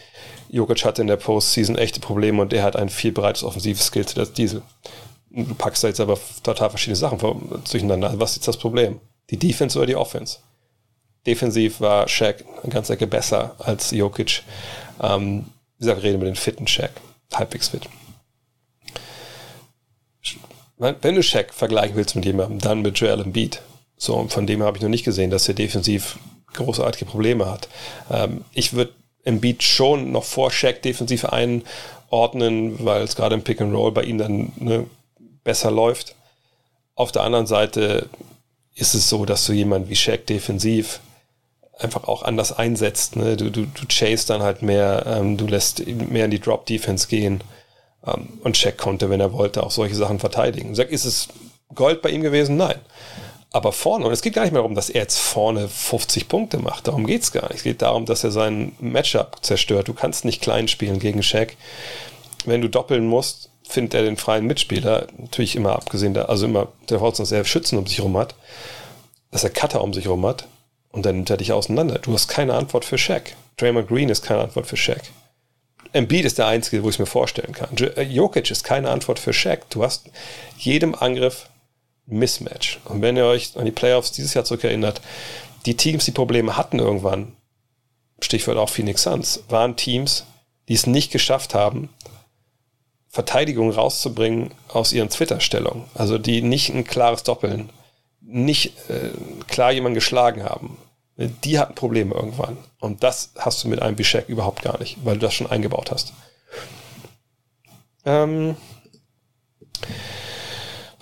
[0.49, 4.05] Jokic hatte in der Postseason echte Probleme und er hat ein viel breites offensives Skill
[4.05, 4.61] zu das Diesel.
[5.29, 8.07] Du packst da jetzt aber total verschiedene Sachen durcheinander.
[8.07, 8.99] Also was ist das Problem?
[9.29, 10.39] Die Defense oder die Offense?
[11.25, 14.43] Defensiv war Shaq eine ganze Ecke besser als Jokic.
[15.01, 15.45] Ähm,
[15.77, 16.91] wie gesagt, reden über den fitten Shaq
[17.33, 17.87] halbwegs fit.
[20.81, 23.61] Wenn du Shaq vergleichen willst mit jemandem, dann mit Joel Embiid.
[23.97, 26.17] So, von dem habe ich noch nicht gesehen, dass er defensiv
[26.53, 27.69] großartige Probleme hat.
[28.09, 28.91] Ähm, ich würde
[29.23, 34.03] Embiid schon noch vor Shaq defensiv einordnen, weil es gerade im Pick and Roll bei
[34.03, 34.87] ihm dann ne,
[35.43, 36.15] besser läuft.
[36.95, 38.09] Auf der anderen Seite
[38.73, 40.99] ist es so, dass du jemanden wie Shaq defensiv
[41.77, 43.17] einfach auch anders einsetzt.
[43.17, 43.37] Ne?
[43.37, 47.41] Du, du, du chase dann halt mehr, ähm, du lässt mehr in die Drop-Defense gehen.
[48.05, 50.75] Ähm, und Check konnte, wenn er wollte, auch solche Sachen verteidigen.
[50.75, 51.29] Sag, ist es
[51.73, 52.57] Gold bei ihm gewesen?
[52.57, 52.79] Nein.
[53.53, 56.57] Aber vorne, und es geht gar nicht mehr darum, dass er jetzt vorne 50 Punkte
[56.59, 56.87] macht.
[56.87, 57.57] Darum geht es gar nicht.
[57.57, 59.89] Es geht darum, dass er sein Matchup zerstört.
[59.89, 61.57] Du kannst nicht klein spielen gegen Shaq.
[62.45, 66.69] Wenn du doppeln musst, findet er den freien Mitspieler, natürlich immer abgesehen, da, also immer
[66.89, 68.35] der Horizont, dass er Schützen um sich herum hat,
[69.31, 70.47] dass er Cutter um sich herum hat,
[70.91, 71.99] und dann nimmt er dich auseinander.
[71.99, 73.35] Du hast keine Antwort für Shaq.
[73.57, 75.01] Draymond Green ist keine Antwort für Shaq.
[75.93, 77.75] Embiid ist der Einzige, wo ich es mir vorstellen kann.
[77.77, 79.69] Äh, Jokic ist keine Antwort für Shaq.
[79.69, 80.05] Du hast
[80.57, 81.49] jedem Angriff
[82.05, 82.79] Mismatch.
[82.85, 85.01] Und wenn ihr euch an die Playoffs dieses Jahr zurückerinnert,
[85.65, 87.35] die Teams, die Probleme hatten irgendwann,
[88.21, 90.25] Stichwort auch Phoenix Suns, waren Teams,
[90.67, 91.89] die es nicht geschafft haben,
[93.09, 95.85] Verteidigung rauszubringen aus ihren Twitter-Stellungen.
[95.93, 97.69] Also die nicht ein klares Doppeln
[98.21, 99.09] nicht äh,
[99.47, 100.77] klar jemanden geschlagen haben,
[101.27, 102.57] die hatten Probleme irgendwann.
[102.79, 105.91] Und das hast du mit einem Bishek überhaupt gar nicht, weil du das schon eingebaut
[105.91, 106.13] hast.
[108.05, 108.55] Ähm,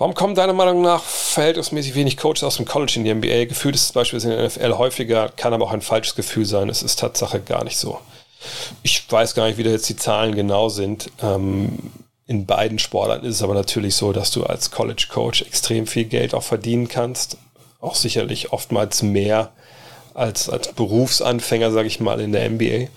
[0.00, 3.44] Warum kommen deiner Meinung nach verhältnismäßig wenig Coaches aus dem College in die NBA?
[3.44, 6.70] Gefühlt ist es beispielsweise in der NFL häufiger, kann aber auch ein falsches Gefühl sein.
[6.70, 7.98] Es ist Tatsache gar nicht so.
[8.82, 11.10] Ich weiß gar nicht, wie da jetzt die Zahlen genau sind.
[11.20, 11.92] Ähm,
[12.26, 16.06] in beiden Sportarten ist es aber natürlich so, dass du als College Coach extrem viel
[16.06, 17.36] Geld auch verdienen kannst.
[17.82, 19.52] Auch sicherlich oftmals mehr
[20.20, 22.88] als, als Berufsanfänger, sage ich mal, in der NBA.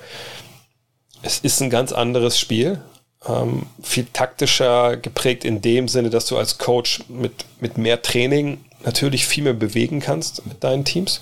[1.22, 2.82] Es ist ein ganz anderes Spiel
[3.28, 8.64] ähm, viel taktischer geprägt in dem Sinne, dass du als Coach mit, mit mehr Training
[8.84, 11.22] natürlich viel mehr bewegen kannst mit deinen Teams.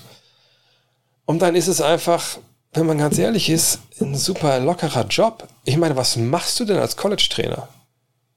[1.24, 2.38] Und dann ist es einfach,
[2.72, 5.46] wenn man ganz ehrlich ist, ein super lockerer Job.
[5.64, 7.68] Ich meine, was machst du denn als College-Trainer?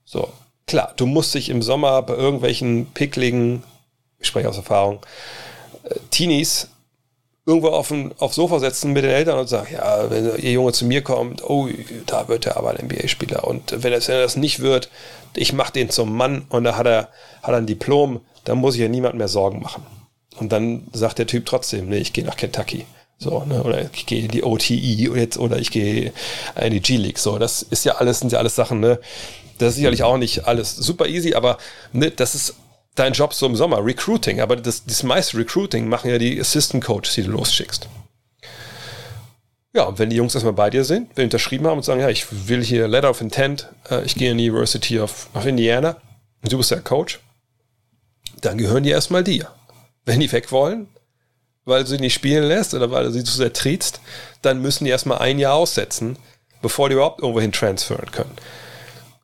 [0.04, 0.32] So,
[0.66, 3.64] klar, du musst dich im Sommer bei irgendwelchen pickligen,
[4.20, 5.00] ich spreche aus Erfahrung,
[5.82, 6.68] äh, Teenies
[7.46, 10.72] irgendwo auf ein, aufs Sofa setzen mit den Eltern und sagen, ja, wenn ihr Junge
[10.72, 11.68] zu mir kommt, oh,
[12.06, 13.46] da wird er aber ein NBA-Spieler.
[13.46, 14.90] Und wenn, er das nicht wird,
[15.34, 17.08] ich mache den zum Mann und da hat er,
[17.42, 19.86] hat ein Diplom, dann muss ich ja niemand mehr Sorgen machen.
[20.38, 22.84] Und dann sagt der Typ trotzdem, nee, ich gehe nach Kentucky.
[23.18, 26.12] So, ne, oder ich gehe in die OTE oder, jetzt, oder ich gehe
[26.60, 27.18] in die G-League.
[27.18, 28.98] So, das ist ja alles, sind ja alles Sachen, ne?
[29.58, 31.56] Das ist sicherlich auch nicht alles super easy, aber
[31.92, 32.56] ne, das ist
[32.96, 34.40] dein Job so im Sommer, Recruiting.
[34.40, 37.88] Aber das, das meiste Recruiting machen ja die Assistant Coaches, die du losschickst.
[39.72, 42.08] Ja, und wenn die Jungs erstmal bei dir sind, wenn unterschrieben haben und sagen, ja,
[42.08, 46.00] ich will hier Letter of Intent, äh, ich gehe in die University of, of Indiana
[46.42, 47.20] und du bist der Coach,
[48.40, 49.50] dann gehören die erstmal dir.
[50.06, 50.88] Wenn die weg wollen,
[51.66, 54.00] weil du sie nicht spielen lässt oder weil du sie zu sehr triezt,
[54.40, 56.16] dann müssen die erstmal ein Jahr aussetzen,
[56.62, 58.32] bevor die überhaupt irgendwohin transferen können.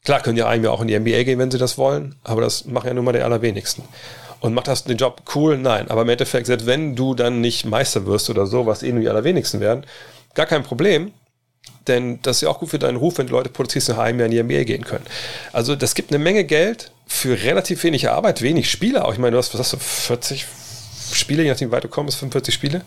[0.04, 2.64] Klar können ja ja auch in die NBA gehen, wenn sie das wollen, aber das
[2.64, 3.84] machen ja nun mal die allerwenigsten.
[4.40, 5.56] Und macht das den Job cool?
[5.56, 5.88] Nein.
[5.88, 9.00] Aber im Endeffekt, selbst wenn du dann nicht Meister wirst oder so, was eh nur
[9.00, 9.86] die allerwenigsten werden,
[10.34, 11.12] gar kein Problem.
[11.86, 14.18] Denn das ist ja auch gut für deinen Ruf, wenn die Leute produzierst nach einem
[14.18, 15.04] Jahr in die NBA gehen können.
[15.52, 19.04] Also das gibt eine Menge Geld für relativ wenig Arbeit, wenig Spieler.
[19.04, 20.44] Auch ich meine, du hast, was hast du, 40
[21.12, 22.82] Spiele, je nachdem wie weit du kommst, 45 Spiele.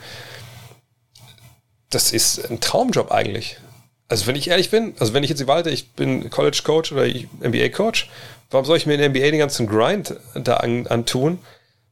[1.90, 3.58] Das ist ein Traumjob eigentlich.
[4.08, 7.06] Also wenn ich ehrlich bin, also wenn ich jetzt walte, ich bin College Coach oder
[7.08, 8.10] NBA Coach,
[8.52, 11.40] warum soll ich mir in der NBA den ganzen Grind da an, antun,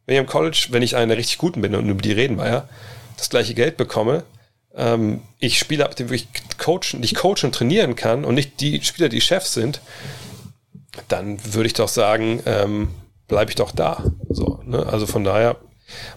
[0.06, 2.48] wenn ich im College, wenn ich einer richtig guten bin und über die reden wir
[2.48, 2.69] ja,
[3.18, 4.23] das gleiche Geld bekomme,
[4.76, 6.27] ähm, ich Spieler ab dem wirklich
[6.57, 9.81] coachen, nicht coachen und trainieren kann und nicht die Spieler, die Chefs sind,
[11.07, 12.90] dann würde ich doch sagen, ähm,
[13.27, 14.03] bleibe ich doch da.
[14.30, 14.85] So, ne?
[14.85, 15.57] Also von daher,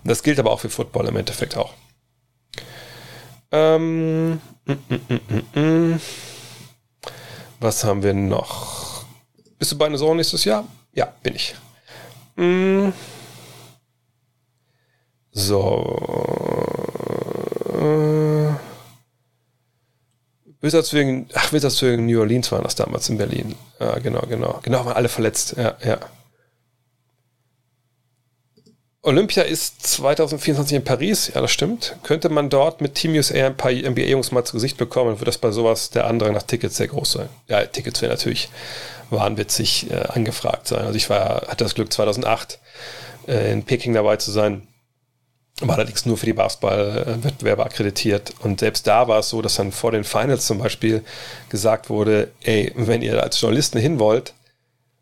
[0.05, 1.73] das gilt aber auch für Football im Endeffekt auch.
[3.52, 4.40] Ähm,
[7.61, 9.05] Was haben wir noch?
[9.59, 10.67] Bist du bei einer Saison nächstes Jahr?
[10.93, 11.55] Ja, bin ich.
[15.33, 15.97] So.
[20.61, 23.55] Wizards wegen, ach, Wizards wegen New Orleans waren das damals in Berlin.
[23.79, 24.59] Ja, genau, genau.
[24.63, 25.55] Genau, waren alle verletzt.
[25.57, 25.99] Ja, ja.
[29.07, 31.97] Olympia ist 2024 in Paris, ja, das stimmt.
[32.03, 35.39] Könnte man dort mit Team USA ein paar NBA-Jungs mal zu Gesicht bekommen, wird das
[35.39, 37.28] bei sowas der andere nach Tickets sehr groß sein.
[37.47, 38.49] Ja, Tickets werden natürlich
[39.11, 40.85] wahnwitzig äh, angefragt sein.
[40.85, 42.59] Also ich war, hatte das Glück 2008
[43.28, 44.66] äh, in Peking dabei zu sein,
[45.61, 48.33] war allerdings nur für die Basketball-Wettbewerbe akkreditiert.
[48.43, 51.05] Und selbst da war es so, dass dann vor den Finals zum Beispiel
[51.49, 54.35] gesagt wurde, ey, wenn ihr als Journalisten hin wollt,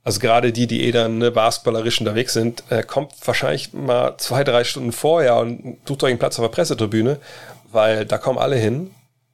[0.05, 4.45] also gerade die, die eh dann ne, basketballerisch unterwegs sind, äh, kommt wahrscheinlich mal zwei,
[4.45, 7.19] drei Stunden vorher und sucht euch einen Platz auf der Pressetribüne,
[7.73, 8.91] weil da kommen alle hin.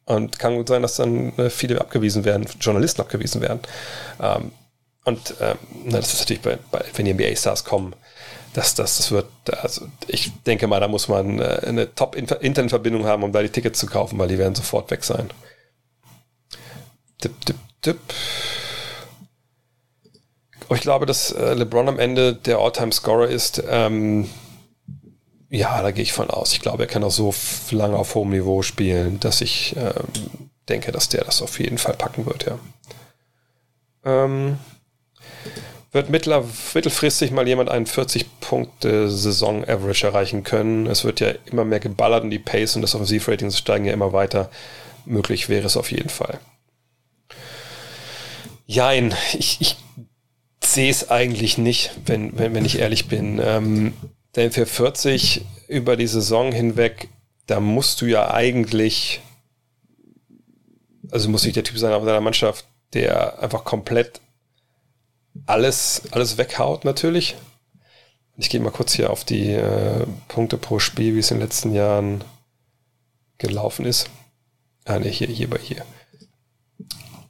[0.06, 3.60] Und kann gut sein, dass dann äh, viele abgewiesen werden, Journalisten abgewiesen werden.
[4.20, 4.50] Ähm,
[5.04, 5.56] und ähm,
[5.86, 7.94] das ist natürlich, bei, bei, wenn die NBA-Stars kommen,
[8.52, 9.26] dass das, das wird,
[9.62, 13.78] also ich denke mal, da muss man äh, eine Top-Internetverbindung haben, um da die Tickets
[13.78, 15.30] zu kaufen, weil die werden sofort weg sein.
[17.20, 17.98] Tipp, tipp, tipp.
[20.70, 23.60] Aber ich glaube, dass äh, LeBron am Ende der All-Time-Scorer ist.
[23.68, 24.30] Ähm,
[25.48, 26.52] ja, da gehe ich von aus.
[26.52, 27.34] Ich glaube, er kann auch so
[27.72, 29.90] lange auf hohem Niveau spielen, dass ich ähm,
[30.68, 32.56] denke, dass der das auf jeden Fall packen wird, ja.
[34.04, 34.60] Ähm,
[35.90, 40.86] wird mittler, mittelfristig mal jemand einen 40-Punkte-Saison-Average erreichen können.
[40.86, 44.12] Es wird ja immer mehr geballert und die Pace und das Offensivrating steigen ja immer
[44.12, 44.52] weiter.
[45.04, 46.38] Möglich wäre es auf jeden Fall.
[48.68, 49.76] Jein, ich, ich
[50.64, 53.40] sehe es eigentlich nicht, wenn, wenn, wenn ich ehrlich bin.
[53.42, 53.94] Ähm,
[54.36, 57.08] denn für 40 über die Saison hinweg,
[57.46, 59.20] da musst du ja eigentlich,
[61.10, 64.20] also muss nicht der Typ sein auf deiner Mannschaft, der einfach komplett
[65.46, 67.36] alles, alles weghaut natürlich.
[68.36, 71.46] Ich gehe mal kurz hier auf die äh, Punkte pro Spiel, wie es in den
[71.46, 72.24] letzten Jahren
[73.38, 74.08] gelaufen ist.
[74.84, 75.84] Ah, ne, hier, hier bei hier.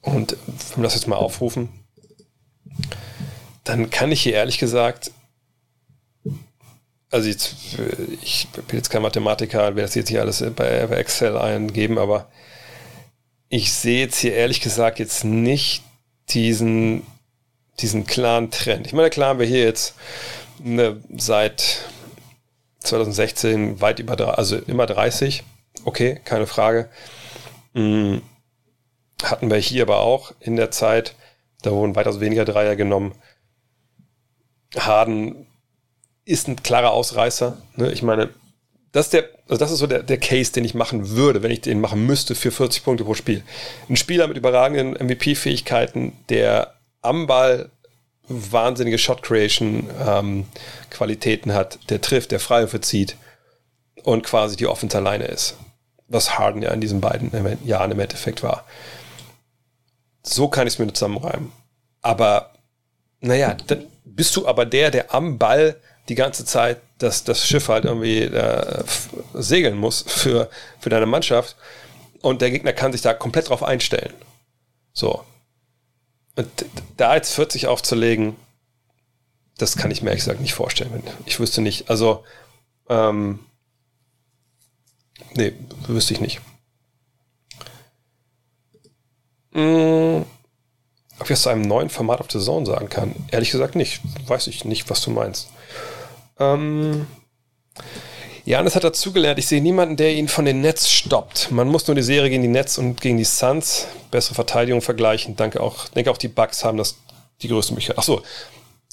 [0.02, 0.36] Und
[0.76, 1.68] das jetzt mal aufrufen,
[3.70, 5.12] dann kann ich hier ehrlich gesagt
[7.10, 7.56] also jetzt,
[8.22, 12.30] ich bin jetzt kein Mathematiker, werde das jetzt hier alles bei Excel eingeben, aber
[13.48, 15.82] ich sehe jetzt hier ehrlich gesagt jetzt nicht
[16.28, 17.04] diesen,
[17.80, 18.86] diesen klaren Trend.
[18.86, 19.94] Ich meine, klar haben wir hier jetzt
[20.64, 21.84] eine, seit
[22.80, 25.42] 2016 weit über, also immer 30.
[25.84, 26.88] Okay, keine Frage.
[27.74, 28.22] Hm,
[29.22, 31.16] hatten wir hier aber auch in der Zeit.
[31.62, 33.14] Da wurden weitaus weniger Dreier genommen.
[34.76, 35.46] Harden
[36.24, 37.58] ist ein klarer Ausreißer.
[37.76, 37.92] Ne?
[37.92, 38.30] Ich meine,
[38.92, 41.50] das ist, der, also das ist so der, der Case, den ich machen würde, wenn
[41.50, 43.42] ich den machen müsste für 40 Punkte pro Spiel.
[43.88, 47.70] Ein Spieler mit überragenden MVP-Fähigkeiten, der am Ball
[48.28, 53.16] wahnsinnige Shot-Creation-Qualitäten ähm, hat, der trifft, der Freiwürfe zieht
[54.02, 55.56] und quasi die Offense alleine ist.
[56.06, 57.30] Was Harden ja in diesen beiden
[57.64, 58.64] Jahren im Endeffekt war.
[60.22, 61.52] So kann ich es mir zusammenreimen.
[62.02, 62.52] Aber,
[63.20, 65.76] naja, dann bist du aber der, der am Ball
[66.08, 68.84] die ganze Zeit das, das Schiff halt irgendwie äh,
[69.34, 71.56] segeln muss für, für deine Mannschaft.
[72.20, 74.12] Und der Gegner kann sich da komplett drauf einstellen.
[74.92, 75.24] So.
[76.36, 76.48] Und
[76.96, 78.36] da jetzt 40 aufzulegen,
[79.56, 81.02] das kann ich mir ehrlich gesagt nicht vorstellen.
[81.26, 81.90] Ich wüsste nicht.
[81.90, 82.24] Also,
[82.88, 83.40] ähm,
[85.34, 85.52] nee,
[85.86, 86.40] wüsste ich nicht.
[89.52, 90.24] Hm,
[91.20, 93.14] ob ich das zu einem neuen Format auf der Zone sagen kann?
[93.30, 94.00] Ehrlich gesagt nicht.
[94.26, 95.48] Weiß ich nicht, was du meinst.
[96.38, 97.06] Ähm,
[98.44, 101.50] Janis hat dazugelernt, ich sehe niemanden, der ihn von den Nets stoppt.
[101.50, 105.36] Man muss nur die Serie gegen die Nets und gegen die Suns, bessere Verteidigung vergleichen.
[105.36, 106.96] Danke auch, denke auch die Bucks haben das
[107.42, 107.98] die größte Möglichkeit.
[107.98, 108.22] Achso,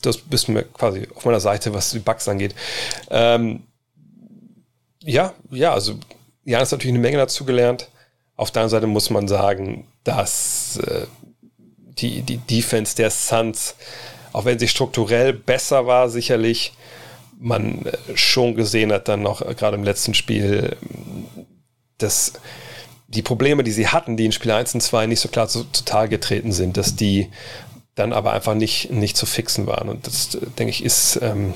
[0.02, 2.54] das bist du mir quasi auf meiner Seite, was die Bucks angeht.
[3.10, 3.64] Ähm,
[5.02, 5.96] ja, ja, also
[6.44, 7.90] Janis hat natürlich eine Menge dazugelernt.
[8.36, 11.08] Auf der anderen Seite muss man sagen, dass äh,
[12.00, 13.76] die, die Defense der Suns,
[14.34, 16.74] auch wenn sie strukturell besser war, sicherlich,
[17.40, 20.76] man äh, schon gesehen hat, dann noch äh, gerade im letzten Spiel,
[21.98, 22.34] dass
[23.08, 25.64] die Probleme, die sie hatten, die in Spiel 1 und 2 nicht so klar zu,
[25.72, 27.30] zutage getreten sind, dass die
[27.96, 29.90] dann aber einfach nicht, nicht zu fixen waren.
[29.90, 31.54] Und das, äh, denke ich, ist, ähm,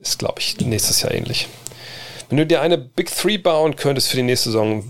[0.00, 1.48] ist glaube ich, nächstes Jahr ähnlich.
[2.28, 4.84] Wenn du dir eine Big Three bauen könntest für die nächste Saison,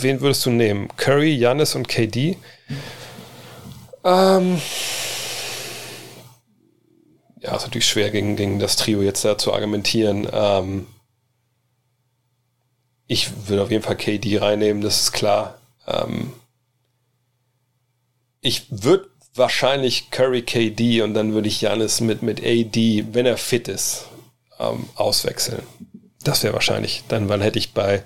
[0.00, 0.88] wen würdest du nehmen?
[0.96, 2.38] Curry, Janis und KD?
[4.08, 4.58] Ähm,
[7.40, 10.26] ja, ist natürlich schwer gegen, gegen das Trio jetzt da zu argumentieren.
[10.32, 10.86] Ähm,
[13.06, 15.58] ich würde auf jeden Fall KD reinnehmen, das ist klar.
[15.86, 16.32] Ähm,
[18.40, 23.36] ich würde wahrscheinlich Curry KD und dann würde ich Janis mit, mit AD, wenn er
[23.36, 24.06] fit ist,
[24.58, 25.62] ähm, auswechseln.
[26.24, 27.04] Das wäre wahrscheinlich.
[27.08, 27.96] Dann, dann hätte ich bei,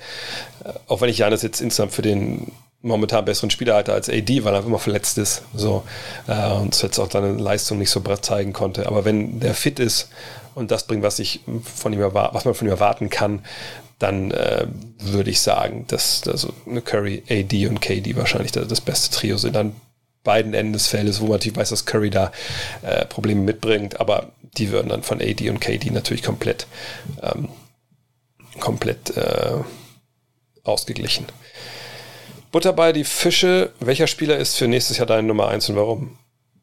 [0.65, 2.51] äh, auch wenn ich Janis jetzt insgesamt für den
[2.83, 5.43] momentan besseren Spieler hatte als AD, weil er immer verletzt ist.
[5.55, 5.85] So,
[6.27, 8.87] äh, und jetzt auch seine Leistung nicht so zeigen konnte.
[8.87, 10.09] Aber wenn der fit ist
[10.55, 13.45] und das bringt, was ich von ihm was man von ihm erwarten kann,
[13.99, 14.67] dann äh,
[14.99, 16.53] würde ich sagen, dass also
[16.85, 19.75] Curry, AD und KD wahrscheinlich das beste Trio sind an
[20.25, 22.33] beiden Enden des Feldes, wo man natürlich weiß, dass Curry da
[22.83, 26.67] äh, Probleme mitbringt, aber die würden dann von AD und KD natürlich komplett
[27.23, 27.49] ähm,
[28.61, 29.57] komplett äh,
[30.65, 31.27] ausgeglichen.
[32.53, 33.73] Butter bei die Fische.
[33.81, 36.19] Welcher Spieler ist für nächstes Jahr deine Nummer 1 und warum?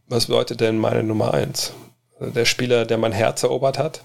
[0.07, 1.73] Was bedeutet denn meine Nummer 1?
[2.19, 4.03] Der Spieler, der mein Herz erobert hat?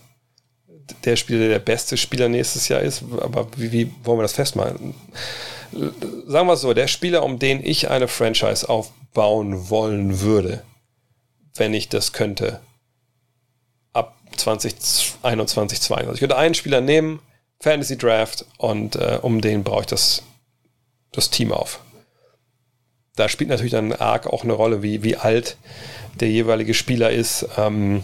[1.05, 3.05] Der Spieler, der der beste Spieler nächstes Jahr ist?
[3.21, 4.95] Aber wie, wie wollen wir das festmachen?
[6.27, 10.63] Sagen wir es so, der Spieler, um den ich eine Franchise aufbauen wollen würde,
[11.55, 12.61] wenn ich das könnte,
[13.93, 16.15] ab 2021, 2022.
[16.15, 17.21] Ich würde einen Spieler nehmen,
[17.61, 20.23] Fantasy Draft, und äh, um den brauche ich das
[21.15, 21.81] das Team auf.
[23.17, 25.57] Da spielt natürlich dann arg auch eine Rolle, wie, wie alt
[26.21, 28.03] der jeweilige Spieler ist, ähm,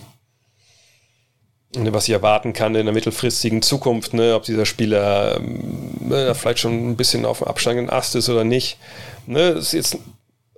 [1.74, 6.58] was ich erwarten kann in der mittelfristigen Zukunft, ne, ob dieser Spieler ähm, ne, vielleicht
[6.60, 8.78] schon ein bisschen auf dem absteigenden Ast ist oder nicht.
[9.26, 9.98] Ne, ist jetzt,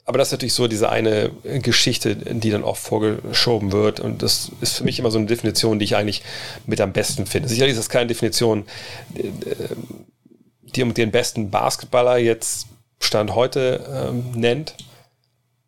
[0.06, 1.30] aber das ist natürlich so diese eine
[1.62, 4.00] Geschichte, die dann oft vorgeschoben wird.
[4.00, 6.22] Und das ist für mich immer so eine Definition, die ich eigentlich
[6.66, 7.48] mit am besten finde.
[7.48, 8.64] Sicherlich ist das keine Definition,
[10.76, 12.66] die den besten Basketballer jetzt
[13.00, 14.74] Stand heute ähm, nennt.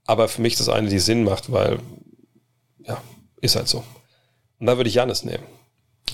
[0.07, 1.79] Aber für mich das eine, die Sinn macht, weil,
[2.87, 3.01] ja,
[3.41, 3.83] ist halt so.
[4.59, 5.45] Und da würde ich Janis nehmen.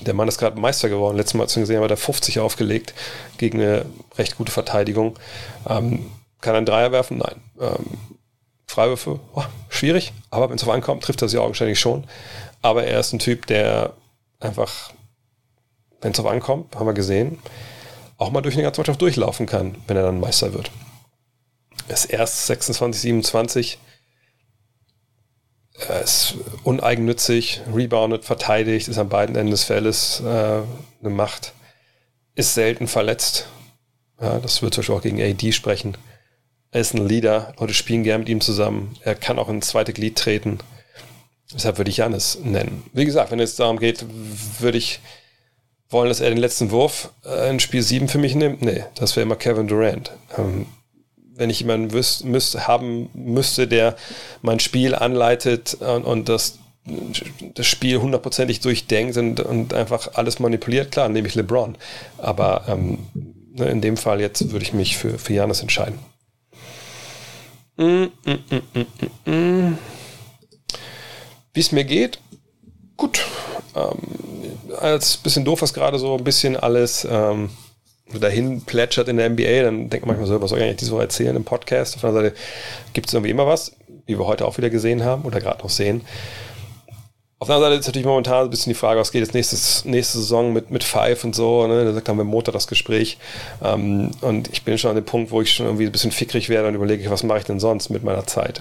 [0.02, 1.16] Der Mann ist gerade Meister geworden.
[1.16, 2.94] Letztes Mal, als wir gesehen haben, hat er 50 aufgelegt
[3.36, 3.84] gegen eine
[4.16, 5.18] recht gute Verteidigung.
[5.68, 6.10] Ähm,
[6.40, 7.18] kann er einen Dreier werfen?
[7.18, 7.42] Nein.
[7.60, 7.98] Ähm,
[8.70, 12.04] Freiwürfe, oh, schwierig, aber wenn es auf ankommt, trifft er sie augenscheinlich schon.
[12.62, 13.94] Aber er ist ein Typ, der
[14.38, 14.92] einfach,
[16.00, 17.38] wenn es auf ankommt, haben wir gesehen,
[18.20, 20.70] auch mal durch eine ganze Mannschaft durchlaufen kann, wenn er dann Meister wird.
[21.88, 23.78] Er ist erst 26, 27.
[25.88, 31.55] Er ist uneigennützig, reboundet, verteidigt, ist an beiden Enden des Feldes äh, eine Macht,
[32.34, 33.47] ist selten verletzt.
[34.20, 35.97] Ja, das wird zum Beispiel auch gegen AD sprechen.
[36.72, 38.97] Er ist ein Leader, Leute spielen gern mit ihm zusammen.
[39.02, 40.59] Er kann auch ins zweite Glied treten.
[41.55, 42.84] Deshalb würde ich Janis nennen.
[42.92, 44.05] Wie gesagt, wenn es darum geht,
[44.60, 45.01] würde ich
[45.90, 48.62] wollen, dass er den letzten Wurf äh, in Spiel 7 für mich nimmt.
[48.62, 50.12] Nee, das wäre immer Kevin Durant.
[50.38, 50.66] Ähm,
[51.34, 53.96] wenn ich jemanden wüs müsste, haben müsste, der
[54.42, 56.58] mein Spiel anleitet und, und das,
[57.54, 61.76] das Spiel hundertprozentig durchdenkt und, und einfach alles manipuliert, klar, nehme ich LeBron.
[62.18, 62.98] Aber ähm,
[63.54, 65.98] ne, in dem Fall jetzt würde ich mich für, für Janis entscheiden.
[67.76, 69.78] Mm, mm, mm,
[71.54, 72.18] Wie es mir geht?
[72.98, 73.24] Gut.
[73.76, 73.98] Ähm,
[74.78, 77.51] als bisschen doof, was gerade so ein bisschen alles ähm,
[78.18, 80.92] dahin plätschert in der NBA, dann denkt man manchmal so, was soll ich eigentlich diese
[80.92, 81.94] Woche erzählen im Podcast?
[81.94, 82.36] Auf der anderen Seite
[82.92, 83.72] gibt es irgendwie immer was,
[84.06, 86.02] wie wir heute auch wieder gesehen haben oder gerade noch sehen.
[87.38, 89.84] Auf der anderen Seite ist natürlich momentan ein bisschen die Frage, was geht jetzt nächstes,
[89.86, 91.66] nächste Saison mit, mit Five und so.
[91.66, 91.90] Ne?
[91.90, 93.16] Da haben wir Montag das Gespräch.
[93.64, 96.51] Ähm, und ich bin schon an dem Punkt, wo ich schon irgendwie ein bisschen fickrig
[96.51, 98.60] werde und überlege, was mache ich denn sonst mit meiner Zeit?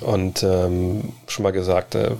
[0.00, 2.12] Und ähm, schon mal gesagt, äh,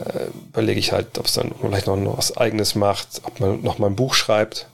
[0.00, 3.78] äh, überlege ich halt, ob es dann vielleicht noch was Eigenes macht, ob man noch
[3.78, 4.68] mal ein Buch schreibt.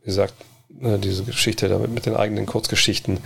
[0.00, 0.34] Wie gesagt,
[0.68, 3.18] ne, diese Geschichte damit mit den eigenen Kurzgeschichten,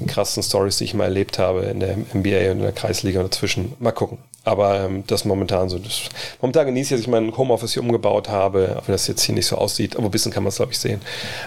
[0.00, 3.20] den krassen Stories, die ich mal erlebt habe in der NBA und in der Kreisliga
[3.20, 3.74] und dazwischen.
[3.78, 4.18] Mal gucken.
[4.44, 5.78] Aber ähm, das momentan so.
[5.78, 6.02] Das,
[6.40, 9.34] momentan genieße ich, dass ich mein Homeoffice hier umgebaut habe, auch wenn das jetzt hier
[9.34, 9.96] nicht so aussieht.
[9.96, 11.00] Aber ein bisschen kann man es, glaube ich, sehen.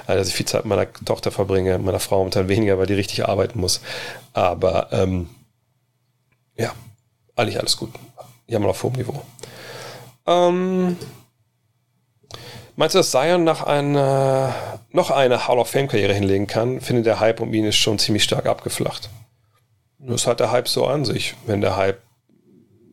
[0.08, 2.96] Also, dass ich viel Zeit mit meiner Tochter verbringe, meiner Frau momentan weniger, weil die
[2.96, 3.82] richtig arbeiten muss.
[4.34, 5.30] Aber ähm,
[6.58, 6.74] ja,
[7.36, 7.92] eigentlich alles gut.
[8.54, 9.22] Haben wir auf hohem Niveau.
[10.26, 10.98] Ähm,
[12.76, 14.54] meinst du, dass Zion nach einer,
[14.92, 16.82] noch eine Hall of Fame-Karriere hinlegen kann?
[16.82, 19.10] Finde der Hype um ihn ist schon ziemlich stark abgeflacht.
[20.00, 21.36] Das hat der Hype so an sich.
[21.46, 22.02] Wenn der Hype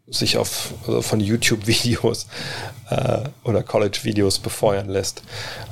[0.06, 2.26] sich auf also von YouTube-Videos
[2.90, 5.22] äh, oder College-Videos befeuern lässt.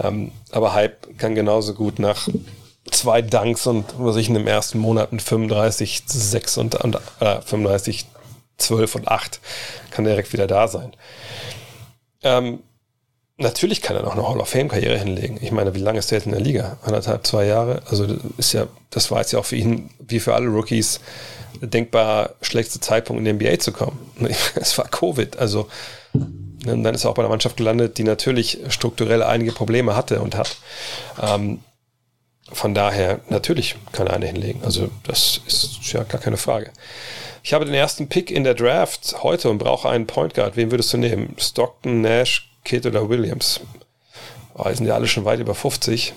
[0.03, 2.29] Ähm, aber Hype kann genauso gut nach
[2.91, 7.41] zwei Dunks und was ich in dem ersten Monat mit 35, 6 und, und äh,
[7.41, 8.07] 35,
[8.63, 9.41] 12 und 8
[9.91, 10.93] kann direkt wieder da sein.
[12.23, 12.61] Ähm,
[13.37, 15.39] natürlich kann er noch eine Hall of Fame-Karriere hinlegen.
[15.41, 16.79] Ich meine, wie lange ist der jetzt in der Liga?
[16.83, 17.83] Anderthalb, zwei Jahre?
[17.89, 18.07] Also
[18.39, 21.01] ist ja, das war jetzt ja auch für ihn, wie für alle Rookies,
[21.61, 23.99] denkbar schlechteste Zeitpunkt in die NBA zu kommen.
[24.55, 25.69] Es war Covid, also
[26.65, 30.37] dann ist er auch bei einer Mannschaft gelandet, die natürlich strukturell einige Probleme hatte und
[30.37, 30.57] hat.
[31.21, 31.61] Ähm,
[32.53, 34.63] von daher, natürlich kann er eine hinlegen.
[34.65, 36.71] Also das ist ja gar keine Frage.
[37.43, 40.57] Ich habe den ersten Pick in der Draft heute und brauche einen Point Guard.
[40.57, 41.35] Wen würdest du nehmen?
[41.39, 43.61] Stockton, Nash, Kidd oder Williams?
[44.55, 46.13] Oh, die sind ja alle schon weit über 50.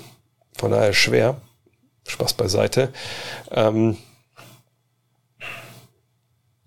[0.56, 1.42] Von daher schwer.
[2.08, 2.94] Spaß beiseite.
[3.52, 3.98] Ähm,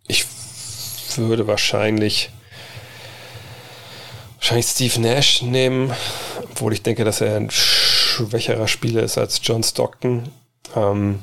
[0.08, 0.26] ich
[1.16, 2.30] würde wahrscheinlich
[4.36, 5.92] wahrscheinlich Steve Nash nehmen,
[6.50, 10.30] obwohl ich denke, dass er ein schwächerer Spieler ist als John Stockton.
[10.74, 11.22] Ähm,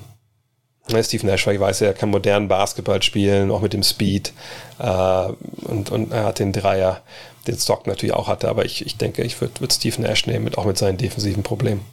[0.89, 4.33] Steve Nash, weil ich weiß, er kann modernen Basketball spielen, auch mit dem Speed.
[4.79, 5.27] Äh,
[5.63, 7.01] und, und er hat den Dreier,
[7.47, 8.49] den Stockton natürlich auch hatte.
[8.49, 11.43] Aber ich, ich denke, ich würde würd Steve Nash nehmen, mit, auch mit seinen defensiven
[11.43, 11.83] Problemen.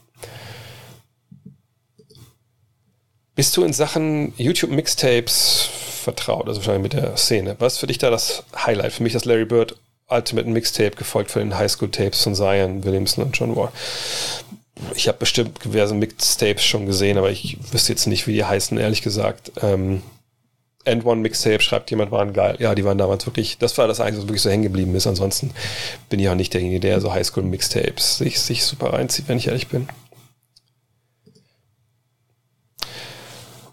[3.34, 5.68] Bist du in Sachen YouTube-Mixtapes
[6.02, 7.56] vertraut, also wahrscheinlich mit der Szene?
[7.60, 8.92] Was ist für dich da das Highlight?
[8.92, 9.76] Für mich das Larry Bird
[10.08, 13.72] Ultimate Mixtape, gefolgt von den Highschool-Tapes von Zion, Williamson und John Wall
[14.94, 18.78] ich habe bestimmt diverse Mixtapes schon gesehen, aber ich wüsste jetzt nicht, wie die heißen,
[18.78, 19.52] ehrlich gesagt.
[19.62, 20.02] Ähm,
[20.84, 22.56] End One Mixtape schreibt jemand, waren geil.
[22.58, 25.06] Ja, die waren damals wirklich, das war das Einzige, was wirklich so hängen geblieben ist.
[25.06, 25.52] Ansonsten
[26.08, 29.46] bin ich auch nicht derjenige, der so Highschool Mixtapes sich, sich super reinzieht, wenn ich
[29.46, 29.88] ehrlich bin.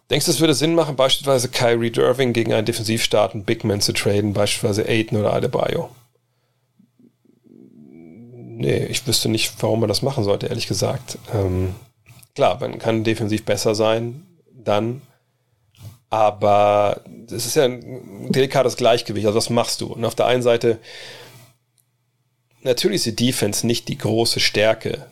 [0.10, 3.94] Denkst du, es würde Sinn machen, beispielsweise Kyrie Irving gegen einen defensivstarken Big Man zu
[3.94, 5.90] traden, beispielsweise Aiden oder Adebayo?
[8.60, 11.18] Nee, ich wüsste nicht, warum man das machen sollte, ehrlich gesagt.
[11.34, 11.76] Ähm,
[12.36, 15.02] klar, man kann defensiv besser sein, dann.
[16.12, 19.26] Aber es ist ja ein delikates Gleichgewicht.
[19.28, 19.94] Also, was machst du?
[19.94, 20.80] Und auf der einen Seite,
[22.62, 25.06] natürlich ist die Defense nicht die große Stärke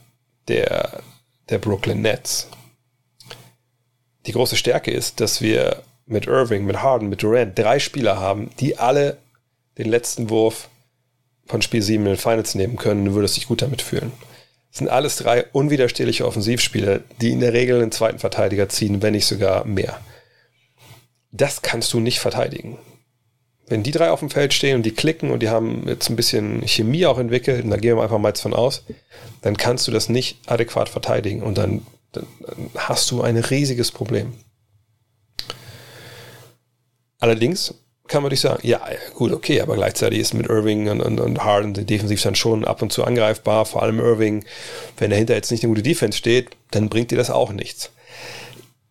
[0.47, 1.01] der,
[1.49, 2.49] der Brooklyn Nets.
[4.25, 8.49] Die große Stärke ist, dass wir mit Irving, mit Harden, mit Durant drei Spieler haben,
[8.59, 9.17] die alle
[9.77, 10.67] den letzten Wurf
[11.47, 14.11] von Spiel 7 in den Finals nehmen können, du würdest dich gut damit fühlen.
[14.69, 19.13] Das sind alles drei unwiderstehliche Offensivspieler, die in der Regel einen zweiten Verteidiger ziehen, wenn
[19.13, 19.99] nicht sogar mehr.
[21.31, 22.77] Das kannst du nicht verteidigen.
[23.67, 26.15] Wenn die drei auf dem Feld stehen und die klicken und die haben jetzt ein
[26.15, 28.83] bisschen Chemie auch entwickelt, und da gehen wir einfach mal jetzt von aus,
[29.41, 32.25] dann kannst du das nicht adäquat verteidigen und dann, dann
[32.75, 34.33] hast du ein riesiges Problem.
[37.19, 37.73] Allerdings
[38.07, 38.81] kann man nicht sagen, ja,
[39.15, 42.81] gut, okay, aber gleichzeitig ist mit Irving und, und, und Harden defensiv dann schon ab
[42.81, 44.45] und zu angreifbar, vor allem Irving,
[44.97, 47.91] wenn dahinter jetzt nicht eine gute Defense steht, dann bringt dir das auch nichts.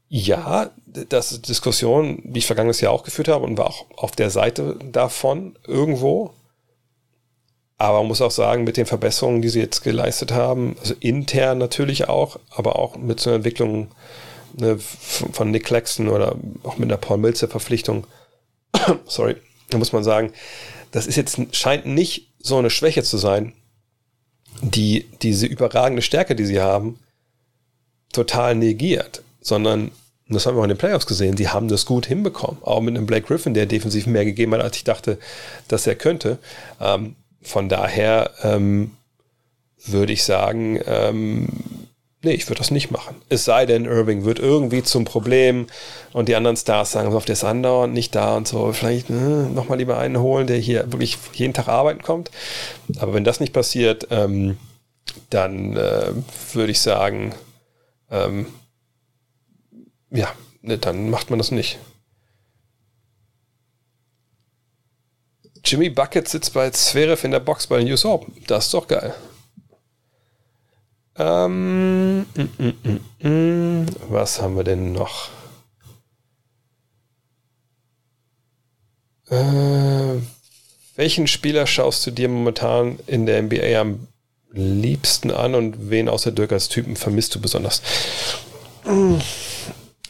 [0.08, 4.12] Ja, das ist Diskussion, die ich vergangenes Jahr auch geführt habe und war auch auf
[4.12, 6.30] der Seite davon irgendwo.
[7.78, 11.58] Aber man muss auch sagen, mit den Verbesserungen, die sie jetzt geleistet haben, also intern
[11.58, 13.88] natürlich auch, aber auch mit so einer Entwicklung
[14.56, 18.06] ne, von Nick Claxton oder auch mit der Paul Milzer Verpflichtung,
[19.06, 19.36] sorry,
[19.70, 20.32] da muss man sagen,
[20.90, 23.52] das ist jetzt, scheint nicht so eine Schwäche zu sein,
[24.62, 26.98] die diese überragende Stärke, die sie haben,
[28.12, 29.90] total negiert, sondern
[30.28, 32.60] das haben wir auch in den Playoffs gesehen, die haben das gut hinbekommen.
[32.62, 35.18] Auch mit einem Blake Griffin, der defensiv mehr gegeben hat, als ich dachte,
[35.68, 36.38] dass er könnte.
[36.80, 38.92] Ähm, von daher ähm,
[39.84, 41.48] würde ich sagen, ähm,
[42.22, 43.16] nee, ich würde das nicht machen.
[43.28, 45.66] Es sei denn, Irving wird irgendwie zum Problem
[46.12, 48.72] und die anderen Stars sagen, auf der ist andauernd nicht da und so.
[48.72, 52.30] Vielleicht ne, nochmal lieber einen holen, der hier wirklich jeden Tag arbeiten kommt.
[52.98, 54.56] Aber wenn das nicht passiert, ähm,
[55.30, 56.12] dann äh,
[56.52, 57.34] würde ich sagen,
[58.10, 58.46] ähm,
[60.10, 60.28] ja,
[60.62, 61.78] ne, dann macht man das nicht.
[65.64, 68.32] Jimmy Bucket sitzt bei Zverev in der Box bei den US Open.
[68.46, 69.14] Das ist doch geil.
[71.18, 73.86] Ähm, mm, mm, mm, mm.
[74.08, 75.30] was haben wir denn noch?
[79.30, 80.20] Äh,
[80.96, 84.06] welchen Spieler schaust du dir momentan in der NBA am
[84.52, 87.82] liebsten an und wen außer Dirk als Typen vermisst du besonders?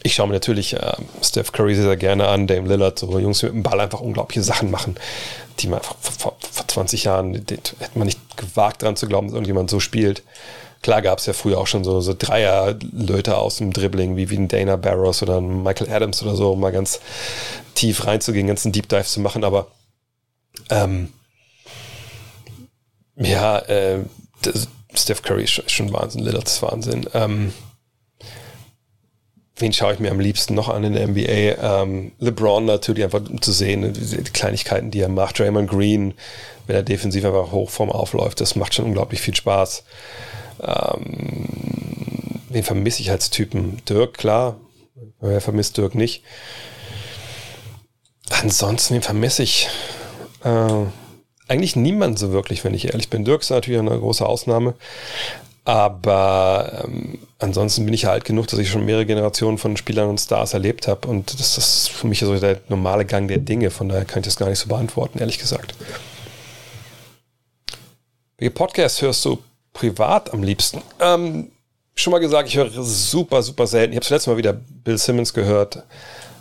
[0.03, 3.47] Ich schaue mir natürlich äh, Steph Curry sehr gerne an, Dame Lillard, so Jungs, die
[3.47, 4.97] mit dem Ball einfach unglaubliche Sachen machen
[5.61, 9.35] die man vor, vor, vor 20 Jahren hätte man nicht gewagt dran zu glauben, dass
[9.35, 10.23] irgendjemand so spielt.
[10.87, 14.37] Klar gab es ja früher auch schon so, so Dreier-Leute aus dem Dribbling, wie, wie
[14.37, 17.01] ein Dana Barrows oder ein Michael Adams oder so, um mal ganz
[17.75, 19.67] tief reinzugehen, ganz einen Deep Dive zu machen, aber
[20.71, 21.13] ähm,
[23.17, 24.05] ja, äh,
[24.95, 27.11] Steph Curry ist schon Wahnsinn, Lillard ist Wahnsinn.
[27.15, 27.53] Ähm,
[29.57, 31.83] wen schaue ich mir am liebsten noch an in der NBA?
[31.83, 35.41] Ähm, LeBron natürlich einfach um zu sehen, die Kleinigkeiten, die er macht.
[35.41, 36.15] Draymond Green,
[36.69, 39.83] wenn er defensiv einfach hoch vorm aufläuft, das macht schon unglaublich viel Spaß.
[40.63, 43.83] Ähm, wen vermisse ich als Typen?
[43.89, 44.57] Dirk, klar.
[45.21, 46.23] Wer vermisst Dirk nicht?
[48.31, 49.69] Ansonsten, wen vermisse ich?
[50.45, 50.85] Äh,
[51.49, 53.25] eigentlich niemand so wirklich, wenn ich ehrlich bin.
[53.25, 54.75] Dirk ist natürlich eine große Ausnahme.
[55.65, 60.09] Aber ähm, ansonsten bin ich ja alt genug, dass ich schon mehrere Generationen von Spielern
[60.09, 61.09] und Stars erlebt habe.
[61.09, 63.71] Und das ist für mich so der normale Gang der Dinge.
[63.71, 65.75] Von daher kann ich das gar nicht so beantworten, ehrlich gesagt.
[68.39, 69.39] Welche Podcasts hörst du
[69.77, 70.83] privat am liebsten?
[71.01, 71.51] Ähm,
[71.95, 73.93] schon mal gesagt, ich höre super, super selten.
[73.93, 75.83] Ich habe das letzte Mal wieder Bill Simmons gehört.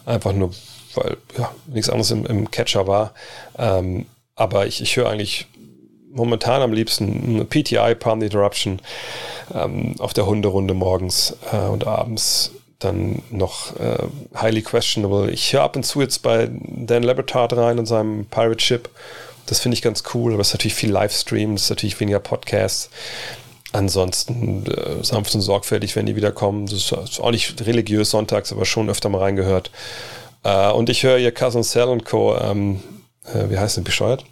[0.05, 0.51] Einfach nur,
[0.95, 3.13] weil ja, nichts anderes im, im Catcher war.
[3.57, 4.05] Ähm,
[4.35, 5.47] aber ich, ich höre eigentlich
[6.11, 8.79] momentan am liebsten PTI, Palm Interruption,
[9.53, 15.29] ähm, auf der Hunderunde morgens äh, und abends dann noch äh, highly questionable.
[15.29, 18.89] Ich höre ab und zu jetzt bei Dan Lebertard rein und seinem Pirate Ship.
[19.45, 22.19] Das finde ich ganz cool, aber es ist natürlich viel Livestream, es ist natürlich weniger
[22.19, 22.89] Podcasts.
[23.71, 26.65] Ansonsten äh, sanft und sorgfältig, wenn die wiederkommen.
[26.65, 29.69] Das ist auch nicht religiös sonntags, aber schon öfter mal reingehört.
[30.43, 32.37] Äh, und ich höre ihr Cousin Sal und Co.
[32.37, 32.81] Ähm,
[33.25, 34.23] äh, wie heißt denn bescheuert?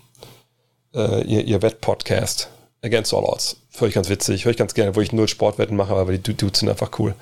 [0.96, 2.50] äh, ihr, ihr Wett-Podcast.
[2.82, 3.58] Against All Odds.
[3.78, 6.34] Höre ich ganz witzig, höre ich ganz gerne, wo ich null Sportwetten mache, aber die
[6.34, 7.16] Dudes sind einfach cool.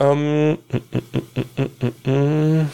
[0.00, 0.76] Ähm, mm,
[2.04, 2.70] mm, mm,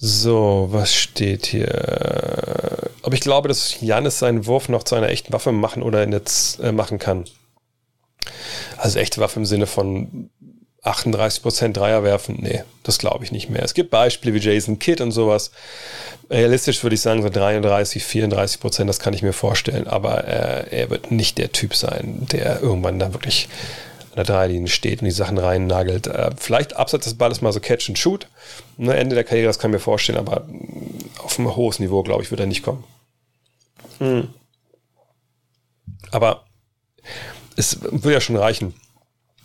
[0.00, 2.90] so, was steht hier?
[3.02, 6.60] Ob ich glaube, dass Janis seinen Wurf noch zu einer echten Waffe machen oder jetzt
[6.60, 7.24] äh, machen kann.
[8.76, 10.30] Also echte Waffe im Sinne von
[10.84, 13.62] 38% Dreier werfen, nee, das glaube ich nicht mehr.
[13.62, 15.50] Es gibt Beispiele wie Jason Kidd und sowas.
[16.30, 19.88] Realistisch würde ich sagen, so 33, 34 Prozent, das kann ich mir vorstellen.
[19.88, 23.48] Aber äh, er wird nicht der Typ sein, der irgendwann da wirklich
[24.18, 26.06] der Dreilinie steht und die Sachen rein nagelt.
[26.06, 28.28] Äh, vielleicht abseits des Balles mal so Catch and Shoot.
[28.76, 30.46] Ne, Ende der Karriere, das kann ich mir vorstellen, aber
[31.22, 32.84] auf einem hohes Niveau, glaube ich, wird er nicht kommen.
[33.98, 34.28] Hm.
[36.10, 36.44] Aber
[37.56, 38.74] es würde ja schon reichen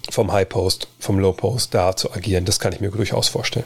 [0.09, 2.45] vom High Post, vom Low Post da zu agieren.
[2.45, 3.65] Das kann ich mir durchaus vorstellen.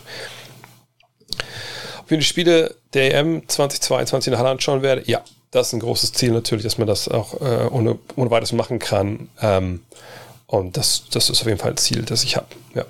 [1.99, 5.03] Ob ich die Spiele der EM 2022 in Halle anschauen werde?
[5.05, 8.53] Ja, das ist ein großes Ziel natürlich, dass man das auch äh, ohne, ohne weiteres
[8.53, 9.29] machen kann.
[9.41, 9.81] Ähm,
[10.47, 12.47] und das, das ist auf jeden Fall ein Ziel, das ich habe.
[12.73, 12.85] Ja.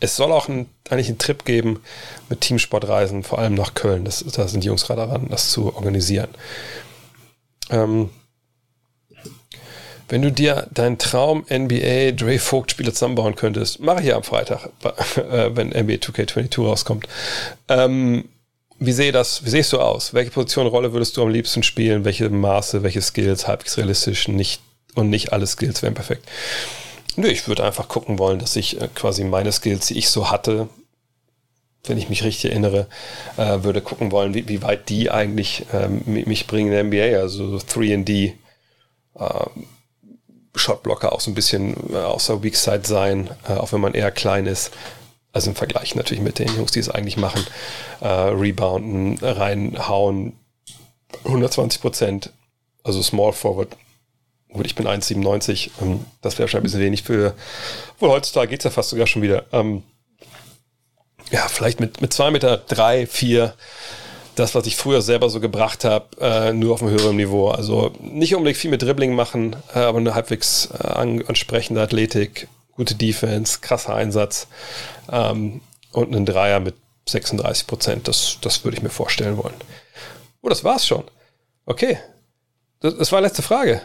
[0.00, 1.80] Es soll auch ein, eigentlich einen Trip geben
[2.28, 4.04] mit Teamsportreisen, vor allem nach Köln.
[4.04, 6.28] Das, da sind die Jungs gerade daran, das zu organisieren.
[7.70, 8.10] Ähm,
[10.08, 14.22] wenn du dir deinen Traum NBA Dre Vogt Spieler zusammenbauen könntest, mache ich ja am
[14.22, 14.68] Freitag,
[15.16, 17.08] äh, wenn NBA 2K22 rauskommt.
[17.68, 18.28] Ähm,
[18.78, 20.12] wie sehe das, wie siehst du aus?
[20.12, 22.04] Welche Position, Rolle würdest du am liebsten spielen?
[22.04, 24.60] Welche Maße, welche Skills, halbwegs realistisch, nicht,
[24.94, 26.28] und nicht alle Skills wären perfekt.
[27.16, 30.30] Nö, ich würde einfach gucken wollen, dass ich äh, quasi meine Skills, die ich so
[30.30, 30.68] hatte,
[31.84, 32.86] wenn ich mich richtig erinnere,
[33.36, 37.20] äh, würde gucken wollen, wie, wie weit die eigentlich ähm, mich bringen in der NBA,
[37.20, 38.32] also 3D,
[39.16, 39.46] äh,
[40.56, 44.10] Shotblocker auch so ein bisschen äh, außer Weak Side sein, äh, auch wenn man eher
[44.10, 44.72] klein ist.
[45.32, 47.44] Also im Vergleich natürlich mit den Jungs, die es eigentlich machen.
[48.00, 50.38] Äh, rebounden, reinhauen,
[51.24, 52.32] 120 Prozent,
[52.84, 53.76] also Small Forward.
[54.54, 55.70] Gut, ich bin 1,97.
[55.82, 57.34] Ähm, das wäre schon ein bisschen wenig für.
[57.98, 59.44] Wohl heutzutage geht es ja fast sogar schon wieder.
[59.52, 59.82] Ähm,
[61.30, 63.54] ja, vielleicht mit, mit 2 Meter 3, 4
[64.36, 67.48] das, was ich früher selber so gebracht habe, äh, nur auf einem höheren Niveau.
[67.48, 72.94] Also nicht unbedingt viel mit Dribbling machen, äh, aber eine halbwegs äh, ansprechende Athletik, gute
[72.94, 74.48] Defense, krasser Einsatz
[75.10, 75.60] ähm,
[75.92, 76.74] und einen Dreier mit
[77.08, 78.08] 36 Prozent.
[78.08, 79.54] Das, das würde ich mir vorstellen wollen.
[80.42, 81.04] Oh, das war's schon.
[81.66, 81.98] Okay.
[82.80, 83.80] Das, das war letzte Frage.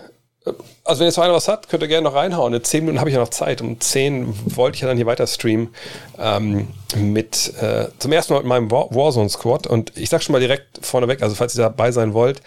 [0.84, 2.54] Also wenn jetzt einer was hat, könnt ihr gerne noch reinhauen.
[2.54, 3.62] In 10 Minuten habe ich ja noch Zeit.
[3.62, 5.70] Um 10 wollte ich ja dann hier weiter streamen
[6.18, 9.68] ähm, mit äh, zum ersten Mal mit meinem War Warzone Squad.
[9.68, 12.42] Und ich sage schon mal direkt vorneweg, also falls ihr dabei sein wollt,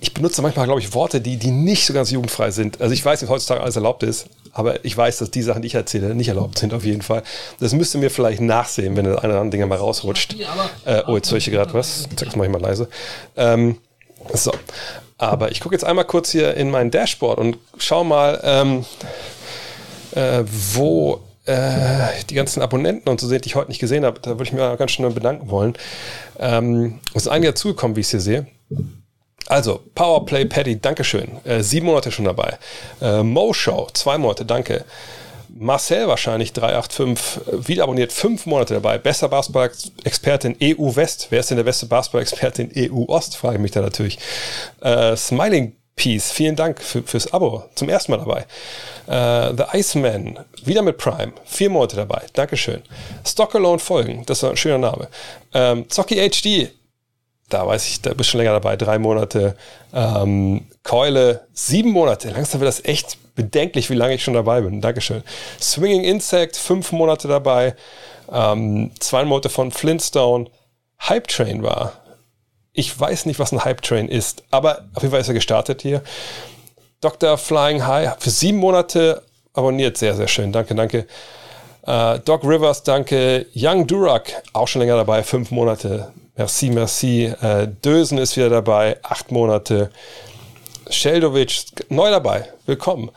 [0.00, 2.80] ich benutze manchmal, glaube ich, Worte, die, die nicht so ganz jugendfrei sind.
[2.80, 5.66] Also ich weiß, dass heutzutage alles erlaubt ist, aber ich weiß, dass die Sachen, die
[5.68, 7.22] ich erzähle, nicht erlaubt sind auf jeden Fall.
[7.58, 10.36] Das müsst ihr mir vielleicht nachsehen, wenn das eine oder andere Dinge mal rausrutscht.
[10.84, 12.06] Äh, oh, jetzt höre ich gerade was.
[12.16, 12.88] Das mache ich mal leise.
[13.36, 13.78] Ähm,
[14.32, 14.52] so.
[15.28, 18.84] Aber ich gucke jetzt einmal kurz hier in mein Dashboard und schau mal, ähm,
[20.14, 20.44] äh,
[20.74, 24.20] wo äh, die ganzen Abonnenten und so sind, die ich heute nicht gesehen habe.
[24.20, 25.74] Da würde ich mir ganz schnell bedanken wollen.
[26.38, 28.46] Ähm, es sind einige dazugekommen, wie ich es hier sehe.
[29.46, 31.28] Also, Powerplay Paddy, Dankeschön.
[31.44, 32.56] Äh, sieben Monate schon dabei.
[33.02, 34.84] Äh, Mo Show, zwei Monate, danke.
[35.48, 38.98] Marcel wahrscheinlich 385, äh, wieder abonniert, fünf Monate dabei.
[38.98, 41.28] Bester Basketball-Expertin EU West.
[41.30, 43.36] Wer ist denn der beste Basketball-Expertin EU Ost?
[43.36, 44.18] Frage ich mich da natürlich.
[44.80, 47.64] Äh, Smiling Peace, vielen Dank für, fürs Abo.
[47.76, 48.46] Zum ersten Mal dabei.
[49.06, 51.32] Uh, The Iceman, wieder mit Prime.
[51.44, 52.22] Vier Monate dabei.
[52.32, 52.82] Dankeschön.
[53.24, 55.08] Stock Alone Folgen, das ist ein schöner Name.
[55.52, 56.72] Ähm, Zocki HD,
[57.48, 58.76] da weiß ich, da bist du schon länger dabei.
[58.76, 59.56] Drei Monate.
[59.92, 62.30] Ähm, Keule, sieben Monate.
[62.30, 64.80] Langsam wird das echt bedenklich, wie lange ich schon dabei bin.
[64.80, 65.22] Dankeschön.
[65.60, 67.74] Swinging Insect, fünf Monate dabei.
[68.32, 70.46] Ähm, zwei Monate von Flintstone.
[71.00, 71.92] Hype Train war
[72.74, 75.80] ich weiß nicht, was ein Hype Train ist, aber auf jeden Fall ist er gestartet
[75.80, 76.02] hier.
[77.00, 77.38] Dr.
[77.38, 79.22] Flying High für sieben Monate
[79.54, 79.96] abonniert.
[79.96, 80.52] Sehr, sehr schön.
[80.52, 81.06] Danke, danke.
[81.86, 83.46] Uh, Doc Rivers, danke.
[83.54, 86.12] Young Durak, auch schon länger dabei, fünf Monate.
[86.34, 87.32] Merci, merci.
[87.42, 89.90] Uh, Dösen ist wieder dabei, acht Monate.
[90.90, 93.10] Sheldovic, neu dabei, willkommen.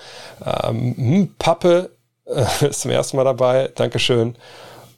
[0.45, 1.91] Ähm, Pappe
[2.25, 4.35] äh, ist zum ersten Mal dabei, Dankeschön.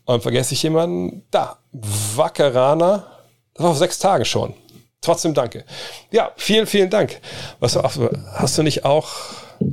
[0.06, 1.24] Und vergesse ich jemanden?
[1.32, 3.06] Da, Wackerana,
[3.54, 4.54] das war vor sechs Tagen schon.
[5.02, 5.66] Trotzdem danke.
[6.12, 7.20] Ja, vielen, vielen Dank.
[7.60, 9.10] Was, hast du nicht auch,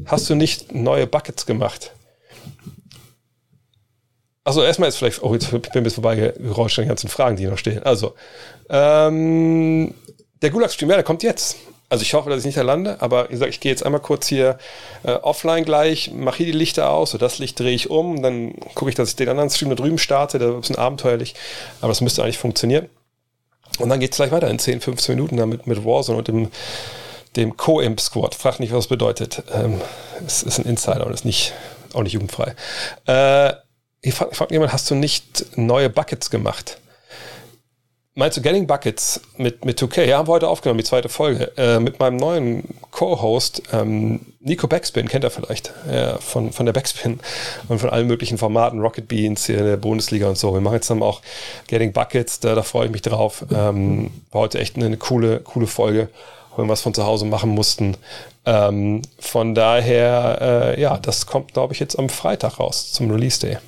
[0.07, 1.93] hast du nicht neue Buckets gemacht?
[4.45, 7.37] Also erstmal ist vielleicht, oh, jetzt bin ich ein bisschen vorbeigeräuscht an den ganzen Fragen,
[7.37, 7.83] die noch stehen.
[7.83, 8.15] Also,
[8.71, 9.93] ähm,
[10.41, 11.57] der Gulag-Stream, ja, der kommt jetzt.
[11.89, 14.01] Also ich hoffe, dass ich nicht da lande, aber wie gesagt, ich gehe jetzt einmal
[14.01, 14.59] kurz hier
[15.05, 18.55] äh, offline gleich, mache hier die Lichter aus, so das Licht drehe ich um, dann
[18.75, 21.35] gucke ich, dass ich den anderen Stream da drüben starte, der ist ein bisschen abenteuerlich,
[21.81, 22.89] aber das müsste eigentlich funktionieren.
[23.79, 26.51] Und dann geht es gleich weiter in 10, 15 Minuten damit mit Warzone und dem,
[27.37, 28.35] dem Co-Imp-Squad.
[28.35, 29.43] Frag nicht, was das bedeutet.
[29.53, 29.81] Ähm,
[30.27, 31.53] es ist ein Insider und ist nicht,
[31.93, 32.55] auch nicht jugendfrei.
[33.07, 33.53] Äh,
[34.01, 36.79] ich frage frag jemand, hast du nicht neue Buckets gemacht?
[38.19, 40.05] Meinst du Getting Buckets mit, mit 2K?
[40.05, 41.53] Ja, haben wir heute aufgenommen, die zweite Folge.
[41.59, 46.73] Äh, mit meinem neuen Co-Host, ähm, Nico Backspin, kennt er vielleicht, äh, von, von der
[46.73, 47.21] Backspin
[47.69, 50.55] und von allen möglichen Formaten, Rocket Beans hier in der Bundesliga und so.
[50.55, 51.21] Wir machen jetzt dann auch
[51.67, 53.45] Getting Buckets, da, da freue ich mich drauf.
[53.53, 56.09] Ähm, war heute echt eine, eine coole, coole Folge,
[56.57, 57.99] wo wir was von zu Hause machen mussten.
[58.47, 63.41] Ähm, von daher, äh, ja, das kommt, glaube ich, jetzt am Freitag raus, zum Release
[63.41, 63.59] Day.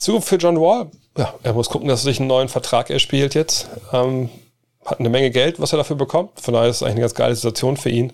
[0.00, 3.34] Zukunft für John Wall, ja, er muss gucken, dass er sich einen neuen Vertrag erspielt
[3.34, 3.68] jetzt.
[3.92, 4.28] Ähm,
[4.84, 6.40] hat eine Menge Geld, was er dafür bekommt.
[6.40, 8.12] Von daher ist es eigentlich eine ganz geile Situation für ihn.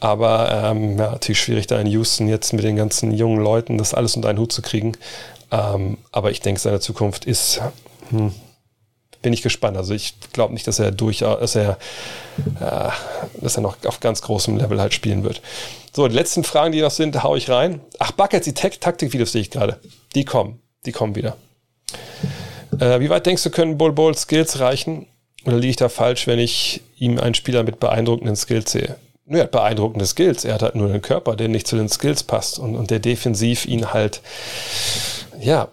[0.00, 3.94] Aber ähm, ja, natürlich schwierig da in Houston jetzt mit den ganzen jungen Leuten das
[3.94, 4.92] alles unter einen Hut zu kriegen.
[5.50, 7.60] Ähm, aber ich denke, seine Zukunft ist,
[8.10, 8.32] hm,
[9.22, 9.76] bin ich gespannt.
[9.76, 11.78] Also ich glaube nicht, dass er durch, dass er,
[12.60, 12.90] äh,
[13.40, 15.40] dass er noch auf ganz großem Level halt spielen wird.
[15.94, 17.80] So, die letzten Fragen, die noch sind, haue ich rein.
[17.98, 19.80] Ach, Buckets, die Taktikvideos sehe ich gerade.
[20.14, 20.60] Die kommen.
[20.84, 21.36] Die kommen wieder.
[22.80, 25.06] Äh, wie weit denkst du, können Bull Bull Skills reichen?
[25.46, 28.96] Oder liege ich da falsch, wenn ich ihm einen Spieler mit beeindruckenden Skills sehe?
[29.26, 30.44] er hat beeindruckende Skills.
[30.44, 32.98] Er hat halt nur einen Körper, der nicht zu den Skills passt und, und der
[32.98, 34.20] defensiv ihn halt,
[35.40, 35.68] ja,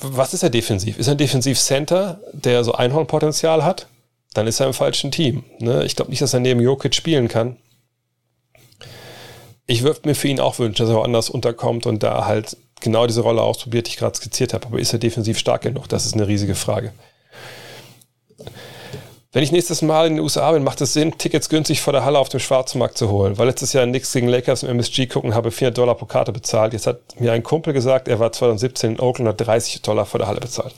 [0.00, 0.98] was ist er defensiv?
[0.98, 3.88] Ist er ein Defensiv-Center, der so Einhornpotenzial hat?
[4.34, 5.44] Dann ist er im falschen Team.
[5.58, 5.84] Ne?
[5.84, 7.56] Ich glaube nicht, dass er neben Jokic spielen kann.
[9.66, 13.06] Ich würde mir für ihn auch wünschen, dass er woanders unterkommt und da halt genau
[13.06, 14.66] diese Rolle ausprobiert, die ich gerade skizziert habe.
[14.66, 15.88] Aber ist er defensiv stark genug?
[15.88, 16.92] Das ist eine riesige Frage.
[19.30, 22.04] Wenn ich nächstes Mal in den USA bin, macht es Sinn, Tickets günstig vor der
[22.04, 23.36] Halle auf dem Schwarzmarkt zu holen.
[23.36, 26.72] Weil letztes Jahr nichts gegen Lakers im MSG gucken, habe 400 Dollar pro Karte bezahlt.
[26.72, 30.18] Jetzt hat mir ein Kumpel gesagt, er war 2017 in Oakland hat 30 Dollar vor
[30.18, 30.74] der Halle bezahlt.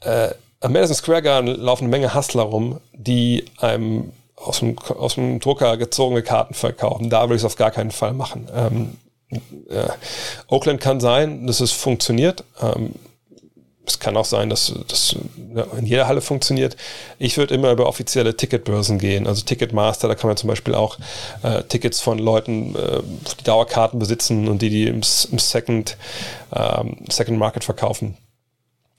[0.00, 0.28] Äh,
[0.60, 5.40] am Madison Square Garden laufen eine Menge Hustler rum, die einem aus dem, aus dem
[5.40, 7.08] Drucker gezogene Karten verkaufen.
[7.08, 8.48] Da will ich es auf gar keinen Fall machen.
[8.54, 8.96] Ähm,
[9.30, 9.88] äh,
[10.48, 12.44] Oakland kann sein, dass es funktioniert.
[12.60, 12.94] Ähm,
[13.86, 15.16] es kann auch sein, dass das
[15.76, 16.76] in jeder Halle funktioniert.
[17.18, 20.98] Ich würde immer über offizielle Ticketbörsen gehen, also Ticketmaster, da kann man zum Beispiel auch
[21.42, 23.00] äh, Tickets von Leuten, äh,
[23.40, 25.00] die Dauerkarten besitzen und die die im,
[25.32, 25.96] im Second,
[26.54, 28.16] ähm, Second Market verkaufen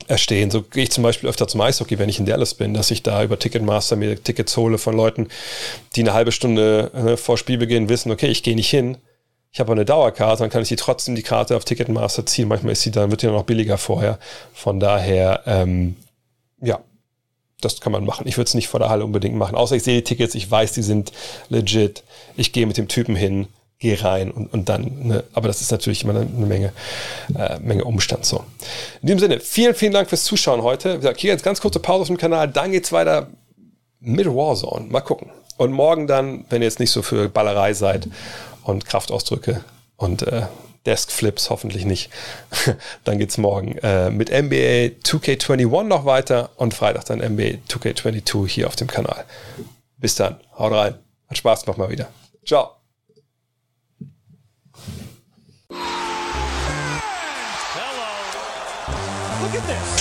[0.07, 0.51] erstehen.
[0.51, 3.01] So gehe ich zum Beispiel öfter zum Eishockey, wenn ich in Dallas bin, dass ich
[3.03, 5.29] da über Ticketmaster mir Tickets hole von Leuten,
[5.95, 8.97] die eine halbe Stunde äh, vor Spielbeginn wissen, okay, ich gehe nicht hin,
[9.53, 12.47] ich habe eine Dauerkarte, dann kann ich die trotzdem die Karte auf Ticketmaster ziehen.
[12.47, 14.17] Manchmal ist sie dann, wird die noch billiger vorher.
[14.53, 15.97] Von daher, ähm,
[16.61, 16.79] ja,
[17.59, 18.27] das kann man machen.
[18.27, 19.55] Ich würde es nicht vor der Halle unbedingt machen.
[19.55, 21.11] Außer ich sehe die Tickets, ich weiß, die sind
[21.49, 22.03] legit.
[22.37, 23.47] Ich gehe mit dem Typen hin,
[23.77, 26.71] gehe rein und, und dann, ne, aber das ist natürlich immer eine, eine Menge,
[27.37, 28.45] äh, Menge Umstand so.
[29.01, 30.93] In diesem Sinne, vielen, vielen Dank fürs Zuschauen heute.
[30.93, 33.27] Wie gesagt, hier jetzt ganz kurze Pause auf dem Kanal, dann geht's weiter
[33.99, 34.85] mit Warzone.
[34.85, 35.29] Mal gucken.
[35.57, 38.07] Und morgen dann, wenn ihr jetzt nicht so für Ballerei seid
[38.63, 39.63] und Kraftausdrücke
[39.97, 40.43] und äh,
[40.85, 42.09] Deskflips hoffentlich nicht.
[43.03, 48.67] dann geht's morgen äh, mit NBA 2K21 noch weiter und Freitag dann NBA 2K22 hier
[48.67, 49.25] auf dem Kanal.
[49.97, 50.95] Bis dann, haut rein.
[51.27, 52.07] Hat Spaß gemacht mal wieder.
[52.45, 52.71] Ciao.
[59.41, 60.00] Look at this.